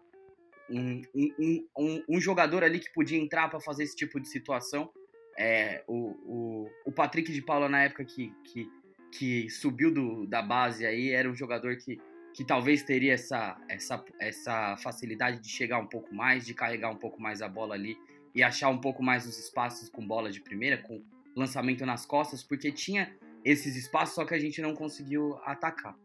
um, 0.69 1.01
um, 1.13 1.67
um, 1.77 2.03
um 2.09 2.19
jogador 2.19 2.63
ali 2.63 2.79
que 2.79 2.91
podia 2.91 3.19
entrar 3.19 3.47
para 3.47 3.59
fazer 3.59 3.83
esse 3.83 3.95
tipo 3.95 4.19
de 4.19 4.27
situação. 4.27 4.89
É, 5.37 5.83
o, 5.87 6.15
o, 6.25 6.69
o 6.85 6.91
Patrick 6.91 7.31
de 7.31 7.41
Paula, 7.41 7.69
na 7.69 7.83
época 7.83 8.03
que, 8.03 8.33
que, 8.43 8.69
que 9.11 9.49
subiu 9.49 9.93
do, 9.93 10.25
da 10.25 10.41
base 10.41 10.85
aí, 10.85 11.11
era 11.11 11.29
um 11.29 11.35
jogador 11.35 11.77
que 11.77 11.99
que 12.33 12.43
talvez 12.45 12.83
teria 12.83 13.13
essa, 13.13 13.59
essa, 13.67 14.03
essa 14.19 14.77
facilidade 14.77 15.39
de 15.39 15.49
chegar 15.49 15.79
um 15.79 15.87
pouco 15.87 16.13
mais, 16.13 16.45
de 16.45 16.53
carregar 16.53 16.89
um 16.89 16.97
pouco 16.97 17.21
mais 17.21 17.41
a 17.41 17.47
bola 17.47 17.75
ali 17.75 17.97
e 18.33 18.43
achar 18.43 18.69
um 18.69 18.79
pouco 18.79 19.01
mais 19.01 19.25
os 19.25 19.37
espaços 19.37 19.89
com 19.89 20.05
bola 20.05 20.31
de 20.31 20.39
primeira, 20.39 20.77
com 20.77 21.03
lançamento 21.35 21.85
nas 21.85 22.05
costas, 22.05 22.43
porque 22.43 22.71
tinha 22.71 23.15
esses 23.43 23.75
espaços, 23.75 24.15
só 24.15 24.25
que 24.25 24.33
a 24.33 24.39
gente 24.39 24.61
não 24.61 24.73
conseguiu 24.75 25.37
atacar. 25.43 25.97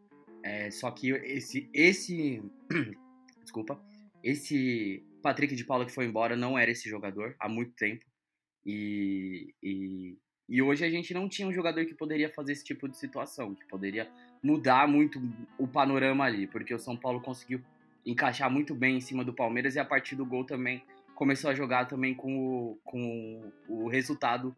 É, 0.43 0.71
só 0.71 0.91
que 0.91 1.11
esse, 1.11 1.69
esse, 1.73 2.43
desculpa, 3.43 3.81
esse 4.23 5.05
Patrick 5.23 5.55
de 5.55 5.65
Paula 5.65 5.87
que 5.87 5.93
foi 5.93 6.07
embora 6.07 6.37
não 6.37 6.59
era 6.59 6.71
esse 6.71 6.89
jogador 6.89 7.35
há 7.39 7.49
muito 7.49 7.73
tempo. 7.73 8.05
E, 8.65 9.55
e, 9.63 10.19
e 10.49 10.63
hoje 10.63 10.85
a 10.85 10.91
gente 10.91 11.13
não 11.13 11.29
tinha 11.29 11.49
um 11.49 11.53
jogador 11.53 11.85
que 11.85 11.95
poderia 11.95 12.31
fazer 12.31 12.53
esse 12.53 12.65
tipo 12.65 12.89
de 12.89 12.97
situação, 12.97 13.55
que 13.55 13.67
poderia 13.67 14.11
mudar 14.45 14.87
muito 14.87 15.19
o 15.57 15.67
panorama 15.67 16.23
ali, 16.23 16.47
porque 16.47 16.75
o 16.75 16.79
São 16.79 16.95
Paulo 16.95 17.19
conseguiu 17.19 17.63
encaixar 18.05 18.51
muito 18.51 18.75
bem 18.75 18.99
em 18.99 19.01
cima 19.01 19.25
do 19.25 19.33
Palmeiras 19.33 19.75
e 19.75 19.79
a 19.79 19.85
partir 19.87 20.15
do 20.17 20.27
gol 20.27 20.45
também 20.45 20.85
começou 21.15 21.49
a 21.49 21.55
jogar 21.55 21.87
também 21.87 22.15
com 22.15 22.37
o, 22.37 22.79
com 22.85 23.51
o 23.67 23.89
resultado 23.89 24.55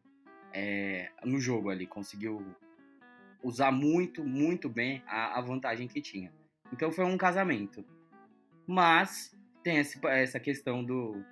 é, 0.53 1.13
no 1.25 1.39
jogo 1.39 1.71
ali, 1.71 1.87
conseguiu 1.87 2.45
usar 3.45 3.71
muito, 3.71 4.25
muito 4.25 4.69
bem 4.69 5.05
a, 5.07 5.39
a, 5.39 5.41
vantagem 5.41 5.87
que 5.87 6.01
tinha. 6.01 6.33
Então 6.73 6.91
foi 6.91 7.05
um 7.05 7.17
casamento. 7.17 7.85
Mas 8.67 9.39
tem 9.63 9.77
esse, 9.77 10.05
essa 10.09 10.41
questão 10.41 10.83
do, 10.83 11.23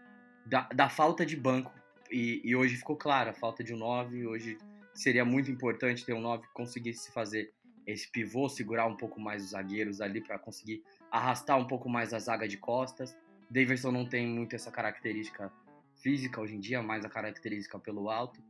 da, 0.47 0.69
da 0.69 0.88
falta 0.88 1.27
de 1.27 1.37
banco 1.37 1.73
e, 2.09 2.40
e, 2.45 2.55
hoje 2.55 2.77
ficou 2.77 2.97
claro 2.97 3.31
a 3.31 3.35
falta 3.35 3.64
de 3.64 3.75
um 3.75 3.79
9. 3.79 4.27
Hoje 4.29 4.59
seria 4.93 5.25
muito 5.25 5.51
importante 5.51 6.05
ter 6.05 6.12
um 6.12 6.21
9 6.21 6.47
que 6.47 6.53
conseguisse 6.53 7.11
fazer 7.11 7.53
esse 7.87 8.11
pivô, 8.11 8.49
segurar 8.49 8.87
um 8.87 8.97
pouco 8.97 9.20
mais 9.20 9.44
os 9.44 9.51
zagueiros 9.51 10.01
ali 10.01 10.20
para 10.20 10.38
conseguir 10.38 10.83
arrastar 11.11 11.59
um 11.59 11.66
pouco 11.66 11.88
mais 11.88 12.12
a 12.12 12.18
zaga 12.18 12.49
de 12.49 12.57
costas. 12.57 13.16
Davidson 13.51 13.92
não 13.92 14.07
tem 14.07 14.27
muito 14.27 14.57
essa 14.57 14.70
característica 14.70 15.53
física 15.97 16.40
hoje 16.40 16.57
em 16.57 16.61
dia, 16.61 16.83
mais 16.83 17.05
a 17.05 17.09
característica 17.09 17.79
pelo 17.79 18.11
alto. 18.11 18.42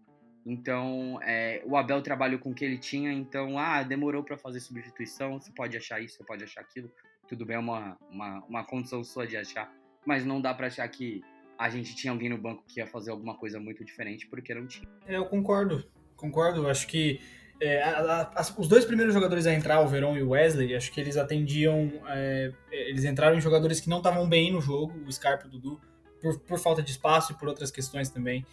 Então, 0.47 1.19
é, 1.23 1.63
o 1.65 1.77
Abel 1.77 2.03
trabalhou 2.03 2.39
com 2.39 2.51
o 2.51 2.55
que 2.55 2.65
ele 2.65 2.77
tinha, 2.77 3.11
então, 3.13 3.59
ah, 3.59 3.83
demorou 3.83 4.23
para 4.23 4.37
fazer 4.37 4.61
substituição, 4.61 5.41
você 5.41 5.51
pode 5.51 5.77
achar 5.77 6.03
isso, 6.03 6.19
você 6.19 6.25
pode 6.25 6.45
achar 6.45 6.61
aquilo. 6.61 6.91
Tudo 7.27 7.47
bem, 7.47 7.57
é 7.57 7.59
uma, 7.59 7.97
uma, 8.11 8.45
uma 8.45 8.65
condição 8.65 9.03
sua 9.03 9.27
de 9.27 9.37
achar, 9.37 9.73
mas 10.05 10.27
não 10.27 10.41
dá 10.41 10.53
para 10.53 10.67
achar 10.67 10.87
que 10.89 11.23
a 11.57 11.71
gente 11.71 11.95
tinha 11.95 12.13
alguém 12.13 12.29
no 12.29 12.37
banco 12.37 12.65
que 12.69 12.81
ia 12.81 12.87
fazer 12.87 13.11
alguma 13.11 13.37
coisa 13.37 13.59
muito 13.59 13.85
diferente, 13.85 14.27
porque 14.27 14.55
não 14.55 14.67
tinha. 14.67 14.87
É, 15.07 15.17
eu 15.17 15.25
concordo, 15.25 15.89
concordo. 16.17 16.69
Acho 16.69 16.87
que 16.87 17.21
é, 17.61 17.83
a, 17.83 18.31
a, 18.35 18.41
os 18.59 18.69
dois 18.69 18.85
primeiros 18.85 19.15
jogadores 19.15 19.47
a 19.47 19.55
entrar, 19.55 19.81
o 19.81 19.89
Verón 19.89 20.17
e 20.17 20.23
o 20.23 20.31
Wesley, 20.31 20.75
acho 20.75 20.93
que 20.93 21.01
eles 21.01 21.17
atendiam. 21.17 21.93
É, 22.09 22.53
eles 22.71 23.05
entraram 23.05 23.37
em 23.37 23.41
jogadores 23.41 23.81
que 23.81 23.89
não 23.89 23.99
estavam 23.99 24.29
bem 24.29 24.53
no 24.53 24.61
jogo, 24.61 24.93
o 25.07 25.13
Scarpa 25.13 25.45
e 25.45 25.49
o 25.49 25.51
Dudu, 25.51 25.81
por, 26.21 26.39
por 26.41 26.59
falta 26.59 26.83
de 26.83 26.91
espaço 26.91 27.33
e 27.33 27.35
por 27.37 27.49
outras 27.49 27.71
questões 27.71 28.11
também. 28.11 28.45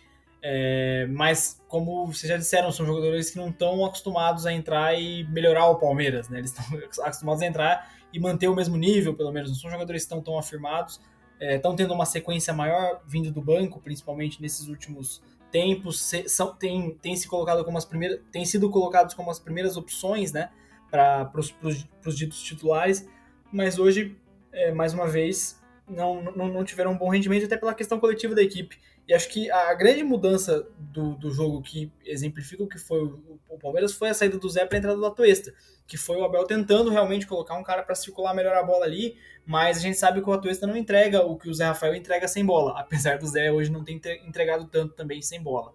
É, 0.43 1.07
mas, 1.09 1.61
como 1.67 2.07
vocês 2.07 2.29
já 2.29 2.37
disseram, 2.37 2.71
são 2.71 2.85
jogadores 2.85 3.29
que 3.29 3.37
não 3.37 3.49
estão 3.49 3.85
acostumados 3.85 4.45
a 4.45 4.53
entrar 4.53 4.99
e 4.99 5.23
melhorar 5.25 5.67
o 5.67 5.75
Palmeiras, 5.75 6.29
né? 6.29 6.39
Eles 6.39 6.51
estão 6.57 7.05
acostumados 7.05 7.41
a 7.41 7.45
entrar 7.45 7.91
e 8.13 8.19
manter 8.19 8.47
o 8.47 8.55
mesmo 8.55 8.77
nível, 8.77 9.13
pelo 9.15 9.31
menos. 9.31 9.49
Não 9.49 9.57
são 9.57 9.69
jogadores 9.69 10.01
que 10.01 10.05
estão 10.05 10.21
tão 10.21 10.37
afirmados 10.37 10.99
estão 11.41 11.73
é, 11.73 11.75
tendo 11.75 11.93
uma 11.93 12.05
sequência 12.05 12.53
maior 12.53 13.01
vindo 13.07 13.31
do 13.31 13.41
banco, 13.41 13.79
principalmente 13.79 14.41
nesses 14.41 14.67
últimos 14.67 15.21
tempos, 15.51 16.01
se, 16.01 16.27
são, 16.29 16.55
tem, 16.55 16.91
tem 17.01 17.15
se 17.15 17.27
colocado 17.27 17.63
como 17.63 17.77
as 17.77 17.85
primeiras, 17.85 18.19
tem 18.31 18.45
sido 18.45 18.69
colocados 18.69 19.13
como 19.13 19.29
as 19.29 19.39
primeiras 19.39 19.77
opções, 19.77 20.31
né, 20.31 20.49
para 20.89 21.31
os 22.05 22.17
ditos 22.17 22.41
titulares, 22.41 23.07
mas 23.51 23.77
hoje, 23.77 24.17
é, 24.51 24.71
mais 24.71 24.93
uma 24.93 25.07
vez, 25.07 25.61
não, 25.87 26.21
não, 26.21 26.47
não 26.47 26.63
tiveram 26.63 26.91
um 26.91 26.97
bom 26.97 27.09
rendimento 27.09 27.45
até 27.45 27.57
pela 27.57 27.73
questão 27.73 27.99
coletiva 27.99 28.33
da 28.33 28.41
equipe. 28.41 28.79
E 29.11 29.13
acho 29.13 29.27
que 29.27 29.51
a 29.51 29.73
grande 29.73 30.05
mudança 30.05 30.65
do, 30.79 31.15
do 31.15 31.31
jogo 31.31 31.61
que 31.61 31.91
exemplifica 32.05 32.63
o 32.63 32.67
que 32.67 32.77
foi 32.77 33.03
o, 33.03 33.37
o 33.49 33.59
Palmeiras 33.59 33.91
foi 33.91 34.07
a 34.07 34.13
saída 34.13 34.37
do 34.37 34.49
Zé 34.49 34.65
para 34.65 34.77
a 34.77 34.79
entrada 34.79 34.97
do 34.97 35.05
Atuesta, 35.05 35.53
que 35.85 35.97
foi 35.97 36.15
o 36.15 36.23
Abel 36.23 36.45
tentando 36.45 36.89
realmente 36.89 37.27
colocar 37.27 37.55
um 37.55 37.63
cara 37.63 37.83
para 37.83 37.93
circular 37.93 38.33
melhor 38.33 38.55
a 38.55 38.63
bola 38.63 38.85
ali, 38.85 39.17
mas 39.45 39.79
a 39.79 39.81
gente 39.81 39.97
sabe 39.97 40.21
que 40.21 40.29
o 40.29 40.31
Atuesta 40.31 40.65
não 40.65 40.77
entrega 40.77 41.25
o 41.25 41.37
que 41.37 41.49
o 41.49 41.53
Zé 41.53 41.65
Rafael 41.65 41.93
entrega 41.93 42.25
sem 42.25 42.45
bola, 42.45 42.79
apesar 42.79 43.17
do 43.17 43.27
Zé 43.27 43.51
hoje 43.51 43.69
não 43.69 43.83
ter 43.83 43.99
entregado 44.25 44.65
tanto 44.67 44.93
também 44.93 45.21
sem 45.21 45.43
bola. 45.43 45.73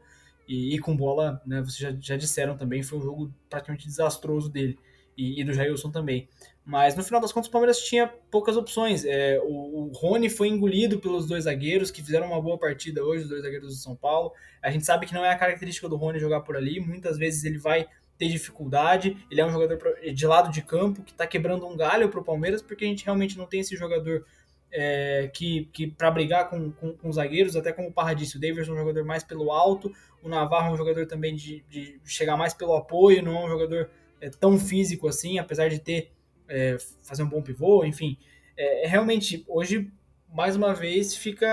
E, 0.48 0.74
e 0.74 0.78
com 0.78 0.96
bola, 0.96 1.42
né, 1.44 1.60
vocês 1.60 1.76
já, 1.76 1.94
já 2.00 2.16
disseram 2.16 2.56
também, 2.56 2.82
foi 2.82 2.98
um 2.98 3.02
jogo 3.02 3.30
praticamente 3.50 3.86
desastroso 3.86 4.48
dele, 4.48 4.78
e, 5.14 5.42
e 5.42 5.44
do 5.44 5.52
Jailson 5.52 5.90
também. 5.90 6.26
Mas 6.66 6.96
no 6.96 7.04
final 7.04 7.20
das 7.20 7.30
contas 7.30 7.46
o 7.48 7.52
Palmeiras 7.52 7.78
tinha 7.78 8.08
poucas 8.28 8.56
opções. 8.56 9.04
É, 9.04 9.40
o, 9.40 9.84
o, 9.84 9.92
Rony 9.94 10.28
foi 10.28 10.48
engolido 10.48 10.98
pelos 10.98 11.24
dois 11.24 11.44
zagueiros, 11.44 11.92
que 11.92 12.02
fizeram 12.02 12.26
uma 12.26 12.42
boa 12.42 12.58
partida 12.58 13.04
hoje, 13.04 13.22
os 13.22 13.28
dois 13.28 13.42
zagueiros 13.42 13.68
do 13.68 13.80
São 13.80 13.94
Paulo. 13.94 14.32
A 14.60 14.68
gente 14.68 14.84
sabe 14.84 15.06
que 15.06 15.14
não 15.14 15.24
é 15.24 15.30
a 15.30 15.38
característica 15.38 15.88
do 15.88 15.94
Rony 15.94 16.18
jogar 16.18 16.40
por 16.40 16.56
ali, 16.56 16.80
muitas 16.80 17.16
vezes 17.16 17.44
ele 17.44 17.56
vai 17.56 17.86
ter 18.18 18.26
dificuldade. 18.26 19.16
Ele 19.30 19.40
é 19.40 19.46
um 19.46 19.52
jogador 19.52 19.78
de 20.12 20.26
lado 20.26 20.50
de 20.50 20.60
campo 20.60 21.04
que 21.04 21.12
está 21.12 21.24
quebrando 21.24 21.64
um 21.68 21.76
galho 21.76 22.08
para 22.08 22.18
o 22.18 22.24
Palmeiras, 22.24 22.60
porque 22.62 22.84
a 22.84 22.88
gente 22.88 23.04
realmente 23.04 23.38
não 23.38 23.46
tem 23.46 23.60
esse 23.60 23.76
jogador 23.76 24.26
é, 24.72 25.30
que, 25.32 25.68
que 25.72 25.86
para 25.86 26.10
brigar 26.10 26.50
com, 26.50 26.72
com, 26.72 26.94
com, 26.94 27.08
os 27.08 27.14
zagueiros, 27.14 27.54
até 27.54 27.72
como 27.72 27.90
o 27.90 27.92
Parra 27.92 28.12
disse, 28.12 28.36
o 28.36 28.40
Davis 28.40 28.66
é 28.68 28.72
um 28.72 28.76
jogador 28.76 29.04
mais 29.04 29.22
pelo 29.22 29.52
alto, 29.52 29.92
o 30.20 30.28
Navarro 30.28 30.70
é 30.70 30.72
um 30.72 30.76
jogador 30.76 31.06
também 31.06 31.36
de, 31.36 31.62
de 31.70 32.00
chegar 32.04 32.36
mais 32.36 32.52
pelo 32.52 32.74
apoio, 32.74 33.22
não 33.22 33.36
é 33.36 33.44
um 33.44 33.48
jogador 33.48 33.88
é, 34.20 34.28
tão 34.30 34.58
físico 34.58 35.06
assim, 35.06 35.38
apesar 35.38 35.68
de 35.68 35.78
ter 35.78 36.10
é, 36.48 36.76
fazer 37.02 37.22
um 37.22 37.28
bom 37.28 37.42
pivô, 37.42 37.84
enfim. 37.84 38.16
É, 38.56 38.84
é, 38.84 38.88
realmente, 38.88 39.44
hoje, 39.48 39.90
mais 40.32 40.56
uma 40.56 40.74
vez, 40.74 41.14
fica 41.16 41.46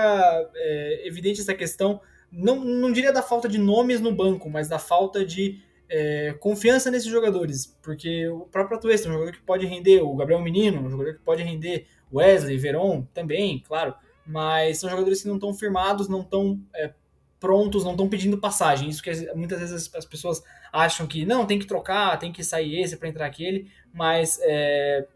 é, 0.54 1.06
evidente 1.06 1.40
essa 1.40 1.54
questão, 1.54 2.00
não, 2.30 2.64
não 2.64 2.92
diria 2.92 3.12
da 3.12 3.22
falta 3.22 3.48
de 3.48 3.58
nomes 3.58 4.00
no 4.00 4.14
banco, 4.14 4.50
mas 4.50 4.68
da 4.68 4.78
falta 4.78 5.24
de 5.24 5.62
é, 5.88 6.34
confiança 6.40 6.90
nesses 6.90 7.08
jogadores, 7.08 7.76
porque 7.82 8.26
o 8.28 8.40
próprio 8.40 8.78
Atuesta 8.78 9.06
é 9.06 9.10
um 9.10 9.14
jogador 9.14 9.32
que 9.32 9.42
pode 9.42 9.66
render, 9.66 10.00
o 10.00 10.14
Gabriel 10.16 10.40
Menino, 10.40 10.80
um 10.80 10.90
jogador 10.90 11.14
que 11.14 11.20
pode 11.20 11.42
render, 11.42 11.86
Wesley, 12.12 12.58
Veron 12.58 13.06
também, 13.14 13.62
claro, 13.66 13.94
mas 14.26 14.78
são 14.78 14.90
jogadores 14.90 15.22
que 15.22 15.28
não 15.28 15.36
estão 15.36 15.52
firmados, 15.52 16.08
não 16.08 16.22
estão 16.22 16.60
é, 16.74 16.92
prontos, 17.40 17.84
não 17.84 17.92
estão 17.92 18.08
pedindo 18.08 18.38
passagem. 18.38 18.88
Isso 18.88 19.02
que 19.02 19.10
muitas 19.34 19.60
vezes 19.60 19.94
as 19.94 20.04
pessoas 20.04 20.42
acham 20.72 21.06
que 21.06 21.24
não, 21.24 21.46
tem 21.46 21.58
que 21.58 21.66
trocar, 21.66 22.18
tem 22.18 22.32
que 22.32 22.42
sair 22.42 22.80
esse 22.80 22.96
para 22.96 23.08
entrar 23.08 23.26
aquele, 23.26 23.70
mas 23.92 24.38
é, 24.42 25.06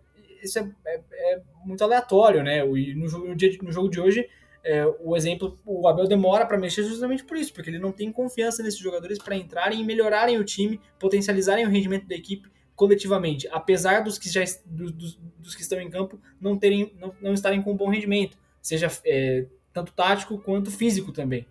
isso 0.43 0.59
é, 0.59 0.71
é, 0.87 1.01
é, 1.13 1.43
muito 1.65 1.83
aleatório, 1.83 2.43
né? 2.43 2.67
E 2.67 2.95
no, 2.95 3.35
dia, 3.35 3.57
no 3.63 3.73
jogo 3.73 3.89
de 3.89 4.01
hoje, 4.01 4.29
é, 4.65 4.85
o 5.01 5.17
exemplo, 5.17 5.59
o 5.65 5.89
Abel 5.89 6.07
demora 6.07 6.47
para 6.47 6.59
mexer 6.59 6.83
justamente 6.83 7.25
por 7.25 7.37
isso, 7.37 7.53
porque 7.53 7.71
ele 7.71 7.79
não 7.79 7.93
tem 7.93 8.13
confiança 8.13 8.63
nesses 8.63 8.81
jogadores 8.81 9.19
para 9.19 9.37
entrarem 9.37 9.81
e 9.81 9.85
melhorarem 9.85 10.39
o 10.39 10.45
time, 10.45 10.81
potencializarem 10.99 11.67
o 11.67 11.71
rendimento 11.71 12.07
da 12.07 12.15
equipe 12.15 12.51
coletivamente, 12.75 13.49
apesar 13.51 14.05
dos 14.05 14.19
que 14.19 14.29
já 14.29 14.45
dos, 14.65 15.19
dos 15.37 15.55
que 15.57 15.63
estão 15.63 15.81
em 15.81 15.91
campo 15.91 16.21
não 16.41 16.57
terem 16.57 16.93
não, 17.01 17.13
não 17.21 17.35
estarem 17.35 17.61
com 17.61 17.73
um 17.73 17.77
bom 17.77 17.89
rendimento, 17.89 18.39
seja 18.63 18.89
é, 19.05 19.47
tanto 19.73 19.93
tático 19.93 20.39
quanto 20.39 20.71
físico 20.71 21.11
também. 21.11 21.45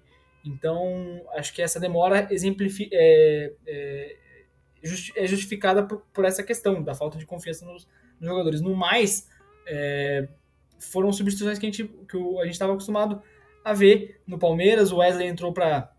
Então, 0.44 1.22
acho 1.34 1.54
que 1.54 1.62
essa 1.62 1.80
demora 1.80 2.28
exemplifica, 2.32 2.90
é, 2.94 3.54
é, 3.66 4.16
é 5.16 5.28
justificada 5.28 5.84
por, 5.84 6.02
por, 6.14 6.26
essa 6.26 6.44
questão 6.44 6.82
da 6.82 6.96
falta 6.96 7.18
de 7.18 7.26
confiança 7.26 7.66
nos, 7.66 7.88
nos 8.20 8.30
jogadores. 8.30 8.62
No 8.62 8.76
mais, 8.76 9.28
é, 9.68 10.28
foram 10.80 11.12
substituições 11.12 11.60
que 11.60 11.66
a 11.66 11.70
gente 11.70 11.84
que 11.84 12.18
a 12.40 12.46
gente 12.46 12.54
estava 12.54 12.74
acostumado 12.74 13.22
a 13.64 13.74
ver 13.74 14.22
no 14.26 14.38
Palmeiras. 14.40 14.92
O 14.92 14.98
Wesley 14.98 15.28
entrou 15.28 15.52
para 15.52 15.92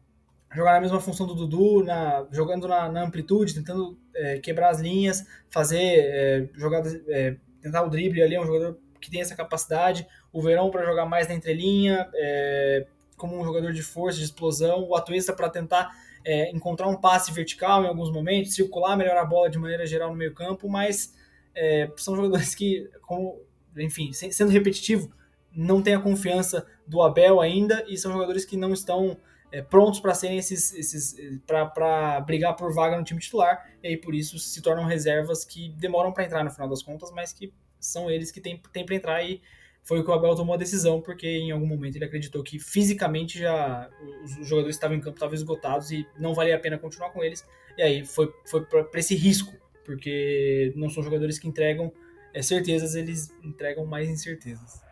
jogar 0.55 0.74
na 0.74 0.81
mesma 0.81 1.01
função 1.01 1.27
do 1.27 1.35
Dudu, 1.35 1.85
na, 1.85 2.27
jogando 2.31 2.66
na, 2.66 2.90
na 2.90 3.03
amplitude, 3.03 3.55
tentando 3.55 3.98
é, 4.14 4.38
quebrar 4.38 4.70
as 4.70 4.81
linhas, 4.81 5.27
fazer 5.51 5.79
é, 5.83 6.48
jogadas, 6.55 6.94
é, 7.09 7.37
tentar 7.61 7.83
o 7.83 7.90
drible 7.90 8.22
ali. 8.22 8.35
É 8.35 8.40
um 8.40 8.46
jogador 8.46 8.79
que 9.01 9.11
tem 9.11 9.20
essa 9.20 9.37
capacidade. 9.37 10.07
O 10.33 10.40
Verão 10.40 10.70
para 10.70 10.85
jogar 10.85 11.07
mais 11.07 11.29
na 11.29 11.35
entrelinha, 11.35 12.09
é, 12.14 12.87
como 13.18 13.38
um 13.38 13.44
jogador 13.44 13.72
de 13.72 13.83
força, 13.83 14.18
de 14.18 14.24
explosão, 14.24 14.88
o 14.88 14.96
Atuista 14.96 15.35
para 15.35 15.50
tentar 15.50 15.94
é, 16.24 16.50
encontrar 16.50 16.88
um 16.88 16.96
passe 16.96 17.33
vertical 17.33 17.85
em 17.85 17.88
alguns 17.88 18.11
momentos, 18.11 18.54
circular 18.54 18.96
melhor 18.96 19.16
a 19.16 19.24
bola 19.24 19.50
de 19.50 19.59
maneira 19.59 19.87
geral 19.87 20.11
no 20.11 20.16
meio 20.16 20.33
campo, 20.33 20.68
mas 20.68 21.14
é, 21.54 21.90
são 21.96 22.16
jogadores 22.16 22.54
que, 22.54 22.88
como, 23.02 23.40
enfim, 23.76 24.12
sendo 24.12 24.50
repetitivo, 24.50 25.12
não 25.52 25.83
tem 25.83 25.94
a 25.94 26.00
confiança 26.00 26.66
do 26.87 27.02
Abel 27.02 27.40
ainda 27.40 27.85
e 27.88 27.96
são 27.96 28.12
jogadores 28.12 28.44
que 28.44 28.56
não 28.56 28.73
estão 28.73 29.19
é, 29.50 29.62
prontos 29.62 29.98
para 30.00 30.14
serem 30.14 30.38
esses, 30.38 30.73
esses 30.75 31.16
para 31.46 32.21
brigar 32.21 32.54
por 32.54 32.73
vaga 32.73 32.96
no 32.96 33.04
time 33.04 33.21
titular 33.21 33.66
e 33.83 33.88
aí 33.88 33.96
por 33.96 34.14
isso 34.14 34.38
se 34.38 34.60
tornam 34.60 34.85
reservas 34.85 35.44
que 35.44 35.71
demoram 35.71 36.12
para 36.12 36.25
entrar 36.25 36.44
no 36.44 36.50
final 36.50 36.69
das 36.69 36.83
contas, 36.83 37.10
mas 37.10 37.33
que 37.33 37.52
são 37.81 38.10
eles 38.10 38.31
que 38.31 38.40
têm, 38.40 38.60
têm 38.73 38.85
para 38.85 38.94
entrar 38.94 39.23
e 39.25 39.40
foi 39.88 40.04
que 40.04 40.10
o 40.10 40.12
Abel 40.12 40.34
tomou 40.34 40.54
a 40.54 40.58
decisão, 40.58 41.00
porque 41.00 41.26
em 41.26 41.50
algum 41.50 41.66
momento 41.66 41.96
ele 41.96 42.04
acreditou 42.04 42.42
que 42.42 42.58
fisicamente 42.58 43.38
já 43.38 43.88
os 44.22 44.46
jogadores 44.46 44.76
estavam 44.76 44.94
em 44.94 45.00
campo 45.00 45.16
estavam 45.16 45.34
esgotados 45.34 45.90
e 45.90 46.06
não 46.18 46.34
valia 46.34 46.56
a 46.56 46.58
pena 46.58 46.76
continuar 46.76 47.08
com 47.08 47.24
eles. 47.24 47.42
E 47.74 47.80
aí 47.80 48.04
foi, 48.04 48.30
foi 48.44 48.66
para 48.66 49.00
esse 49.00 49.14
risco, 49.14 49.50
porque 49.86 50.74
não 50.76 50.90
são 50.90 51.02
jogadores 51.02 51.38
que 51.38 51.48
entregam 51.48 51.90
é, 52.34 52.42
certezas, 52.42 52.94
eles 52.94 53.32
entregam 53.42 53.86
mais 53.86 54.10
incertezas. 54.10 54.82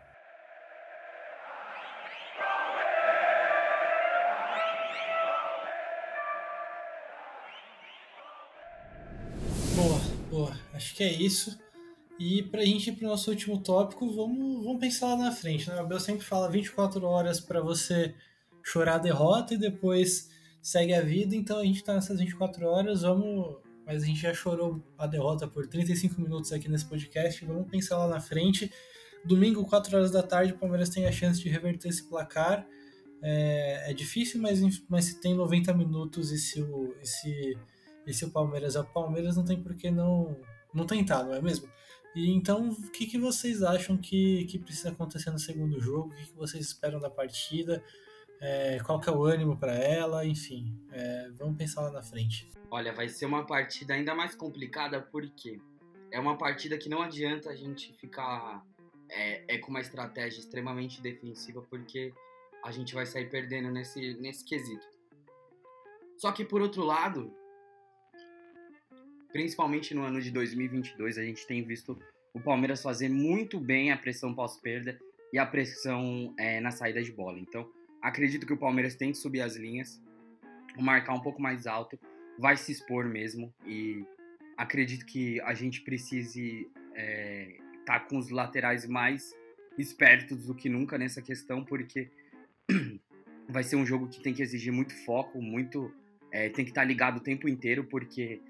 Boa, 9.75 10.01
boa. 10.31 10.59
Acho 10.73 10.95
que 10.95 11.03
é 11.03 11.13
isso. 11.13 11.66
E 12.19 12.41
para 12.43 12.61
a 12.61 12.65
gente 12.65 12.89
ir 12.89 12.93
para 12.93 13.05
o 13.05 13.09
nosso 13.09 13.29
último 13.29 13.61
tópico, 13.61 14.11
vamos, 14.11 14.63
vamos 14.63 14.79
pensar 14.79 15.07
lá 15.07 15.17
na 15.17 15.31
frente. 15.31 15.69
Né? 15.69 15.75
O 15.75 15.81
Abel 15.81 15.99
sempre 15.99 16.25
fala 16.25 16.49
24 16.49 17.05
horas 17.05 17.39
para 17.39 17.61
você 17.61 18.15
chorar 18.63 18.95
a 18.95 18.99
derrota 18.99 19.53
e 19.53 19.57
depois 19.57 20.29
segue 20.61 20.93
a 20.93 21.01
vida. 21.01 21.35
Então 21.35 21.59
a 21.59 21.63
gente 21.63 21.77
está 21.77 21.93
nessas 21.93 22.19
24 22.19 22.65
horas, 22.65 23.01
vamos. 23.03 23.57
Mas 23.85 24.03
a 24.03 24.05
gente 24.05 24.19
já 24.19 24.33
chorou 24.33 24.83
a 24.97 25.07
derrota 25.07 25.47
por 25.47 25.67
35 25.67 26.19
minutos 26.19 26.51
aqui 26.51 26.67
nesse 26.67 26.85
podcast. 26.85 27.45
Vamos 27.45 27.69
pensar 27.69 27.97
lá 27.97 28.07
na 28.07 28.19
frente. 28.19 28.71
Domingo, 29.23 29.65
4 29.65 29.95
horas 29.95 30.11
da 30.11 30.23
tarde, 30.23 30.53
o 30.53 30.57
Palmeiras 30.57 30.89
tem 30.89 31.05
a 31.05 31.11
chance 31.11 31.41
de 31.41 31.49
reverter 31.49 31.87
esse 31.87 32.03
placar. 32.03 32.67
É, 33.21 33.91
é 33.91 33.93
difícil, 33.93 34.41
mas, 34.41 34.59
mas 34.89 35.05
se 35.05 35.21
tem 35.21 35.33
90 35.33 35.73
minutos 35.73 36.31
e 36.31 36.37
se 36.37 36.61
o, 36.61 36.95
e 37.01 37.07
se, 37.07 37.57
e 38.05 38.13
se 38.13 38.25
o 38.25 38.31
Palmeiras 38.31 38.75
é 38.75 38.79
o 38.79 38.85
Palmeiras, 38.85 39.37
não 39.37 39.45
tem 39.45 39.61
por 39.61 39.75
que 39.75 39.89
não, 39.89 40.35
não 40.73 40.85
tentar, 40.85 41.23
não 41.23 41.33
é 41.33 41.41
mesmo? 41.41 41.67
E 42.17 42.31
então, 42.31 42.69
o 42.69 42.89
que, 42.89 43.05
que 43.05 43.19
vocês 43.19 43.61
acham 43.61 43.95
que, 43.95 44.45
que 44.45 44.57
precisa 44.57 44.89
acontecer 44.89 45.29
no 45.29 45.37
segundo 45.37 45.79
jogo? 45.79 46.09
O 46.09 46.15
que, 46.15 46.25
que 46.25 46.35
vocês 46.35 46.65
esperam 46.65 46.99
da 46.99 47.11
partida? 47.11 47.83
É, 48.41 48.79
qual 48.79 48.99
que 48.99 49.07
é 49.07 49.11
o 49.11 49.23
ânimo 49.23 49.55
para 49.55 49.75
ela? 49.75 50.25
Enfim, 50.25 50.75
é, 50.91 51.29
vamos 51.37 51.55
pensar 51.55 51.81
lá 51.81 51.91
na 51.91 52.01
frente. 52.01 52.51
Olha, 52.71 52.91
vai 52.91 53.07
ser 53.07 53.27
uma 53.27 53.45
partida 53.45 53.93
ainda 53.93 54.15
mais 54.15 54.33
complicada 54.33 54.99
porque 54.99 55.61
é 56.09 56.19
uma 56.19 56.35
partida 56.35 56.75
que 56.75 56.89
não 56.89 57.03
adianta 57.03 57.51
a 57.51 57.55
gente 57.55 57.93
ficar 57.93 58.65
é, 59.11 59.55
é 59.55 59.57
com 59.59 59.69
uma 59.69 59.79
estratégia 59.81 60.39
extremamente 60.39 60.99
defensiva 60.99 61.61
porque 61.69 62.11
a 62.65 62.71
gente 62.71 62.95
vai 62.95 63.05
sair 63.05 63.29
perdendo 63.29 63.69
nesse, 63.69 64.15
nesse 64.15 64.43
quesito. 64.43 64.87
Só 66.17 66.31
que 66.31 66.43
por 66.43 66.63
outro 66.63 66.83
lado, 66.83 67.31
principalmente 69.37 69.93
no 69.93 70.01
ano 70.01 70.19
de 70.19 70.31
2022, 70.31 71.15
a 71.19 71.21
gente 71.21 71.45
tem 71.45 71.63
visto 71.63 71.95
o 72.33 72.39
Palmeiras 72.39 72.81
fazer 72.81 73.07
muito 73.07 73.59
bem 73.59 73.91
a 73.91 73.97
pressão 73.97 74.33
pós-perda 74.33 74.99
e 75.31 75.37
a 75.37 75.45
pressão 75.45 76.33
é, 76.39 76.59
na 76.59 76.71
saída 76.71 77.03
de 77.03 77.11
bola. 77.11 77.37
Então, 77.37 77.71
acredito 78.01 78.47
que 78.47 78.53
o 78.53 78.57
Palmeiras 78.57 78.95
tem 78.95 79.11
que 79.11 79.17
subir 79.19 79.41
as 79.41 79.55
linhas, 79.55 80.01
marcar 80.79 81.13
um 81.13 81.19
pouco 81.19 81.39
mais 81.39 81.67
alto, 81.67 81.99
vai 82.39 82.57
se 82.57 82.71
expor 82.71 83.05
mesmo 83.05 83.53
e 83.63 84.03
acredito 84.57 85.05
que 85.05 85.39
a 85.41 85.53
gente 85.53 85.81
precise 85.81 86.67
estar 86.87 86.95
é, 86.95 87.57
tá 87.85 87.99
com 87.99 88.17
os 88.17 88.31
laterais 88.31 88.87
mais 88.87 89.35
espertos 89.77 90.47
do 90.47 90.55
que 90.55 90.67
nunca 90.67 90.97
nessa 90.97 91.21
questão, 91.21 91.63
porque 91.63 92.09
vai 93.47 93.61
ser 93.61 93.75
um 93.75 93.85
jogo 93.85 94.07
que 94.07 94.19
tem 94.19 94.33
que 94.33 94.41
exigir 94.41 94.73
muito 94.73 94.95
foco, 95.05 95.39
muito. 95.39 95.93
É, 96.31 96.49
tem 96.49 96.65
que 96.65 96.71
estar 96.71 96.83
ligado 96.83 97.17
o 97.17 97.21
tempo 97.21 97.47
inteiro, 97.47 97.83
porque 97.83 98.41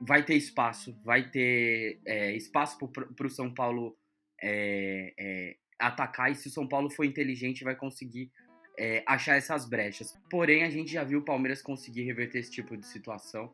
vai 0.00 0.24
ter 0.24 0.34
espaço, 0.34 0.98
vai 1.04 1.30
ter 1.30 2.00
é, 2.06 2.34
espaço 2.34 2.78
para 2.88 3.26
o 3.26 3.30
São 3.30 3.52
Paulo 3.52 3.96
é, 4.42 5.12
é, 5.18 5.56
atacar, 5.78 6.30
e 6.30 6.34
se 6.34 6.48
o 6.48 6.50
São 6.50 6.66
Paulo 6.66 6.90
for 6.90 7.04
inteligente, 7.04 7.64
vai 7.64 7.76
conseguir 7.76 8.30
é, 8.78 9.02
achar 9.06 9.36
essas 9.36 9.68
brechas. 9.68 10.18
Porém, 10.30 10.64
a 10.64 10.70
gente 10.70 10.90
já 10.90 11.04
viu 11.04 11.18
o 11.18 11.24
Palmeiras 11.24 11.60
conseguir 11.60 12.02
reverter 12.02 12.38
esse 12.38 12.50
tipo 12.50 12.76
de 12.76 12.86
situação. 12.86 13.52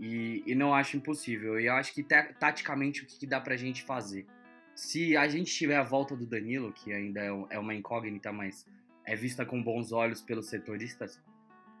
E, 0.00 0.44
e 0.46 0.54
não 0.54 0.72
acho 0.72 0.96
impossível. 0.96 1.58
E 1.58 1.66
eu 1.66 1.74
acho 1.74 1.92
que 1.92 2.04
taticamente 2.04 3.02
o 3.02 3.06
que, 3.06 3.26
dá 3.26 3.40
pra 3.40 3.56
gente 3.56 3.82
fazer? 3.82 4.24
Se 4.72 5.16
a 5.16 5.26
gente 5.26 5.52
tiver 5.52 5.74
a 5.74 5.82
volta 5.82 6.16
do 6.16 6.24
Danilo, 6.24 6.72
que 6.72 6.92
ainda 6.92 7.20
é, 7.20 7.46
é 7.50 7.58
uma 7.58 7.74
incógnita, 7.74 8.30
mas 8.30 8.64
é 9.04 9.16
vista 9.16 9.44
com 9.44 9.60
bons 9.60 9.90
olhos 9.90 10.22
pelos 10.22 10.48
setoristas, 10.48 11.20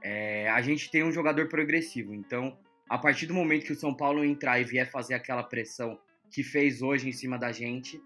é, 0.02 0.48
a 0.50 0.60
gente 0.60 0.90
tem 0.90 1.04
um 1.04 1.12
jogador 1.12 1.48
progressivo. 1.48 2.12
Então, 2.12 2.58
a 2.88 2.98
partir 2.98 3.26
do 3.26 3.34
momento 3.34 3.66
que 3.66 3.72
o 3.72 3.76
São 3.76 3.94
Paulo 3.94 4.24
entrar 4.24 4.60
e 4.60 4.64
vier 4.64 4.90
fazer 4.90 5.14
aquela 5.14 5.42
pressão 5.42 5.98
que 6.30 6.42
fez 6.42 6.82
hoje 6.82 7.08
em 7.08 7.12
cima 7.12 7.38
da 7.38 7.52
gente, 7.52 8.00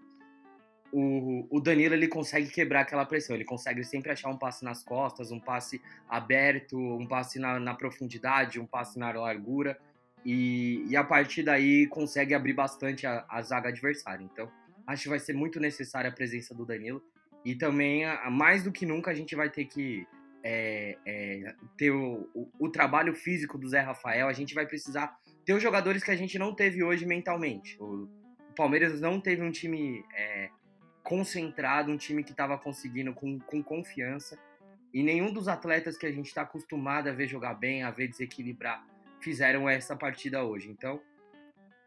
o, 0.93 1.47
o 1.49 1.59
Danilo 1.59 1.95
ele 1.95 2.07
consegue 2.07 2.49
quebrar 2.49 2.81
aquela 2.81 3.05
pressão. 3.05 3.35
Ele 3.35 3.43
consegue 3.43 3.83
sempre 3.83 4.11
achar 4.11 4.29
um 4.29 4.37
passe 4.37 4.63
nas 4.63 4.83
costas, 4.83 5.31
um 5.31 5.39
passe 5.39 5.81
aberto, 6.07 6.77
um 6.77 7.07
passe 7.07 7.39
na, 7.39 7.59
na 7.59 7.73
profundidade, 7.73 8.59
um 8.59 8.65
passe 8.65 8.99
na 8.99 9.11
largura. 9.11 9.77
E, 10.23 10.85
e, 10.87 10.95
a 10.95 11.03
partir 11.03 11.43
daí 11.43 11.87
consegue 11.87 12.33
abrir 12.33 12.53
bastante 12.53 13.07
a, 13.07 13.25
a 13.27 13.41
zaga 13.41 13.69
adversária. 13.69 14.23
Então, 14.23 14.49
acho 14.85 15.03
que 15.03 15.09
vai 15.09 15.19
ser 15.19 15.33
muito 15.33 15.59
necessária 15.59 16.09
a 16.09 16.13
presença 16.13 16.53
do 16.53 16.65
Danilo. 16.65 17.03
E 17.43 17.55
também, 17.55 18.03
mais 18.31 18.63
do 18.63 18.71
que 18.71 18.85
nunca, 18.85 19.11
a 19.11 19.13
gente 19.13 19.35
vai 19.35 19.49
ter 19.49 19.65
que 19.65 20.07
é, 20.43 20.97
é, 21.05 21.55
ter 21.77 21.91
o, 21.91 22.29
o, 22.33 22.49
o, 22.59 22.69
trabalho 22.69 23.15
físico 23.15 23.57
do 23.57 23.67
Zé 23.69 23.79
Rafael. 23.79 24.27
A 24.27 24.33
gente 24.33 24.53
vai 24.53 24.65
precisar 24.65 25.17
ter 25.45 25.53
os 25.53 25.63
jogadores 25.63 26.03
que 26.03 26.11
a 26.11 26.15
gente 26.15 26.37
não 26.37 26.53
teve 26.53 26.83
hoje 26.83 27.05
mentalmente. 27.05 27.77
O, 27.81 28.03
o 28.49 28.53
Palmeiras 28.55 28.99
não 28.99 29.21
teve 29.21 29.41
um 29.41 29.51
time 29.51 30.03
é, 30.15 30.49
concentrado, 31.01 31.91
um 31.91 31.97
time 31.97 32.23
que 32.23 32.31
estava 32.31 32.57
conseguindo 32.57 33.13
com, 33.13 33.39
com 33.39 33.63
confiança. 33.63 34.37
E 34.93 35.01
nenhum 35.01 35.33
dos 35.33 35.47
atletas 35.47 35.97
que 35.97 36.05
a 36.05 36.11
gente 36.11 36.27
está 36.27 36.41
acostumado 36.41 37.07
a 37.07 37.13
ver 37.13 37.27
jogar 37.27 37.55
bem, 37.55 37.83
a 37.83 37.89
ver 37.89 38.07
desequilibrar, 38.07 38.85
fizeram 39.21 39.67
essa 39.67 39.95
partida 39.95 40.43
hoje. 40.43 40.69
Então, 40.69 41.01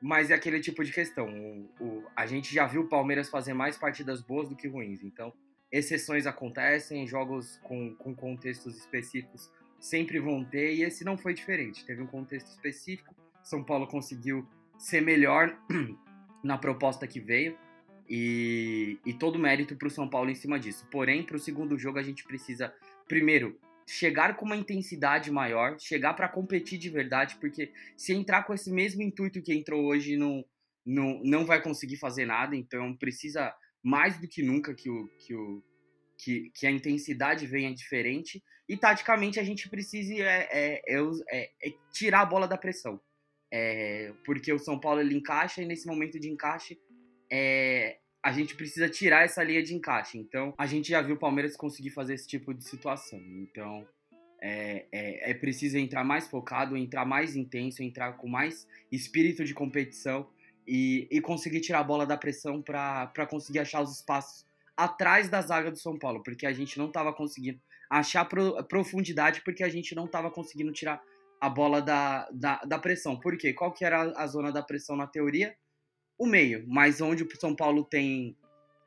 mas 0.00 0.30
é 0.30 0.34
aquele 0.34 0.60
tipo 0.60 0.82
de 0.82 0.92
questão. 0.92 1.28
O, 1.28 1.84
o, 1.84 2.04
a 2.16 2.26
gente 2.26 2.54
já 2.54 2.66
viu 2.66 2.82
o 2.82 2.88
Palmeiras 2.88 3.28
fazer 3.28 3.54
mais 3.54 3.76
partidas 3.76 4.22
boas 4.22 4.48
do 4.48 4.56
que 4.56 4.66
ruins. 4.66 5.02
Então, 5.02 5.32
exceções 5.76 6.26
acontecem, 6.26 7.06
jogos 7.06 7.58
com, 7.62 7.94
com 7.96 8.14
contextos 8.14 8.76
específicos 8.76 9.50
sempre 9.78 10.18
vão 10.18 10.44
ter, 10.44 10.74
e 10.74 10.82
esse 10.82 11.04
não 11.04 11.16
foi 11.16 11.34
diferente. 11.34 11.84
Teve 11.84 12.02
um 12.02 12.06
contexto 12.06 12.48
específico, 12.48 13.14
São 13.42 13.62
Paulo 13.62 13.86
conseguiu 13.86 14.46
ser 14.78 15.00
melhor 15.00 15.56
na 16.42 16.58
proposta 16.58 17.06
que 17.06 17.20
veio, 17.20 17.56
e, 18.08 18.98
e 19.04 19.12
todo 19.12 19.38
mérito 19.38 19.74
para 19.76 19.88
o 19.88 19.90
São 19.90 20.08
Paulo 20.08 20.30
em 20.30 20.34
cima 20.34 20.58
disso. 20.58 20.86
Porém, 20.90 21.24
para 21.24 21.36
o 21.36 21.40
segundo 21.40 21.76
jogo, 21.76 21.98
a 21.98 22.02
gente 22.02 22.24
precisa, 22.24 22.72
primeiro, 23.08 23.58
chegar 23.86 24.36
com 24.36 24.44
uma 24.44 24.56
intensidade 24.56 25.30
maior, 25.30 25.78
chegar 25.78 26.14
para 26.14 26.28
competir 26.28 26.78
de 26.78 26.88
verdade, 26.88 27.36
porque 27.40 27.72
se 27.96 28.12
entrar 28.12 28.44
com 28.44 28.54
esse 28.54 28.70
mesmo 28.70 29.02
intuito 29.02 29.42
que 29.42 29.52
entrou 29.52 29.84
hoje, 29.84 30.16
não, 30.16 30.44
não, 30.84 31.20
não 31.24 31.44
vai 31.44 31.60
conseguir 31.60 31.96
fazer 31.96 32.26
nada, 32.26 32.54
então 32.56 32.94
precisa 32.94 33.54
mais 33.82 34.18
do 34.20 34.28
que 34.28 34.42
nunca 34.42 34.74
que, 34.74 34.90
o, 34.90 35.08
que, 35.18 35.34
o, 35.34 35.62
que, 36.18 36.50
que 36.54 36.66
a 36.66 36.70
intensidade 36.70 37.46
venha 37.46 37.74
diferente. 37.74 38.42
E 38.68 38.76
taticamente 38.76 39.38
a 39.38 39.44
gente 39.44 39.68
precisa 39.68 40.14
é, 40.14 40.48
é, 40.50 40.82
é, 40.86 41.00
é, 41.30 41.68
é 41.68 41.74
tirar 41.92 42.22
a 42.22 42.26
bola 42.26 42.48
da 42.48 42.58
pressão. 42.58 43.00
É, 43.52 44.12
porque 44.24 44.52
o 44.52 44.58
São 44.58 44.78
Paulo 44.78 45.00
ele 45.00 45.14
encaixa 45.14 45.62
e 45.62 45.66
nesse 45.66 45.86
momento 45.86 46.18
de 46.18 46.28
encaixe 46.28 46.78
a 48.22 48.32
gente 48.32 48.56
precisa 48.56 48.88
tirar 48.88 49.24
essa 49.24 49.42
linha 49.42 49.62
de 49.62 49.72
encaixe. 49.72 50.18
Então 50.18 50.52
a 50.58 50.66
gente 50.66 50.88
já 50.88 51.00
viu 51.00 51.14
o 51.14 51.18
Palmeiras 51.18 51.56
conseguir 51.56 51.90
fazer 51.90 52.14
esse 52.14 52.26
tipo 52.26 52.52
de 52.52 52.64
situação. 52.64 53.20
Então 53.20 53.86
é, 54.40 54.86
é, 54.92 55.30
é, 55.30 55.34
preciso 55.34 55.78
entrar 55.78 56.04
mais 56.04 56.28
focado, 56.28 56.76
entrar 56.76 57.04
mais 57.04 57.36
intenso, 57.36 57.82
entrar 57.82 58.16
com 58.16 58.28
mais 58.28 58.66
espírito 58.90 59.44
de 59.44 59.54
competição 59.54 60.28
e, 60.66 61.06
e 61.10 61.20
conseguir 61.20 61.60
tirar 61.60 61.80
a 61.80 61.84
bola 61.84 62.06
da 62.06 62.16
pressão 62.16 62.60
para 62.60 63.26
conseguir 63.28 63.60
achar 63.60 63.82
os 63.82 63.96
espaços 63.96 64.46
atrás 64.76 65.28
da 65.28 65.40
zaga 65.40 65.70
do 65.70 65.78
São 65.78 65.98
Paulo, 65.98 66.22
porque 66.22 66.46
a 66.46 66.52
gente 66.52 66.76
não 66.78 66.86
estava 66.86 67.12
conseguindo 67.12 67.60
achar 67.88 68.24
pro, 68.24 68.62
profundidade, 68.64 69.40
porque 69.42 69.62
a 69.62 69.68
gente 69.68 69.94
não 69.94 70.06
estava 70.06 70.30
conseguindo 70.30 70.72
tirar 70.72 71.00
a 71.40 71.48
bola 71.48 71.80
da, 71.80 72.28
da, 72.30 72.56
da, 72.64 72.78
pressão. 72.78 73.18
Por 73.18 73.36
quê? 73.36 73.52
Qual 73.52 73.72
que 73.72 73.84
era 73.84 74.12
a 74.16 74.26
zona 74.26 74.50
da 74.50 74.62
pressão 74.62 74.96
na 74.96 75.06
teoria? 75.06 75.54
O 76.18 76.26
meio, 76.26 76.64
mas 76.66 77.00
onde 77.00 77.22
o 77.22 77.28
São 77.38 77.54
Paulo 77.54 77.84
tem 77.84 78.36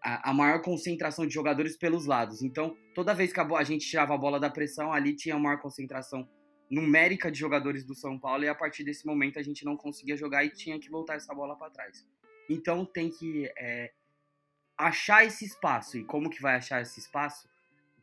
a, 0.03 0.32
a 0.32 0.34
maior 0.34 0.61
concentração 0.61 1.25
de 1.25 1.34
jogadores 1.34 1.77
pelos 1.77 2.05
lados. 2.05 2.41
Então, 2.41 2.75
toda 2.93 3.13
vez 3.13 3.32
que 3.32 3.39
a, 3.39 3.43
a 3.43 3.63
gente 3.63 3.88
tirava 3.88 4.13
a 4.13 4.17
bola 4.17 4.39
da 4.39 4.49
pressão, 4.49 4.91
ali 4.91 5.15
tinha 5.15 5.36
a 5.36 5.39
maior 5.39 5.59
concentração 5.59 6.27
numérica 6.70 7.32
de 7.32 7.39
jogadores 7.39 7.84
do 7.84 7.95
São 7.95 8.17
Paulo 8.20 8.43
e 8.43 8.47
a 8.47 8.55
partir 8.55 8.84
desse 8.84 9.05
momento 9.05 9.39
a 9.39 9.41
gente 9.41 9.65
não 9.65 9.76
conseguia 9.76 10.15
jogar 10.15 10.43
e 10.45 10.49
tinha 10.49 10.80
que 10.80 10.89
voltar 10.89 11.15
essa 11.15 11.34
bola 11.34 11.55
para 11.57 11.72
trás. 11.72 12.05
Então 12.49 12.86
tem 12.86 13.09
que 13.09 13.51
é, 13.57 13.91
achar 14.78 15.26
esse 15.26 15.45
espaço 15.45 15.97
e 15.97 16.03
como 16.03 16.30
que 16.30 16.41
vai 16.41 16.55
achar 16.55 16.82
esse 16.82 16.99
espaço? 16.99 17.49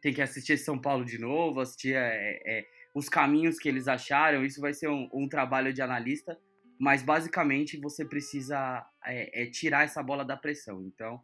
Tem 0.01 0.13
que 0.13 0.21
assistir 0.21 0.59
São 0.59 0.79
Paulo 0.79 1.05
de 1.05 1.19
novo, 1.19 1.61
assistir 1.61 1.95
é, 1.95 2.43
é, 2.45 2.67
os 2.95 3.09
caminhos 3.09 3.59
que 3.59 3.69
eles 3.69 3.89
acharam. 3.89 4.45
Isso 4.45 4.61
vai 4.61 4.75
ser 4.75 4.89
um, 4.89 5.09
um 5.13 5.29
trabalho 5.29 5.73
de 5.73 5.81
analista, 5.81 6.39
mas 6.79 7.03
basicamente 7.03 7.79
você 7.79 8.05
precisa 8.05 8.85
é, 9.05 9.43
é, 9.43 9.47
tirar 9.47 9.85
essa 9.85 10.03
bola 10.03 10.25
da 10.25 10.37
pressão. 10.37 10.83
Então 10.83 11.23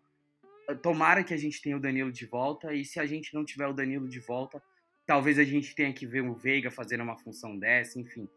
tomara 0.80 1.24
que 1.24 1.34
a 1.34 1.36
gente 1.36 1.60
tenha 1.60 1.76
o 1.76 1.80
Danilo 1.80 2.12
de 2.12 2.24
volta 2.24 2.72
e 2.72 2.84
se 2.84 3.00
a 3.00 3.04
gente 3.04 3.34
não 3.34 3.44
tiver 3.44 3.66
o 3.66 3.72
Danilo 3.72 4.08
de 4.08 4.20
volta 4.20 4.62
Talvez 5.06 5.38
a 5.38 5.44
gente 5.44 5.74
tenha 5.74 5.92
que 5.92 6.06
ver 6.06 6.22
o 6.22 6.34
Veiga 6.34 6.70
fazendo 6.70 7.02
uma 7.02 7.18
função 7.18 7.58
dessa, 7.58 7.98
enfim. 7.98 8.28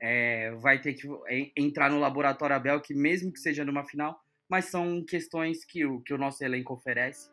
É, 0.00 0.50
vai 0.52 0.80
ter 0.80 0.94
que 0.94 1.08
entrar 1.56 1.90
no 1.90 1.98
laboratório 1.98 2.56
Abel, 2.56 2.80
que 2.80 2.94
mesmo 2.94 3.32
que 3.32 3.38
seja 3.38 3.64
numa 3.64 3.84
final, 3.84 4.18
mas 4.48 4.66
são 4.66 5.04
questões 5.04 5.64
que 5.64 5.84
o, 5.84 6.00
que 6.00 6.12
o 6.12 6.18
nosso 6.18 6.44
elenco 6.44 6.74
oferece 6.74 7.30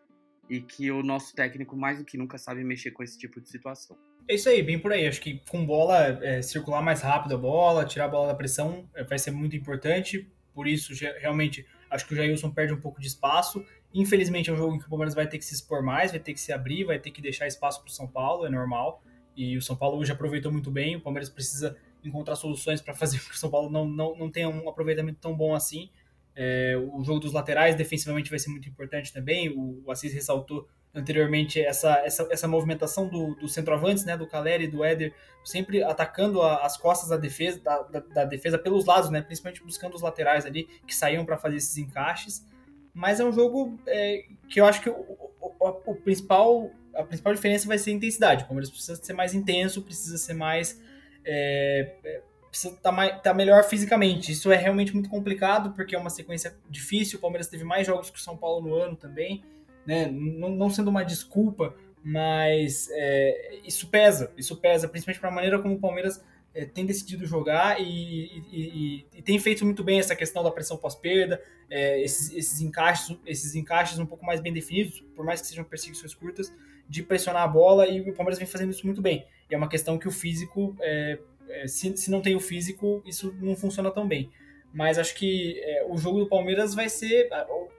e 0.50 0.62
que 0.62 0.92
o 0.92 1.02
nosso 1.02 1.34
técnico 1.36 1.76
mais 1.76 1.98
do 1.98 2.06
que 2.06 2.18
nunca 2.18 2.38
sabe 2.38 2.64
mexer 2.64 2.92
com 2.92 3.04
esse 3.04 3.18
tipo 3.18 3.42
de 3.42 3.50
situação. 3.50 3.98
É 4.28 4.36
isso 4.36 4.48
aí, 4.48 4.62
bem 4.62 4.80
por 4.80 4.92
aí. 4.92 5.08
Acho 5.08 5.22
que 5.22 5.42
com 5.50 5.66
bola, 5.66 6.20
é, 6.24 6.42
circular 6.42 6.82
mais 6.82 7.02
rápido 7.02 7.36
a 7.36 7.38
bola, 7.38 7.86
tirar 7.86 8.06
a 8.06 8.10
bola 8.10 8.28
da 8.28 8.36
pressão 8.36 8.90
é, 8.96 9.04
vai 9.04 9.18
ser 9.18 9.32
muito 9.32 9.56
importante. 9.56 10.32
Por 10.54 10.68
isso, 10.68 10.94
realmente, 11.20 11.66
Acho 11.92 12.08
que 12.08 12.14
o 12.14 12.16
Jailson 12.16 12.50
perde 12.50 12.74
um 12.74 12.80
pouco 12.80 13.02
de 13.02 13.08
espaço. 13.08 13.66
Infelizmente 13.94 14.50
é 14.50 14.54
um 14.54 14.56
jogo 14.56 14.76
em 14.76 14.80
que 14.80 14.86
o 14.86 14.90
Palmeiras 14.90 15.14
vai 15.14 15.28
ter 15.28 15.38
que 15.38 15.46
se 15.46 15.54
expor 15.54 15.84
mais, 15.84 16.12
vai 16.12 16.20
ter 16.20 16.34
que 16.34 16.40
se 16.40 16.54
abrir, 16.54 16.84
vai 16.84 17.00
ter 17.00 17.12
que 17.12 17.22
deixar 17.22 17.48
espaço 17.48 17.82
para 17.82 17.90
o 17.90 17.92
São 17.92 18.08
Paulo, 18.08 18.46
é 18.46 18.50
normal. 18.50 19.04
E 19.36 19.58
o 19.58 19.62
São 19.62 19.76
Paulo 19.76 19.98
hoje 19.98 20.12
aproveitou 20.12 20.52
muito 20.52 20.72
bem. 20.72 20.96
O 20.96 21.02
Palmeiras 21.02 21.30
precisa 21.30 21.76
encontrar 22.04 22.36
soluções 22.36 22.82
para 22.82 22.94
fazer 22.94 23.20
com 23.24 23.30
que 23.30 23.36
o 23.36 23.38
São 23.38 23.50
Paulo 23.50 23.70
não, 23.70 23.86
não, 23.86 24.16
não 24.16 24.32
tenha 24.32 24.50
um 24.50 24.70
aproveitamento 24.70 25.20
tão 25.20 25.36
bom 25.36 25.54
assim. 25.54 25.90
É, 26.34 26.76
o 26.94 27.04
jogo 27.04 27.20
dos 27.20 27.34
laterais 27.34 27.76
defensivamente 27.76 28.30
vai 28.30 28.40
ser 28.40 28.50
muito 28.50 28.68
importante 28.70 29.12
também. 29.12 29.50
O, 29.50 29.84
o 29.86 29.92
Assis 29.92 30.14
ressaltou 30.14 30.68
anteriormente 30.94 31.62
essa, 31.62 32.00
essa, 32.00 32.28
essa 32.30 32.48
movimentação 32.48 33.08
do, 33.08 33.36
do 33.36 33.48
centroavantes, 33.48 34.04
né, 34.04 34.18
do 34.18 34.28
Caleri 34.28 34.66
e 34.66 34.68
do 34.68 34.84
Éder, 34.84 35.14
sempre 35.44 35.82
atacando 35.84 36.42
a, 36.42 36.66
as 36.66 36.76
costas 36.78 37.10
da 37.10 37.18
defesa, 37.18 37.62
da, 37.62 37.82
da, 37.84 38.00
da, 38.00 38.26
defesa 38.26 38.58
pelos 38.58 38.86
lados, 38.86 39.10
né, 39.10 39.22
principalmente 39.22 39.64
buscando 39.64 39.96
os 39.96 40.02
laterais 40.02 40.46
ali 40.46 40.68
que 40.86 40.94
saíam 40.94 41.26
para 41.26 41.38
fazer 41.38 41.56
esses 41.56 41.78
encaixes. 41.78 42.46
Mas 42.94 43.20
é 43.20 43.26
um 43.26 43.32
jogo 43.32 43.80
é, 43.88 44.26
que 44.50 44.60
eu 44.60 44.66
acho 44.66 44.82
que 44.82 44.90
o, 44.90 44.94
o, 45.40 45.52
o, 45.86 45.96
principal, 45.96 46.72
a 46.94 47.04
principal 47.04 47.34
diferença 47.34 47.68
vai 47.68 47.78
ser 47.78 47.92
a 47.92 47.94
intensidade. 47.94 48.44
O 48.44 48.48
Palmeiras 48.48 48.70
precisa 48.70 48.96
ser 48.96 49.14
mais 49.14 49.34
intenso, 49.34 49.82
precisa 49.82 50.18
ser 50.18 50.34
mais. 50.34 50.82
É, 51.26 51.96
é 52.04 52.22
precisa 52.50 52.74
estar 52.74 52.92
tá 52.92 53.10
tá 53.20 53.34
melhor 53.34 53.64
fisicamente. 53.64 54.34
Isso 54.34 54.52
é 54.52 54.58
realmente 54.58 54.94
muito 54.94 55.10
complicado, 55.10 55.72
porque 55.72 55.96
é 55.96 55.98
uma 55.98 56.10
sequência 56.10 56.54
difícil. 56.70 57.18
O 57.18 57.22
Palmeiras 57.22 57.48
teve 57.48 57.64
mais 57.64 57.88
jogos 57.88 58.10
que 58.10 58.20
o 58.20 58.22
São 58.22 58.36
Paulo 58.36 58.68
no 58.68 58.76
ano 58.76 58.98
também 58.98 59.42
né? 59.86 60.08
Não, 60.12 60.50
não 60.50 60.70
sendo 60.70 60.90
uma 60.90 61.04
desculpa, 61.04 61.76
mas 62.04 62.90
é, 62.92 63.60
isso 63.66 63.88
pesa, 63.88 64.32
isso 64.38 64.56
pesa, 64.58 64.88
principalmente 64.88 65.20
para 65.20 65.30
a 65.30 65.34
maneira 65.34 65.60
como 65.60 65.76
o 65.76 65.80
Palmeiras 65.80 66.24
é, 66.54 66.66
tem 66.66 66.86
decidido 66.86 67.26
jogar 67.26 67.80
e, 67.80 67.86
e, 67.86 68.44
e, 68.52 69.06
e, 69.18 69.22
tem 69.22 69.40
feito 69.40 69.66
muito 69.66 69.84
bem 69.84 70.00
essa 70.00 70.16
questão 70.16 70.44
da 70.44 70.52
pressão 70.52 70.78
pós-perda, 70.78 71.42
é, 71.70 72.02
esses, 72.02 72.34
esses, 72.34 72.62
encaixes, 72.62 73.18
esses 73.26 73.56
encaixes 73.56 73.98
um 74.00 74.06
pouco 74.06 74.26
mais 74.26 74.42
bem 74.42 74.52
definidos, 74.52 75.02
por 75.16 75.26
mais 75.26 75.42
que 75.42 75.48
sejam 75.48 75.64
perseguições 75.64 76.14
curtas, 76.14 76.54
de 76.88 77.02
pressionar 77.02 77.44
a 77.44 77.48
bola 77.48 77.88
e 77.88 78.02
o 78.02 78.14
Palmeiras 78.14 78.38
vem 78.38 78.48
fazendo 78.48 78.72
isso 78.72 78.86
muito 78.86 79.02
bem. 79.02 79.26
E 79.50 79.56
é 79.56 79.58
uma 79.58 79.70
questão 79.70 79.98
que 79.98 80.08
o 80.08 80.12
físico, 80.12 80.76
é, 80.82 81.20
é, 81.50 81.68
se, 81.68 81.96
se 81.96 82.12
não 82.12 82.22
tem 82.22 82.36
o 82.36 82.40
físico, 82.40 83.02
isso 83.06 83.34
não 83.40 83.56
funciona 83.56 83.90
tão 83.90 84.08
bem. 84.08 84.30
Mas 84.74 84.98
acho 84.98 85.16
que 85.16 85.60
é, 85.64 85.86
o 85.90 85.98
jogo 85.98 86.20
do 86.20 86.28
Palmeiras 86.28 86.74
vai 86.74 86.90
ser 86.90 87.30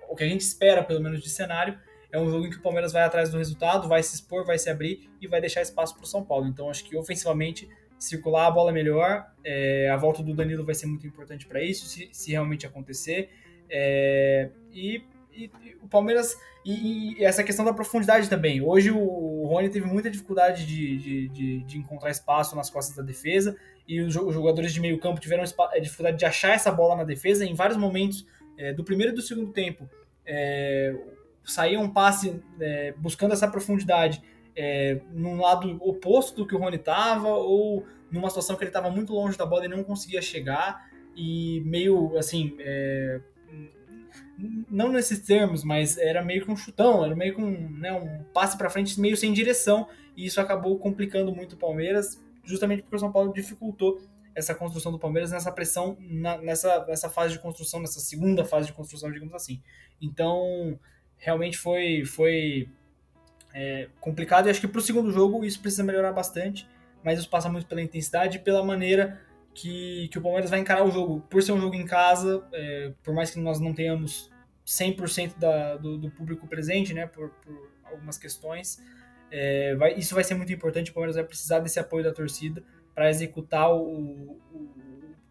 o 0.09 0.15
que 0.15 0.25
a 0.25 0.29
gente 0.29 0.43
espera, 0.43 0.83
pelo 0.83 1.01
menos, 1.01 1.23
de 1.23 1.31
cenário, 1.31 1.79
é 2.11 2.21
um 2.21 2.29
jogo 2.29 2.47
em 2.47 2.51
que 2.51 2.59
o 2.59 2.61
Palmeiras 2.61 2.93
vai 2.93 3.03
atrás 3.03 3.31
do 3.31 3.39
resultado, 3.39 3.89
vai 3.89 4.03
se 4.03 4.15
expor, 4.15 4.45
vai 4.45 4.59
se 4.59 4.69
abrir 4.69 5.11
e 5.19 5.27
vai 5.27 5.41
deixar 5.41 5.63
espaço 5.63 5.95
para 5.95 6.05
o 6.05 6.07
São 6.07 6.23
Paulo. 6.23 6.47
Então 6.47 6.69
acho 6.69 6.85
que 6.85 6.95
ofensivamente 6.95 7.67
circular 8.03 8.49
a 8.49 8.51
bola 8.51 8.73
melhor, 8.73 9.25
é, 9.45 9.89
a 9.89 9.97
volta 9.97 10.23
do 10.25 10.35
Danilo 10.35 10.65
vai 10.65 10.75
ser 10.75 10.87
muito 10.87 11.07
importante 11.07 11.47
para 11.47 11.63
isso, 11.63 11.87
se, 11.87 12.09
se, 12.13 12.33
realmente 12.33 12.67
acontecer. 12.67 13.31
É, 13.71 14.51
e, 14.73 15.05
e, 15.33 15.51
o 15.81 15.87
Palmeiras 15.87 16.37
e, 16.65 17.21
e, 17.21 17.25
essa 17.25 17.45
questão 17.45 17.65
da 17.65 17.73
profundidade 17.73 18.29
também. 18.29 18.61
Hoje 18.61 18.91
o, 18.91 19.47
Rony 19.47 19.69
teve 19.69 19.87
muita 19.87 20.11
dificuldade 20.11 20.67
de, 20.67 20.99
de, 20.99 21.29
de, 21.29 21.63
de, 21.63 21.79
encontrar 21.79 22.11
espaço 22.11 22.57
nas 22.57 22.69
costas 22.69 22.97
da 22.97 23.03
defesa 23.05 23.57
e 23.87 24.01
os, 24.01 24.17
os 24.17 24.35
jogadores 24.35 24.73
de 24.73 24.81
meio 24.81 24.99
campo 24.99 25.21
tiveram 25.21 25.45
é, 25.73 25.81
dificuldade 25.81 26.19
de 26.19 26.25
achar 26.25 26.55
essa 26.55 26.73
bola 26.73 26.97
na 26.97 27.05
defesa 27.05 27.45
em 27.45 27.55
vários 27.55 27.79
momentos 27.79 28.27
é, 28.59 28.73
do 28.73 28.83
primeiro 28.83 29.13
e 29.13 29.15
do 29.15 29.23
segundo 29.23 29.53
tempo. 29.53 29.89
É, 30.27 30.93
saía 31.45 31.79
um 31.79 31.89
passe 31.89 32.43
é, 32.61 32.95
buscando 32.99 33.33
essa 33.33 33.47
profundidade 33.47 34.21
é, 34.57 35.01
num 35.13 35.41
lado 35.41 35.79
oposto 35.81 36.37
do 36.37 36.47
que 36.47 36.55
o 36.55 36.59
Rony 36.59 36.77
estava, 36.77 37.29
ou 37.29 37.85
numa 38.11 38.29
situação 38.29 38.57
que 38.57 38.63
ele 38.63 38.71
estava 38.71 38.91
muito 38.91 39.13
longe 39.13 39.37
da 39.37 39.47
bola 39.47 39.65
e 39.65 39.69
não 39.69 39.83
conseguia 39.83 40.21
chegar, 40.21 40.89
e 41.17 41.63
meio 41.65 42.17
assim. 42.19 42.55
É, 42.59 43.21
não 44.69 44.91
nesses 44.91 45.21
termos, 45.21 45.63
mas 45.63 45.97
era 45.97 46.23
meio 46.23 46.45
que 46.45 46.51
um 46.51 46.57
chutão, 46.57 47.05
era 47.05 47.15
meio 47.15 47.35
que 47.35 47.41
um, 47.41 47.71
né, 47.71 47.93
um 47.93 48.25
passe 48.33 48.59
para 48.59 48.69
frente 48.69 49.01
meio 49.01 49.17
sem 49.17 49.33
direção, 49.33 49.89
e 50.17 50.27
isso 50.27 50.41
acabou 50.41 50.79
complicando 50.79 51.35
muito 51.35 51.55
o 51.55 51.59
Palmeiras, 51.59 52.21
justamente 52.45 52.83
porque 52.83 52.97
o 52.97 52.99
São 52.99 53.13
Paulo 53.13 53.33
dificultou 53.33 54.01
essa 54.35 54.55
construção 54.55 54.91
do 54.91 54.99
Palmeiras 54.99 55.31
nessa 55.31 55.53
pressão, 55.53 55.97
na, 56.01 56.39
nessa, 56.39 56.85
nessa 56.87 57.09
fase 57.09 57.35
de 57.35 57.39
construção, 57.39 57.81
nessa 57.81 58.01
segunda 58.01 58.45
fase 58.45 58.67
de 58.67 58.73
construção, 58.73 59.13
digamos 59.13 59.35
assim. 59.35 59.63
Então, 60.01 60.79
realmente 61.17 61.59
foi, 61.59 62.05
foi 62.05 62.69
é, 63.55 63.89
complicado. 64.01 64.47
E 64.47 64.51
acho 64.51 64.61
que 64.61 64.69
para 64.69 64.79
o 64.79 64.83
segundo 64.83 65.11
jogo 65.11 65.45
isso 65.45 65.61
precisa 65.61 65.85
melhorar 65.85 66.13
bastante, 66.13 66.69
mas 67.03 67.19
isso 67.19 67.29
passa 67.29 67.49
muito 67.49 67.67
pela 67.67 67.83
intensidade 67.83 68.39
e 68.39 68.41
pela 68.41 68.65
maneira 68.65 69.21
que, 69.55 70.09
que 70.09 70.19
o 70.19 70.23
Palmeiras 70.23 70.51
vai 70.51 70.61
encarar 70.61 70.85
o 70.85 70.91
jogo. 70.91 71.21
Por 71.29 71.43
ser 71.43 71.53
um 71.53 71.61
jogo 71.61 71.75
em 71.75 71.85
casa, 71.85 72.45
é, 72.53 72.93
por 73.03 73.15
mais 73.15 73.31
que 73.31 73.39
nós 73.39 73.61
não 73.61 73.73
tenhamos 73.75 74.31
100% 74.67 75.39
da, 75.39 75.77
do, 75.77 75.99
do, 75.99 76.11
público 76.11 76.47
presente, 76.47 76.95
né, 76.95 77.07
por, 77.07 77.31
por 77.31 77.71
algumas 77.85 78.17
questões, 78.17 78.83
é, 79.31 79.75
vai, 79.75 79.95
isso 79.95 80.15
vai 80.15 80.25
ser 80.25 80.35
muito 80.35 80.53
importante. 80.53 80.91
O 80.91 80.95
Palmeiras 80.95 81.17
vai 81.17 81.25
precisar 81.25 81.59
desse 81.59 81.79
apoio 81.79 82.05
da 82.05 82.13
torcida 82.13 82.63
para 82.95 83.11
executar 83.11 83.73
o, 83.73 83.81
o, 83.81 84.41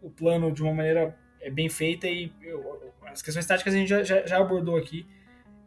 o, 0.01 0.09
plano 0.09 0.51
de 0.51 0.61
uma 0.63 0.73
maneira 0.73 1.15
é, 1.39 1.49
bem 1.49 1.69
feita 1.69 2.07
e 2.07 2.31
eu, 2.41 2.91
as 3.05 3.21
questões 3.21 3.45
táticas 3.45 3.73
a 3.73 3.77
gente 3.77 3.87
já, 3.87 4.03
já, 4.03 4.25
já 4.25 4.37
abordou 4.37 4.77
aqui 4.77 5.05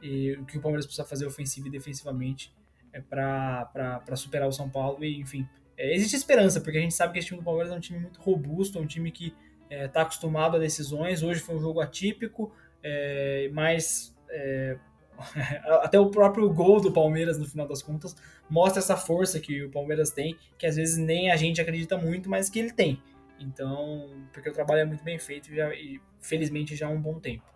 e 0.05 0.33
o 0.33 0.45
que 0.45 0.59
o 0.59 0.61
Palmeiras 0.61 0.85
precisa 0.85 1.07
fazer 1.07 1.25
ofensivo 1.27 1.67
e 1.67 1.71
defensivamente 1.71 2.53
é 2.93 3.01
para 3.01 4.17
superar 4.17 4.47
o 4.47 4.53
São 4.53 4.69
Paulo. 4.69 5.03
E, 5.03 5.19
enfim, 5.19 5.49
é, 5.79 5.95
existe 5.95 6.15
esperança, 6.15 6.61
porque 6.61 6.77
a 6.77 6.81
gente 6.81 6.95
sabe 6.95 7.15
que 7.15 7.19
esse 7.19 7.29
time 7.29 7.41
do 7.41 7.45
Palmeiras 7.45 7.73
é 7.73 7.77
um 7.77 7.81
time 7.81 7.99
muito 7.99 8.21
robusto, 8.21 8.79
é 8.79 8.83
um 8.83 8.87
time 8.87 9.11
que 9.11 9.35
está 9.71 10.01
é, 10.01 10.03
acostumado 10.03 10.57
a 10.57 10.61
decisões. 10.61 11.23
Hoje 11.23 11.41
foi 11.41 11.57
um 11.57 11.61
jogo 11.61 11.81
atípico, 11.81 12.53
é, 12.83 13.49
mas 13.53 14.15
é, 14.29 14.77
até 15.83 15.99
o 15.99 16.11
próprio 16.11 16.53
gol 16.53 16.83
do 16.83 16.93
Palmeiras, 16.93 17.39
no 17.39 17.47
final 17.47 17.67
das 17.67 17.83
contas, 17.83 18.15
mostra 18.49 18.81
essa 18.81 18.99
força 18.99 19.41
que 19.41 19.65
o 19.65 19.71
Palmeiras 19.71 20.11
tem, 20.11 20.37
que 20.59 20.67
às 20.67 20.77
vezes 20.77 20.99
nem 20.99 21.31
a 21.31 21.37
gente 21.37 21.63
acredita 21.63 21.97
muito, 21.97 22.29
mas 22.29 22.51
que 22.51 22.59
ele 22.59 22.73
tem. 22.73 23.03
Então, 23.41 24.11
porque 24.35 24.51
o 24.51 24.53
trabalho 24.53 24.81
é 24.81 24.85
muito 24.85 25.03
bem 25.03 25.19
feito 25.19 25.53
já, 25.53 25.75
e 25.75 25.99
felizmente 26.21 26.77
já 26.77 26.89
há 26.89 26.91
um 26.91 27.01
bom 27.01 27.19
tempo. 27.19 27.54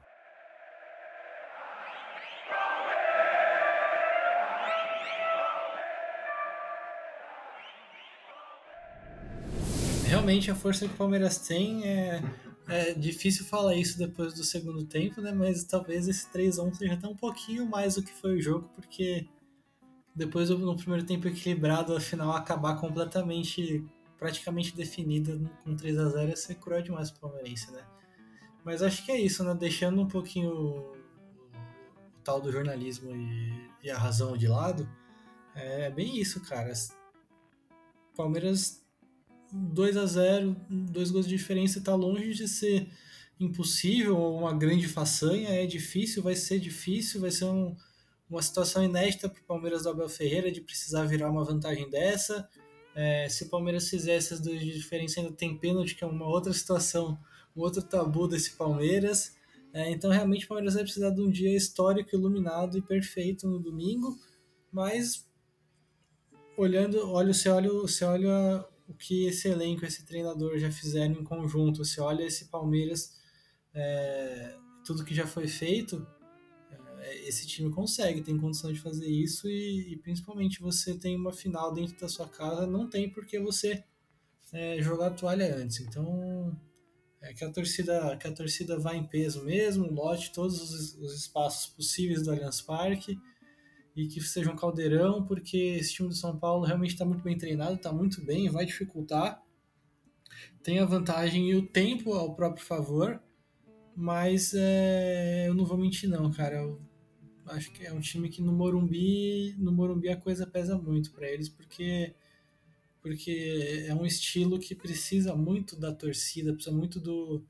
Realmente 10.28 10.50
a 10.50 10.54
força 10.54 10.86
que 10.86 10.92
o 10.92 10.96
Palmeiras 10.96 11.38
tem 11.38 11.84
é, 11.88 12.22
é 12.68 12.92
difícil 12.92 13.46
falar 13.46 13.74
isso 13.74 13.96
depois 13.96 14.34
do 14.34 14.44
segundo 14.44 14.84
tempo, 14.84 15.22
né? 15.22 15.32
Mas 15.32 15.64
talvez 15.64 16.06
esse 16.06 16.30
3x1 16.30 16.74
seja 16.74 16.94
até 16.94 17.08
um 17.08 17.16
pouquinho 17.16 17.64
mais 17.64 17.94
do 17.94 18.02
que 18.02 18.12
foi 18.12 18.36
o 18.36 18.42
jogo, 18.42 18.68
porque 18.74 19.26
depois 20.14 20.50
no 20.50 20.76
primeiro 20.76 21.06
tempo 21.06 21.26
equilibrado, 21.28 21.96
a 21.96 22.00
final 22.00 22.32
acabar 22.32 22.76
completamente, 22.76 23.82
praticamente 24.18 24.76
definida 24.76 25.40
com 25.64 25.74
3 25.74 25.98
a 25.98 26.08
0 26.10 26.28
ia 26.28 26.36
ser 26.36 26.56
cruel 26.56 26.82
demais 26.82 27.10
pro 27.10 27.22
Palmeirense, 27.22 27.72
né? 27.72 27.82
Mas 28.62 28.82
acho 28.82 29.06
que 29.06 29.10
é 29.10 29.18
isso, 29.18 29.42
né? 29.42 29.54
Deixando 29.54 30.02
um 30.02 30.08
pouquinho 30.08 30.50
o, 30.50 30.92
o 30.92 32.20
tal 32.22 32.38
do 32.38 32.52
jornalismo 32.52 33.16
e, 33.16 33.70
e, 33.82 33.90
a 33.90 33.96
razão 33.96 34.36
de 34.36 34.46
lado, 34.46 34.86
é 35.54 35.90
bem 35.90 36.20
isso, 36.20 36.42
cara. 36.42 36.70
Palmeiras 38.14 38.86
2 39.52 39.96
a 39.96 40.06
0 40.06 40.56
dois 40.68 41.10
gols 41.10 41.26
de 41.26 41.36
diferença 41.36 41.78
está 41.78 41.94
longe 41.94 42.34
de 42.34 42.48
ser 42.48 42.88
impossível 43.40 44.16
ou 44.16 44.38
uma 44.38 44.52
grande 44.52 44.88
façanha, 44.88 45.48
é 45.50 45.64
difícil, 45.64 46.22
vai 46.22 46.34
ser 46.34 46.58
difícil, 46.58 47.20
vai 47.20 47.30
ser 47.30 47.44
um, 47.44 47.76
uma 48.28 48.42
situação 48.42 48.82
inédita 48.82 49.28
para 49.28 49.40
o 49.40 49.44
Palmeiras 49.44 49.84
do 49.84 49.90
Abel 49.90 50.08
Ferreira 50.08 50.50
de 50.50 50.60
precisar 50.60 51.04
virar 51.04 51.30
uma 51.30 51.44
vantagem 51.44 51.88
dessa. 51.88 52.48
É, 52.94 53.28
se 53.28 53.44
o 53.44 53.48
Palmeiras 53.48 53.88
fizer 53.88 54.14
essas 54.14 54.40
duas 54.40 54.58
de 54.60 54.72
diferença, 54.72 55.20
ainda 55.20 55.32
tem 55.32 55.56
pênalti, 55.56 55.94
que 55.94 56.02
é 56.02 56.06
uma 56.06 56.26
outra 56.26 56.52
situação, 56.52 57.18
um 57.56 57.60
outro 57.60 57.80
tabu 57.80 58.26
desse 58.26 58.56
Palmeiras. 58.56 59.36
É, 59.72 59.88
então, 59.90 60.10
realmente, 60.10 60.44
o 60.44 60.48
Palmeiras 60.48 60.74
vai 60.74 60.82
precisar 60.82 61.10
de 61.10 61.20
um 61.20 61.30
dia 61.30 61.56
histórico, 61.56 62.14
iluminado 62.14 62.76
e 62.76 62.82
perfeito 62.82 63.46
no 63.46 63.60
domingo. 63.60 64.18
Mas, 64.72 65.24
olhando, 66.56 67.08
olha, 67.08 67.32
você 67.32 67.48
olha, 67.48 67.70
você 67.70 68.04
olha 68.04 68.64
o 68.88 68.94
que 68.94 69.26
esse 69.26 69.48
elenco, 69.48 69.84
esse 69.84 70.04
treinador 70.04 70.58
já 70.58 70.70
fizeram 70.70 71.14
em 71.14 71.22
conjunto. 71.22 71.84
Você 71.84 72.00
olha 72.00 72.24
esse 72.24 72.46
Palmeiras, 72.46 73.16
é, 73.74 74.56
tudo 74.84 75.04
que 75.04 75.14
já 75.14 75.26
foi 75.26 75.46
feito, 75.46 76.06
é, 77.00 77.28
esse 77.28 77.46
time 77.46 77.70
consegue, 77.70 78.22
tem 78.22 78.36
condição 78.38 78.72
de 78.72 78.80
fazer 78.80 79.06
isso 79.06 79.48
e, 79.48 79.92
e, 79.92 79.96
principalmente 79.96 80.60
você 80.60 80.98
tem 80.98 81.16
uma 81.16 81.32
final 81.32 81.72
dentro 81.72 81.98
da 81.98 82.08
sua 82.08 82.28
casa, 82.28 82.66
não 82.66 82.88
tem 82.88 83.10
porque 83.10 83.38
você 83.38 83.84
é, 84.52 84.80
jogar 84.82 85.08
a 85.08 85.14
toalha 85.14 85.54
antes. 85.54 85.80
Então 85.80 86.58
é 87.20 87.32
que 87.34 87.44
a 87.44 87.50
torcida 87.50 88.16
que 88.16 88.26
a 88.26 88.32
torcida 88.32 88.78
vá 88.78 88.94
em 88.94 89.06
peso 89.06 89.44
mesmo, 89.44 89.92
lote 89.92 90.32
todos 90.32 90.60
os, 90.60 90.94
os 90.94 91.14
espaços 91.14 91.66
possíveis 91.72 92.22
do 92.22 92.30
Allianz 92.30 92.62
Parque 92.62 93.18
e 93.98 94.06
que 94.06 94.20
seja 94.20 94.52
um 94.52 94.54
caldeirão, 94.54 95.24
porque 95.26 95.56
esse 95.56 95.94
time 95.94 96.08
do 96.08 96.14
São 96.14 96.38
Paulo 96.38 96.64
realmente 96.64 96.92
está 96.92 97.04
muito 97.04 97.24
bem 97.24 97.36
treinado, 97.36 97.74
está 97.74 97.92
muito 97.92 98.24
bem, 98.24 98.48
vai 98.48 98.64
dificultar. 98.64 99.42
Tem 100.62 100.78
a 100.78 100.84
vantagem 100.84 101.50
e 101.50 101.56
o 101.56 101.66
tempo 101.66 102.12
ao 102.12 102.34
próprio 102.34 102.64
favor, 102.64 103.20
Mas 103.96 104.54
é, 104.54 105.48
eu 105.48 105.54
não 105.54 105.64
vou 105.66 105.78
mentir 105.78 106.08
não, 106.08 106.30
cara. 106.32 106.58
Eu 106.58 106.80
acho 107.46 107.72
que 107.72 107.84
é 107.86 107.92
um 107.92 108.00
time 108.00 108.28
que 108.28 108.42
no 108.42 108.52
Morumbi, 108.52 109.54
no 109.58 109.72
Morumbi 109.72 110.08
a 110.10 110.16
coisa 110.16 110.46
pesa 110.46 110.78
muito 110.78 111.10
para 111.12 111.28
eles, 111.28 111.48
porque 111.48 112.14
porque 113.02 113.84
é 113.88 113.94
um 113.94 114.06
estilo 114.06 114.58
que 114.58 114.74
precisa 114.74 115.34
muito 115.34 115.76
da 115.76 115.92
torcida, 115.92 116.52
precisa 116.52 116.76
muito 116.76 117.00
do 117.00 117.44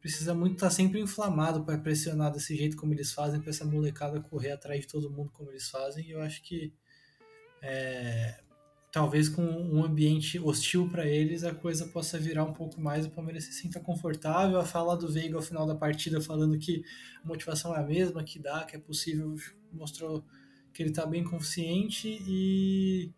precisa 0.00 0.34
muito 0.34 0.54
estar 0.54 0.68
tá 0.68 0.70
sempre 0.70 1.00
inflamado 1.00 1.62
para 1.64 1.78
pressionar 1.78 2.32
desse 2.32 2.56
jeito 2.56 2.76
como 2.76 2.94
eles 2.94 3.12
fazem, 3.12 3.40
para 3.40 3.50
essa 3.50 3.64
molecada 3.64 4.20
correr 4.20 4.52
atrás 4.52 4.80
de 4.80 4.86
todo 4.86 5.10
mundo 5.10 5.30
como 5.32 5.50
eles 5.50 5.68
fazem. 5.68 6.06
E 6.06 6.10
eu 6.10 6.22
acho 6.22 6.42
que 6.42 6.72
é, 7.62 8.40
talvez 8.90 9.28
com 9.28 9.42
um 9.42 9.84
ambiente 9.84 10.38
hostil 10.38 10.88
para 10.88 11.06
eles 11.06 11.44
a 11.44 11.54
coisa 11.54 11.86
possa 11.86 12.18
virar 12.18 12.44
um 12.44 12.52
pouco 12.52 12.80
mais, 12.80 13.04
o 13.04 13.10
Palmeiras 13.10 13.44
se 13.44 13.52
sinta 13.52 13.78
confortável. 13.78 14.58
A 14.58 14.64
fala 14.64 14.96
do 14.96 15.12
Veiga 15.12 15.36
ao 15.36 15.42
final 15.42 15.66
da 15.66 15.74
partida 15.74 16.20
falando 16.20 16.58
que 16.58 16.82
a 17.22 17.28
motivação 17.28 17.76
é 17.76 17.80
a 17.80 17.86
mesma, 17.86 18.24
que 18.24 18.38
dá, 18.38 18.64
que 18.64 18.76
é 18.76 18.78
possível, 18.78 19.34
mostrou 19.72 20.24
que 20.72 20.82
ele 20.82 20.90
está 20.90 21.04
bem 21.04 21.22
consciente 21.22 22.08
e 22.08 23.12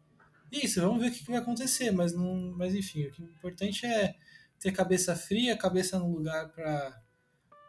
isso, 0.50 0.80
vamos 0.82 1.00
ver 1.00 1.08
o 1.08 1.12
que 1.12 1.24
vai 1.24 1.38
acontecer, 1.38 1.90
mas 1.92 2.12
não, 2.12 2.52
mas 2.56 2.74
enfim, 2.74 3.04
o 3.04 3.10
que 3.10 3.22
é 3.22 3.24
importante 3.24 3.86
é 3.86 4.14
ter 4.62 4.70
cabeça 4.70 5.16
fria, 5.16 5.56
cabeça 5.56 5.98
no 5.98 6.08
lugar 6.08 6.52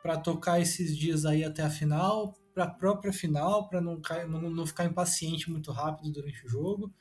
para 0.03 0.17
tocar 0.17 0.61
esses 0.61 0.95
dias 0.95 1.25
aí 1.25 1.43
até 1.43 1.63
a 1.63 1.69
final, 1.69 2.37
para 2.53 2.65
a 2.65 2.69
própria 2.69 3.11
final, 3.11 3.67
para 3.67 3.81
não, 3.81 3.99
não, 4.29 4.49
não 4.51 4.65
ficar 4.65 4.85
impaciente 4.85 5.49
muito 5.49 5.71
rápido 5.71 6.11
durante 6.11 6.45
o 6.45 6.49
jogo. 6.49 6.93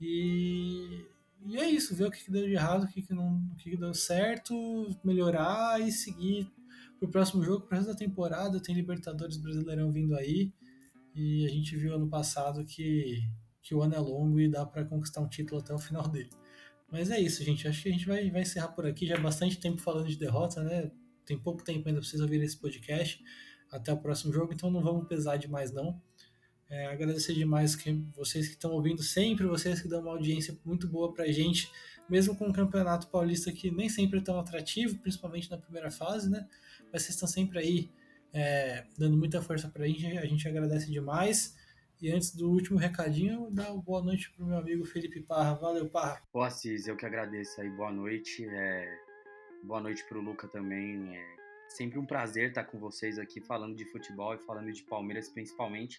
E, 0.00 1.04
e 1.44 1.58
é 1.58 1.68
isso, 1.68 1.94
ver 1.94 2.06
o 2.06 2.10
que, 2.10 2.30
deu 2.30 2.46
de 2.46 2.54
errado, 2.54 2.84
o 2.84 2.88
que, 2.88 3.02
que, 3.02 3.12
não, 3.12 3.36
o 3.52 3.56
que 3.56 3.76
deu 3.76 3.92
certo, 3.92 4.54
melhorar 5.04 5.82
e 5.82 5.92
seguir 5.92 6.50
pro 6.98 7.10
próximo 7.10 7.44
jogo, 7.44 7.66
pro 7.66 7.76
resto 7.76 7.92
da 7.92 7.98
temporada. 7.98 8.62
Tem 8.62 8.74
Libertadores 8.74 9.36
Brasileirão 9.36 9.92
vindo 9.92 10.16
aí. 10.16 10.50
E 11.14 11.44
a 11.44 11.50
gente 11.50 11.76
viu 11.76 11.94
ano 11.94 12.08
passado 12.08 12.64
que, 12.64 13.22
que 13.62 13.74
o 13.74 13.82
ano 13.82 13.94
é 13.94 13.98
longo 13.98 14.40
e 14.40 14.48
dá 14.48 14.64
para 14.64 14.84
conquistar 14.84 15.20
um 15.20 15.28
título 15.28 15.60
até 15.60 15.74
o 15.74 15.78
final 15.78 16.08
dele. 16.08 16.30
Mas 16.90 17.10
é 17.10 17.20
isso, 17.20 17.42
gente. 17.44 17.66
Acho 17.66 17.82
que 17.82 17.88
a 17.88 17.92
gente 17.92 18.06
vai, 18.06 18.30
vai 18.30 18.42
encerrar 18.42 18.68
por 18.68 18.86
aqui. 18.86 19.06
Já 19.06 19.16
é 19.16 19.20
bastante 19.20 19.58
tempo 19.58 19.78
falando 19.78 20.08
de 20.08 20.16
derrota, 20.16 20.62
né? 20.62 20.90
Tem 21.24 21.38
pouco 21.38 21.62
tempo 21.62 21.88
ainda 21.88 22.00
pra 22.00 22.08
vocês 22.08 22.22
ouvirem 22.22 22.46
esse 22.46 22.56
podcast. 22.56 23.22
Até 23.70 23.92
o 23.92 23.98
próximo 23.98 24.32
jogo, 24.32 24.52
então 24.52 24.70
não 24.70 24.82
vamos 24.82 25.08
pesar 25.08 25.36
demais, 25.36 25.72
não. 25.72 26.00
É, 26.68 26.86
agradecer 26.86 27.34
demais 27.34 27.76
que 27.76 27.92
vocês 28.14 28.48
que 28.48 28.54
estão 28.54 28.72
ouvindo 28.72 29.02
sempre, 29.02 29.46
vocês 29.46 29.80
que 29.80 29.88
dão 29.88 30.00
uma 30.00 30.12
audiência 30.12 30.58
muito 30.64 30.88
boa 30.88 31.12
pra 31.12 31.26
gente, 31.30 31.70
mesmo 32.08 32.36
com 32.36 32.48
o 32.48 32.52
Campeonato 32.52 33.08
Paulista 33.08 33.52
que 33.52 33.70
nem 33.70 33.88
sempre 33.88 34.18
é 34.18 34.22
tão 34.22 34.38
atrativo, 34.38 34.98
principalmente 34.98 35.50
na 35.50 35.58
primeira 35.58 35.90
fase, 35.90 36.28
né? 36.28 36.46
Mas 36.92 37.02
vocês 37.02 37.14
estão 37.14 37.28
sempre 37.28 37.58
aí 37.58 37.90
é, 38.32 38.84
dando 38.98 39.16
muita 39.16 39.40
força 39.40 39.68
pra 39.68 39.86
gente, 39.86 40.06
a 40.06 40.26
gente 40.26 40.46
agradece 40.48 40.90
demais. 40.90 41.56
E 42.00 42.10
antes 42.10 42.34
do 42.34 42.50
último 42.50 42.78
recadinho, 42.78 43.44
eu 43.44 43.50
dar 43.50 43.72
boa 43.72 44.02
noite 44.02 44.30
pro 44.30 44.44
meu 44.44 44.58
amigo 44.58 44.84
Felipe 44.84 45.18
Parra. 45.20 45.54
Valeu, 45.54 45.88
Parra. 45.88 46.22
Pô, 46.30 46.42
Assis, 46.42 46.86
eu 46.86 46.94
que 46.94 47.06
agradeço 47.06 47.58
aí. 47.58 47.70
Boa 47.70 47.90
noite. 47.90 48.46
É... 48.46 48.98
Boa 49.62 49.80
noite 49.80 50.04
pro 50.04 50.20
Luca 50.20 50.46
também. 50.46 51.16
É 51.16 51.36
sempre 51.70 51.98
um 51.98 52.04
prazer 52.04 52.50
estar 52.50 52.64
com 52.64 52.78
vocês 52.78 53.18
aqui 53.18 53.40
falando 53.40 53.74
de 53.74 53.86
futebol 53.86 54.34
e 54.34 54.38
falando 54.38 54.70
de 54.70 54.82
Palmeiras 54.82 55.30
principalmente 55.30 55.98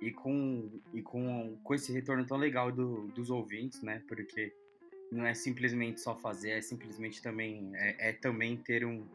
e 0.00 0.10
com, 0.10 0.70
e 0.92 1.02
com, 1.02 1.56
com 1.62 1.74
esse 1.74 1.92
retorno 1.92 2.26
tão 2.26 2.36
legal 2.36 2.72
do, 2.72 3.06
dos 3.08 3.30
ouvintes, 3.30 3.80
né? 3.80 4.02
Porque 4.08 4.52
não 5.10 5.24
é 5.24 5.34
simplesmente 5.34 6.00
só 6.00 6.16
fazer, 6.16 6.50
é 6.50 6.60
simplesmente 6.60 7.22
também 7.22 7.70
é, 7.76 8.10
é, 8.10 8.12
também 8.12 8.56
ter 8.56 8.84
um, 8.84 9.06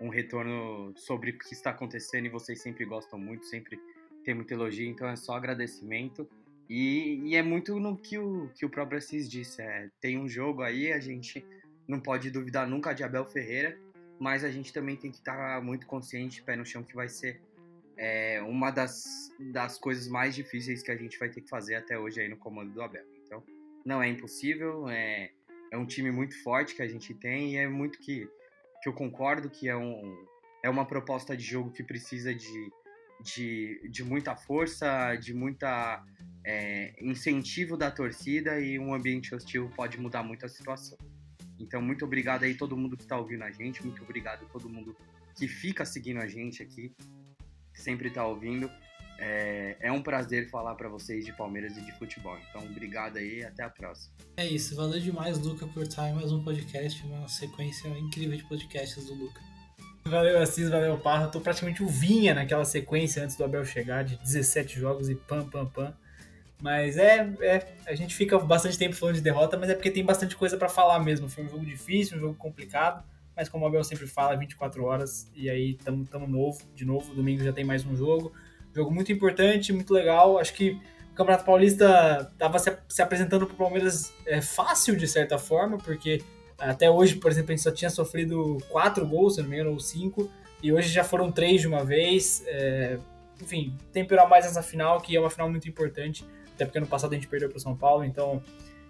um 0.00 0.08
retorno 0.08 0.92
sobre 0.96 1.32
o 1.32 1.38
que 1.38 1.52
está 1.52 1.70
acontecendo 1.70 2.26
e 2.26 2.30
vocês 2.30 2.62
sempre 2.62 2.84
gostam 2.84 3.18
muito, 3.18 3.44
sempre 3.46 3.76
tem 4.24 4.34
muito 4.34 4.52
elogio, 4.52 4.88
então 4.88 5.08
é 5.08 5.16
só 5.16 5.34
agradecimento. 5.34 6.28
E, 6.68 7.20
e 7.24 7.36
é 7.36 7.42
muito 7.42 7.78
no 7.78 7.96
que 7.96 8.18
o, 8.18 8.48
que 8.54 8.64
o 8.64 8.70
próprio 8.70 8.98
Assis 8.98 9.28
disse, 9.28 9.60
é, 9.60 9.90
tem 10.00 10.18
um 10.18 10.28
jogo 10.28 10.62
aí, 10.62 10.92
a 10.92 10.98
gente 10.98 11.44
não 11.86 12.00
pode 12.00 12.30
duvidar 12.30 12.66
nunca 12.66 12.92
de 12.92 13.04
Abel 13.04 13.26
Ferreira, 13.26 13.78
mas 14.18 14.42
a 14.42 14.50
gente 14.50 14.72
também 14.72 14.96
tem 14.96 15.10
que 15.10 15.18
estar 15.18 15.62
muito 15.62 15.86
consciente, 15.86 16.42
pé 16.42 16.56
no 16.56 16.64
chão, 16.64 16.82
que 16.82 16.94
vai 16.94 17.08
ser 17.08 17.40
é 17.96 18.42
uma 18.42 18.70
das, 18.70 19.30
das 19.52 19.78
coisas 19.78 20.08
mais 20.08 20.34
difíceis 20.34 20.82
que 20.82 20.90
a 20.90 20.96
gente 20.96 21.18
vai 21.18 21.28
ter 21.28 21.40
que 21.40 21.48
fazer 21.48 21.76
até 21.76 21.98
hoje 21.98 22.20
aí 22.20 22.28
no 22.28 22.36
comando 22.36 22.72
do 22.72 22.82
Abel. 22.82 23.04
Então, 23.24 23.42
não 23.84 24.02
é 24.02 24.08
impossível, 24.08 24.88
é, 24.88 25.30
é 25.70 25.78
um 25.78 25.86
time 25.86 26.10
muito 26.10 26.40
forte 26.42 26.74
que 26.74 26.82
a 26.82 26.88
gente 26.88 27.14
tem 27.14 27.54
e 27.54 27.56
é 27.56 27.68
muito 27.68 27.98
que, 27.98 28.28
que 28.82 28.88
eu 28.88 28.92
concordo 28.92 29.48
que 29.48 29.68
é, 29.68 29.76
um, 29.76 30.26
é 30.62 30.68
uma 30.68 30.84
proposta 30.84 31.36
de 31.36 31.44
jogo 31.44 31.70
que 31.70 31.82
precisa 31.82 32.34
de, 32.34 32.72
de, 33.24 33.80
de 33.88 34.04
muita 34.04 34.36
força, 34.36 35.16
de 35.16 35.32
muita 35.32 36.04
é, 36.44 36.94
incentivo 37.00 37.76
da 37.76 37.90
torcida 37.90 38.60
e 38.60 38.78
um 38.78 38.92
ambiente 38.92 39.34
hostil 39.34 39.70
pode 39.74 39.98
mudar 39.98 40.22
muito 40.22 40.44
a 40.44 40.48
situação. 40.48 40.98
Então, 41.58 41.80
muito 41.80 42.04
obrigado 42.04 42.42
aí 42.42 42.54
todo 42.54 42.76
mundo 42.76 42.96
que 42.96 43.04
está 43.04 43.16
ouvindo 43.16 43.42
a 43.42 43.50
gente, 43.50 43.82
muito 43.82 44.02
obrigado 44.02 44.46
todo 44.52 44.68
mundo 44.68 44.94
que 45.36 45.48
fica 45.48 45.84
seguindo 45.84 46.20
a 46.20 46.26
gente 46.26 46.62
aqui 46.62 46.94
sempre 47.72 48.08
está 48.08 48.26
ouvindo. 48.26 48.70
É, 49.18 49.76
é, 49.80 49.92
um 49.92 50.02
prazer 50.02 50.50
falar 50.50 50.74
para 50.74 50.88
vocês 50.88 51.24
de 51.24 51.32
Palmeiras 51.32 51.76
e 51.76 51.80
de 51.80 51.92
futebol. 51.92 52.36
Então, 52.48 52.66
obrigado 52.66 53.16
aí 53.16 53.44
até 53.44 53.62
a 53.62 53.70
próxima. 53.70 54.14
É 54.36 54.46
isso, 54.46 54.74
valeu 54.74 55.00
demais, 55.00 55.38
Luca, 55.38 55.66
por 55.68 55.84
estar 55.84 56.10
em 56.10 56.14
mais 56.14 56.32
um 56.32 56.42
podcast, 56.42 57.02
uma 57.06 57.28
sequência 57.28 57.88
incrível 57.96 58.36
de 58.36 58.44
podcasts 58.44 59.06
do 59.06 59.14
Luca. 59.14 59.53
Valeu, 60.06 60.40
Assis, 60.40 60.68
valeu, 60.68 60.98
Parra. 60.98 61.28
Tô 61.28 61.40
praticamente 61.40 61.82
o 61.82 61.86
Vinha 61.86 62.34
naquela 62.34 62.64
sequência 62.64 63.22
antes 63.22 63.36
do 63.36 63.44
Abel 63.44 63.64
chegar, 63.64 64.04
de 64.04 64.16
17 64.16 64.78
jogos 64.78 65.08
e 65.08 65.14
pam, 65.14 65.48
pam, 65.48 65.66
pam. 65.66 65.94
Mas 66.62 66.96
é, 66.96 67.28
é 67.40 67.66
a 67.86 67.94
gente 67.94 68.14
fica 68.14 68.38
bastante 68.38 68.78
tempo 68.78 68.94
falando 68.94 69.16
de 69.16 69.20
derrota, 69.20 69.56
mas 69.56 69.70
é 69.70 69.74
porque 69.74 69.90
tem 69.90 70.04
bastante 70.04 70.36
coisa 70.36 70.56
para 70.56 70.68
falar 70.68 70.98
mesmo. 71.00 71.28
Foi 71.28 71.44
um 71.44 71.48
jogo 71.48 71.64
difícil, 71.64 72.16
um 72.16 72.20
jogo 72.20 72.34
complicado 72.34 73.04
mas 73.36 73.48
como 73.48 73.64
o 73.64 73.68
Abel 73.68 73.82
sempre 73.82 74.06
fala, 74.06 74.36
24 74.36 74.84
horas 74.84 75.30
e 75.34 75.50
aí 75.50 75.72
estamos 75.72 76.08
novo, 76.28 76.60
de 76.74 76.84
novo, 76.84 77.14
domingo 77.14 77.42
já 77.42 77.52
tem 77.52 77.64
mais 77.64 77.84
um 77.84 77.96
jogo. 77.96 78.32
Jogo 78.74 78.92
muito 78.92 79.12
importante, 79.12 79.72
muito 79.72 79.92
legal. 79.92 80.38
Acho 80.38 80.54
que 80.54 80.80
o 81.12 81.14
Campeonato 81.14 81.44
Paulista 81.44 82.28
estava 82.32 82.58
se, 82.58 82.76
se, 82.88 83.02
apresentando 83.02 83.46
para 83.46 83.54
o 83.54 83.58
Palmeiras 83.58 84.12
é, 84.26 84.40
fácil 84.40 84.96
de 84.96 85.06
certa 85.06 85.38
forma, 85.38 85.78
porque 85.78 86.22
até 86.58 86.90
hoje, 86.90 87.16
por 87.16 87.30
exemplo, 87.30 87.52
a 87.52 87.56
gente 87.56 87.64
só 87.64 87.70
tinha 87.70 87.90
sofrido 87.90 88.58
quatro 88.68 89.06
gols, 89.06 89.34
se 89.34 89.42
não 89.42 89.48
me 89.48 89.56
engano, 89.56 89.72
ou 89.72 89.80
cinco, 89.80 90.30
e 90.62 90.72
hoje 90.72 90.88
já 90.88 91.04
foram 91.04 91.30
três 91.30 91.60
de 91.60 91.68
uma 91.68 91.84
vez. 91.84 92.42
É, 92.46 92.98
enfim, 93.40 93.76
temperar 93.92 94.28
mais 94.28 94.46
essa 94.46 94.62
final, 94.62 95.00
que 95.00 95.16
é 95.16 95.20
uma 95.20 95.30
final 95.30 95.50
muito 95.50 95.68
importante, 95.68 96.24
até 96.54 96.64
porque 96.64 96.80
no 96.80 96.86
passado 96.86 97.12
a 97.12 97.14
gente 97.14 97.26
perdeu 97.26 97.48
para 97.48 97.58
o 97.58 97.60
São 97.60 97.76
Paulo, 97.76 98.04
então 98.04 98.42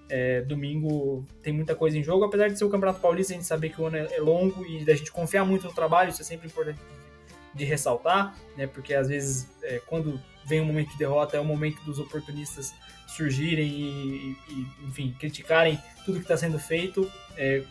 é, 0.08 0.42
domingo 0.42 1.24
tem 1.42 1.52
muita 1.52 1.74
coisa 1.74 1.98
em 1.98 2.02
jogo, 2.02 2.24
apesar 2.24 2.48
de 2.48 2.58
ser 2.58 2.64
o 2.64 2.70
Campeonato 2.70 3.00
Paulista, 3.00 3.32
a 3.32 3.36
gente 3.36 3.46
saber 3.46 3.70
que 3.70 3.80
o 3.80 3.86
ano 3.86 3.96
é, 3.96 4.14
é 4.14 4.20
longo 4.20 4.64
e 4.66 4.84
da 4.84 4.94
gente 4.94 5.10
confiar 5.10 5.44
muito 5.44 5.66
no 5.66 5.72
trabalho, 5.72 6.10
isso 6.10 6.20
é 6.20 6.24
sempre 6.24 6.46
importante 6.46 6.78
de 7.54 7.64
ressaltar, 7.64 8.34
né? 8.56 8.66
Porque 8.66 8.94
às 8.94 9.08
vezes 9.08 9.48
é, 9.62 9.80
quando 9.86 10.20
vem 10.46 10.60
um 10.60 10.66
momento 10.66 10.90
de 10.90 10.98
derrota 10.98 11.36
é 11.36 11.40
o 11.40 11.44
momento 11.44 11.82
dos 11.84 11.98
oportunistas 11.98 12.74
surgirem 13.06 13.66
e, 13.68 14.36
e 14.48 14.66
enfim, 14.88 15.14
criticarem 15.18 15.78
tudo 16.04 16.18
que 16.18 16.24
está 16.24 16.36
sendo 16.36 16.58
feito, 16.58 17.10
é, 17.36 17.62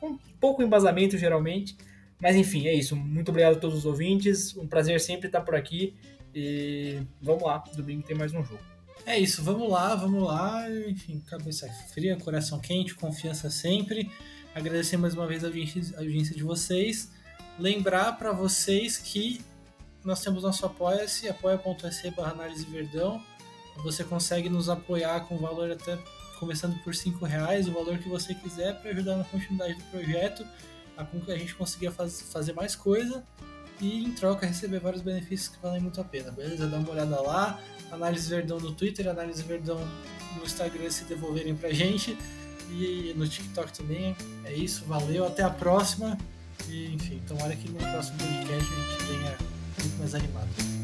com 0.00 0.18
pouco 0.40 0.62
embasamento 0.62 1.16
geralmente, 1.16 1.76
mas 2.20 2.36
enfim, 2.36 2.66
é 2.66 2.74
isso. 2.74 2.94
Muito 2.94 3.30
obrigado 3.30 3.56
a 3.56 3.58
todos 3.58 3.78
os 3.78 3.86
ouvintes, 3.86 4.56
um 4.56 4.66
prazer 4.66 5.00
sempre 5.00 5.26
estar 5.26 5.40
por 5.40 5.54
aqui 5.54 5.94
e 6.34 7.00
vamos 7.20 7.42
lá, 7.44 7.62
domingo 7.74 8.02
tem 8.02 8.16
mais 8.16 8.32
um 8.32 8.42
jogo. 8.44 8.74
É 9.06 9.18
isso, 9.18 9.42
vamos 9.42 9.70
lá, 9.70 9.94
vamos 9.94 10.22
lá. 10.22 10.66
Enfim, 10.88 11.20
cabeça 11.26 11.68
fria, 11.92 12.16
coração 12.16 12.58
quente, 12.58 12.94
confiança 12.94 13.50
sempre. 13.50 14.10
Agradecer 14.54 14.96
mais 14.96 15.14
uma 15.14 15.26
vez 15.26 15.44
a 15.44 15.48
a 15.48 16.00
audiência 16.00 16.34
de 16.34 16.42
vocês. 16.42 17.10
Lembrar 17.58 18.12
para 18.12 18.32
vocês 18.32 18.96
que 18.96 19.40
nós 20.04 20.20
temos 20.20 20.42
nosso 20.42 20.64
apoia-se, 20.66 21.28
apoia.se 21.28 22.10
barra 22.10 22.32
análise 22.32 22.64
verdão. 22.66 23.22
Você 23.82 24.04
consegue 24.04 24.48
nos 24.48 24.68
apoiar 24.68 25.20
com 25.20 25.36
valor 25.36 25.70
até 25.70 25.98
começando 26.38 26.78
por 26.82 26.94
cinco 26.94 27.24
reais, 27.24 27.68
o 27.68 27.72
valor 27.72 27.98
que 27.98 28.08
você 28.08 28.34
quiser 28.34 28.80
para 28.80 28.90
ajudar 28.90 29.16
na 29.16 29.24
continuidade 29.24 29.74
do 29.74 29.84
projeto, 29.84 30.46
a 30.96 31.04
que 31.04 31.32
a 31.32 31.38
gente 31.38 31.54
consiga 31.54 31.90
faz, 31.90 32.20
fazer 32.22 32.52
mais 32.52 32.76
coisa 32.76 33.24
e 33.80 34.04
em 34.04 34.12
troca 34.12 34.46
receber 34.46 34.78
vários 34.78 35.02
benefícios 35.02 35.48
que 35.48 35.60
valem 35.60 35.80
muito 35.80 36.00
a 36.00 36.04
pena, 36.04 36.30
beleza? 36.30 36.66
Dá 36.66 36.78
uma 36.78 36.90
olhada 36.90 37.20
lá, 37.20 37.58
Análise 37.90 38.28
Verdão 38.28 38.60
no 38.60 38.72
Twitter, 38.72 39.08
Análise 39.08 39.42
Verdão 39.42 39.80
no 40.36 40.44
Instagram 40.44 40.90
se 40.90 41.04
devolverem 41.04 41.56
pra 41.56 41.72
gente 41.72 42.16
e 42.70 43.12
no 43.16 43.26
TikTok 43.26 43.72
também. 43.72 44.16
É 44.44 44.52
isso, 44.52 44.84
valeu, 44.84 45.26
até 45.26 45.42
a 45.42 45.50
próxima. 45.50 46.16
E 46.68 46.94
enfim, 46.94 47.20
tomara 47.26 47.54
que 47.56 47.68
no 47.68 47.78
próximo 47.78 48.18
podcast 48.18 48.72
a 48.72 48.92
gente 48.92 49.04
venha 49.04 49.53
mais 49.98 50.14
animado. 50.14 50.83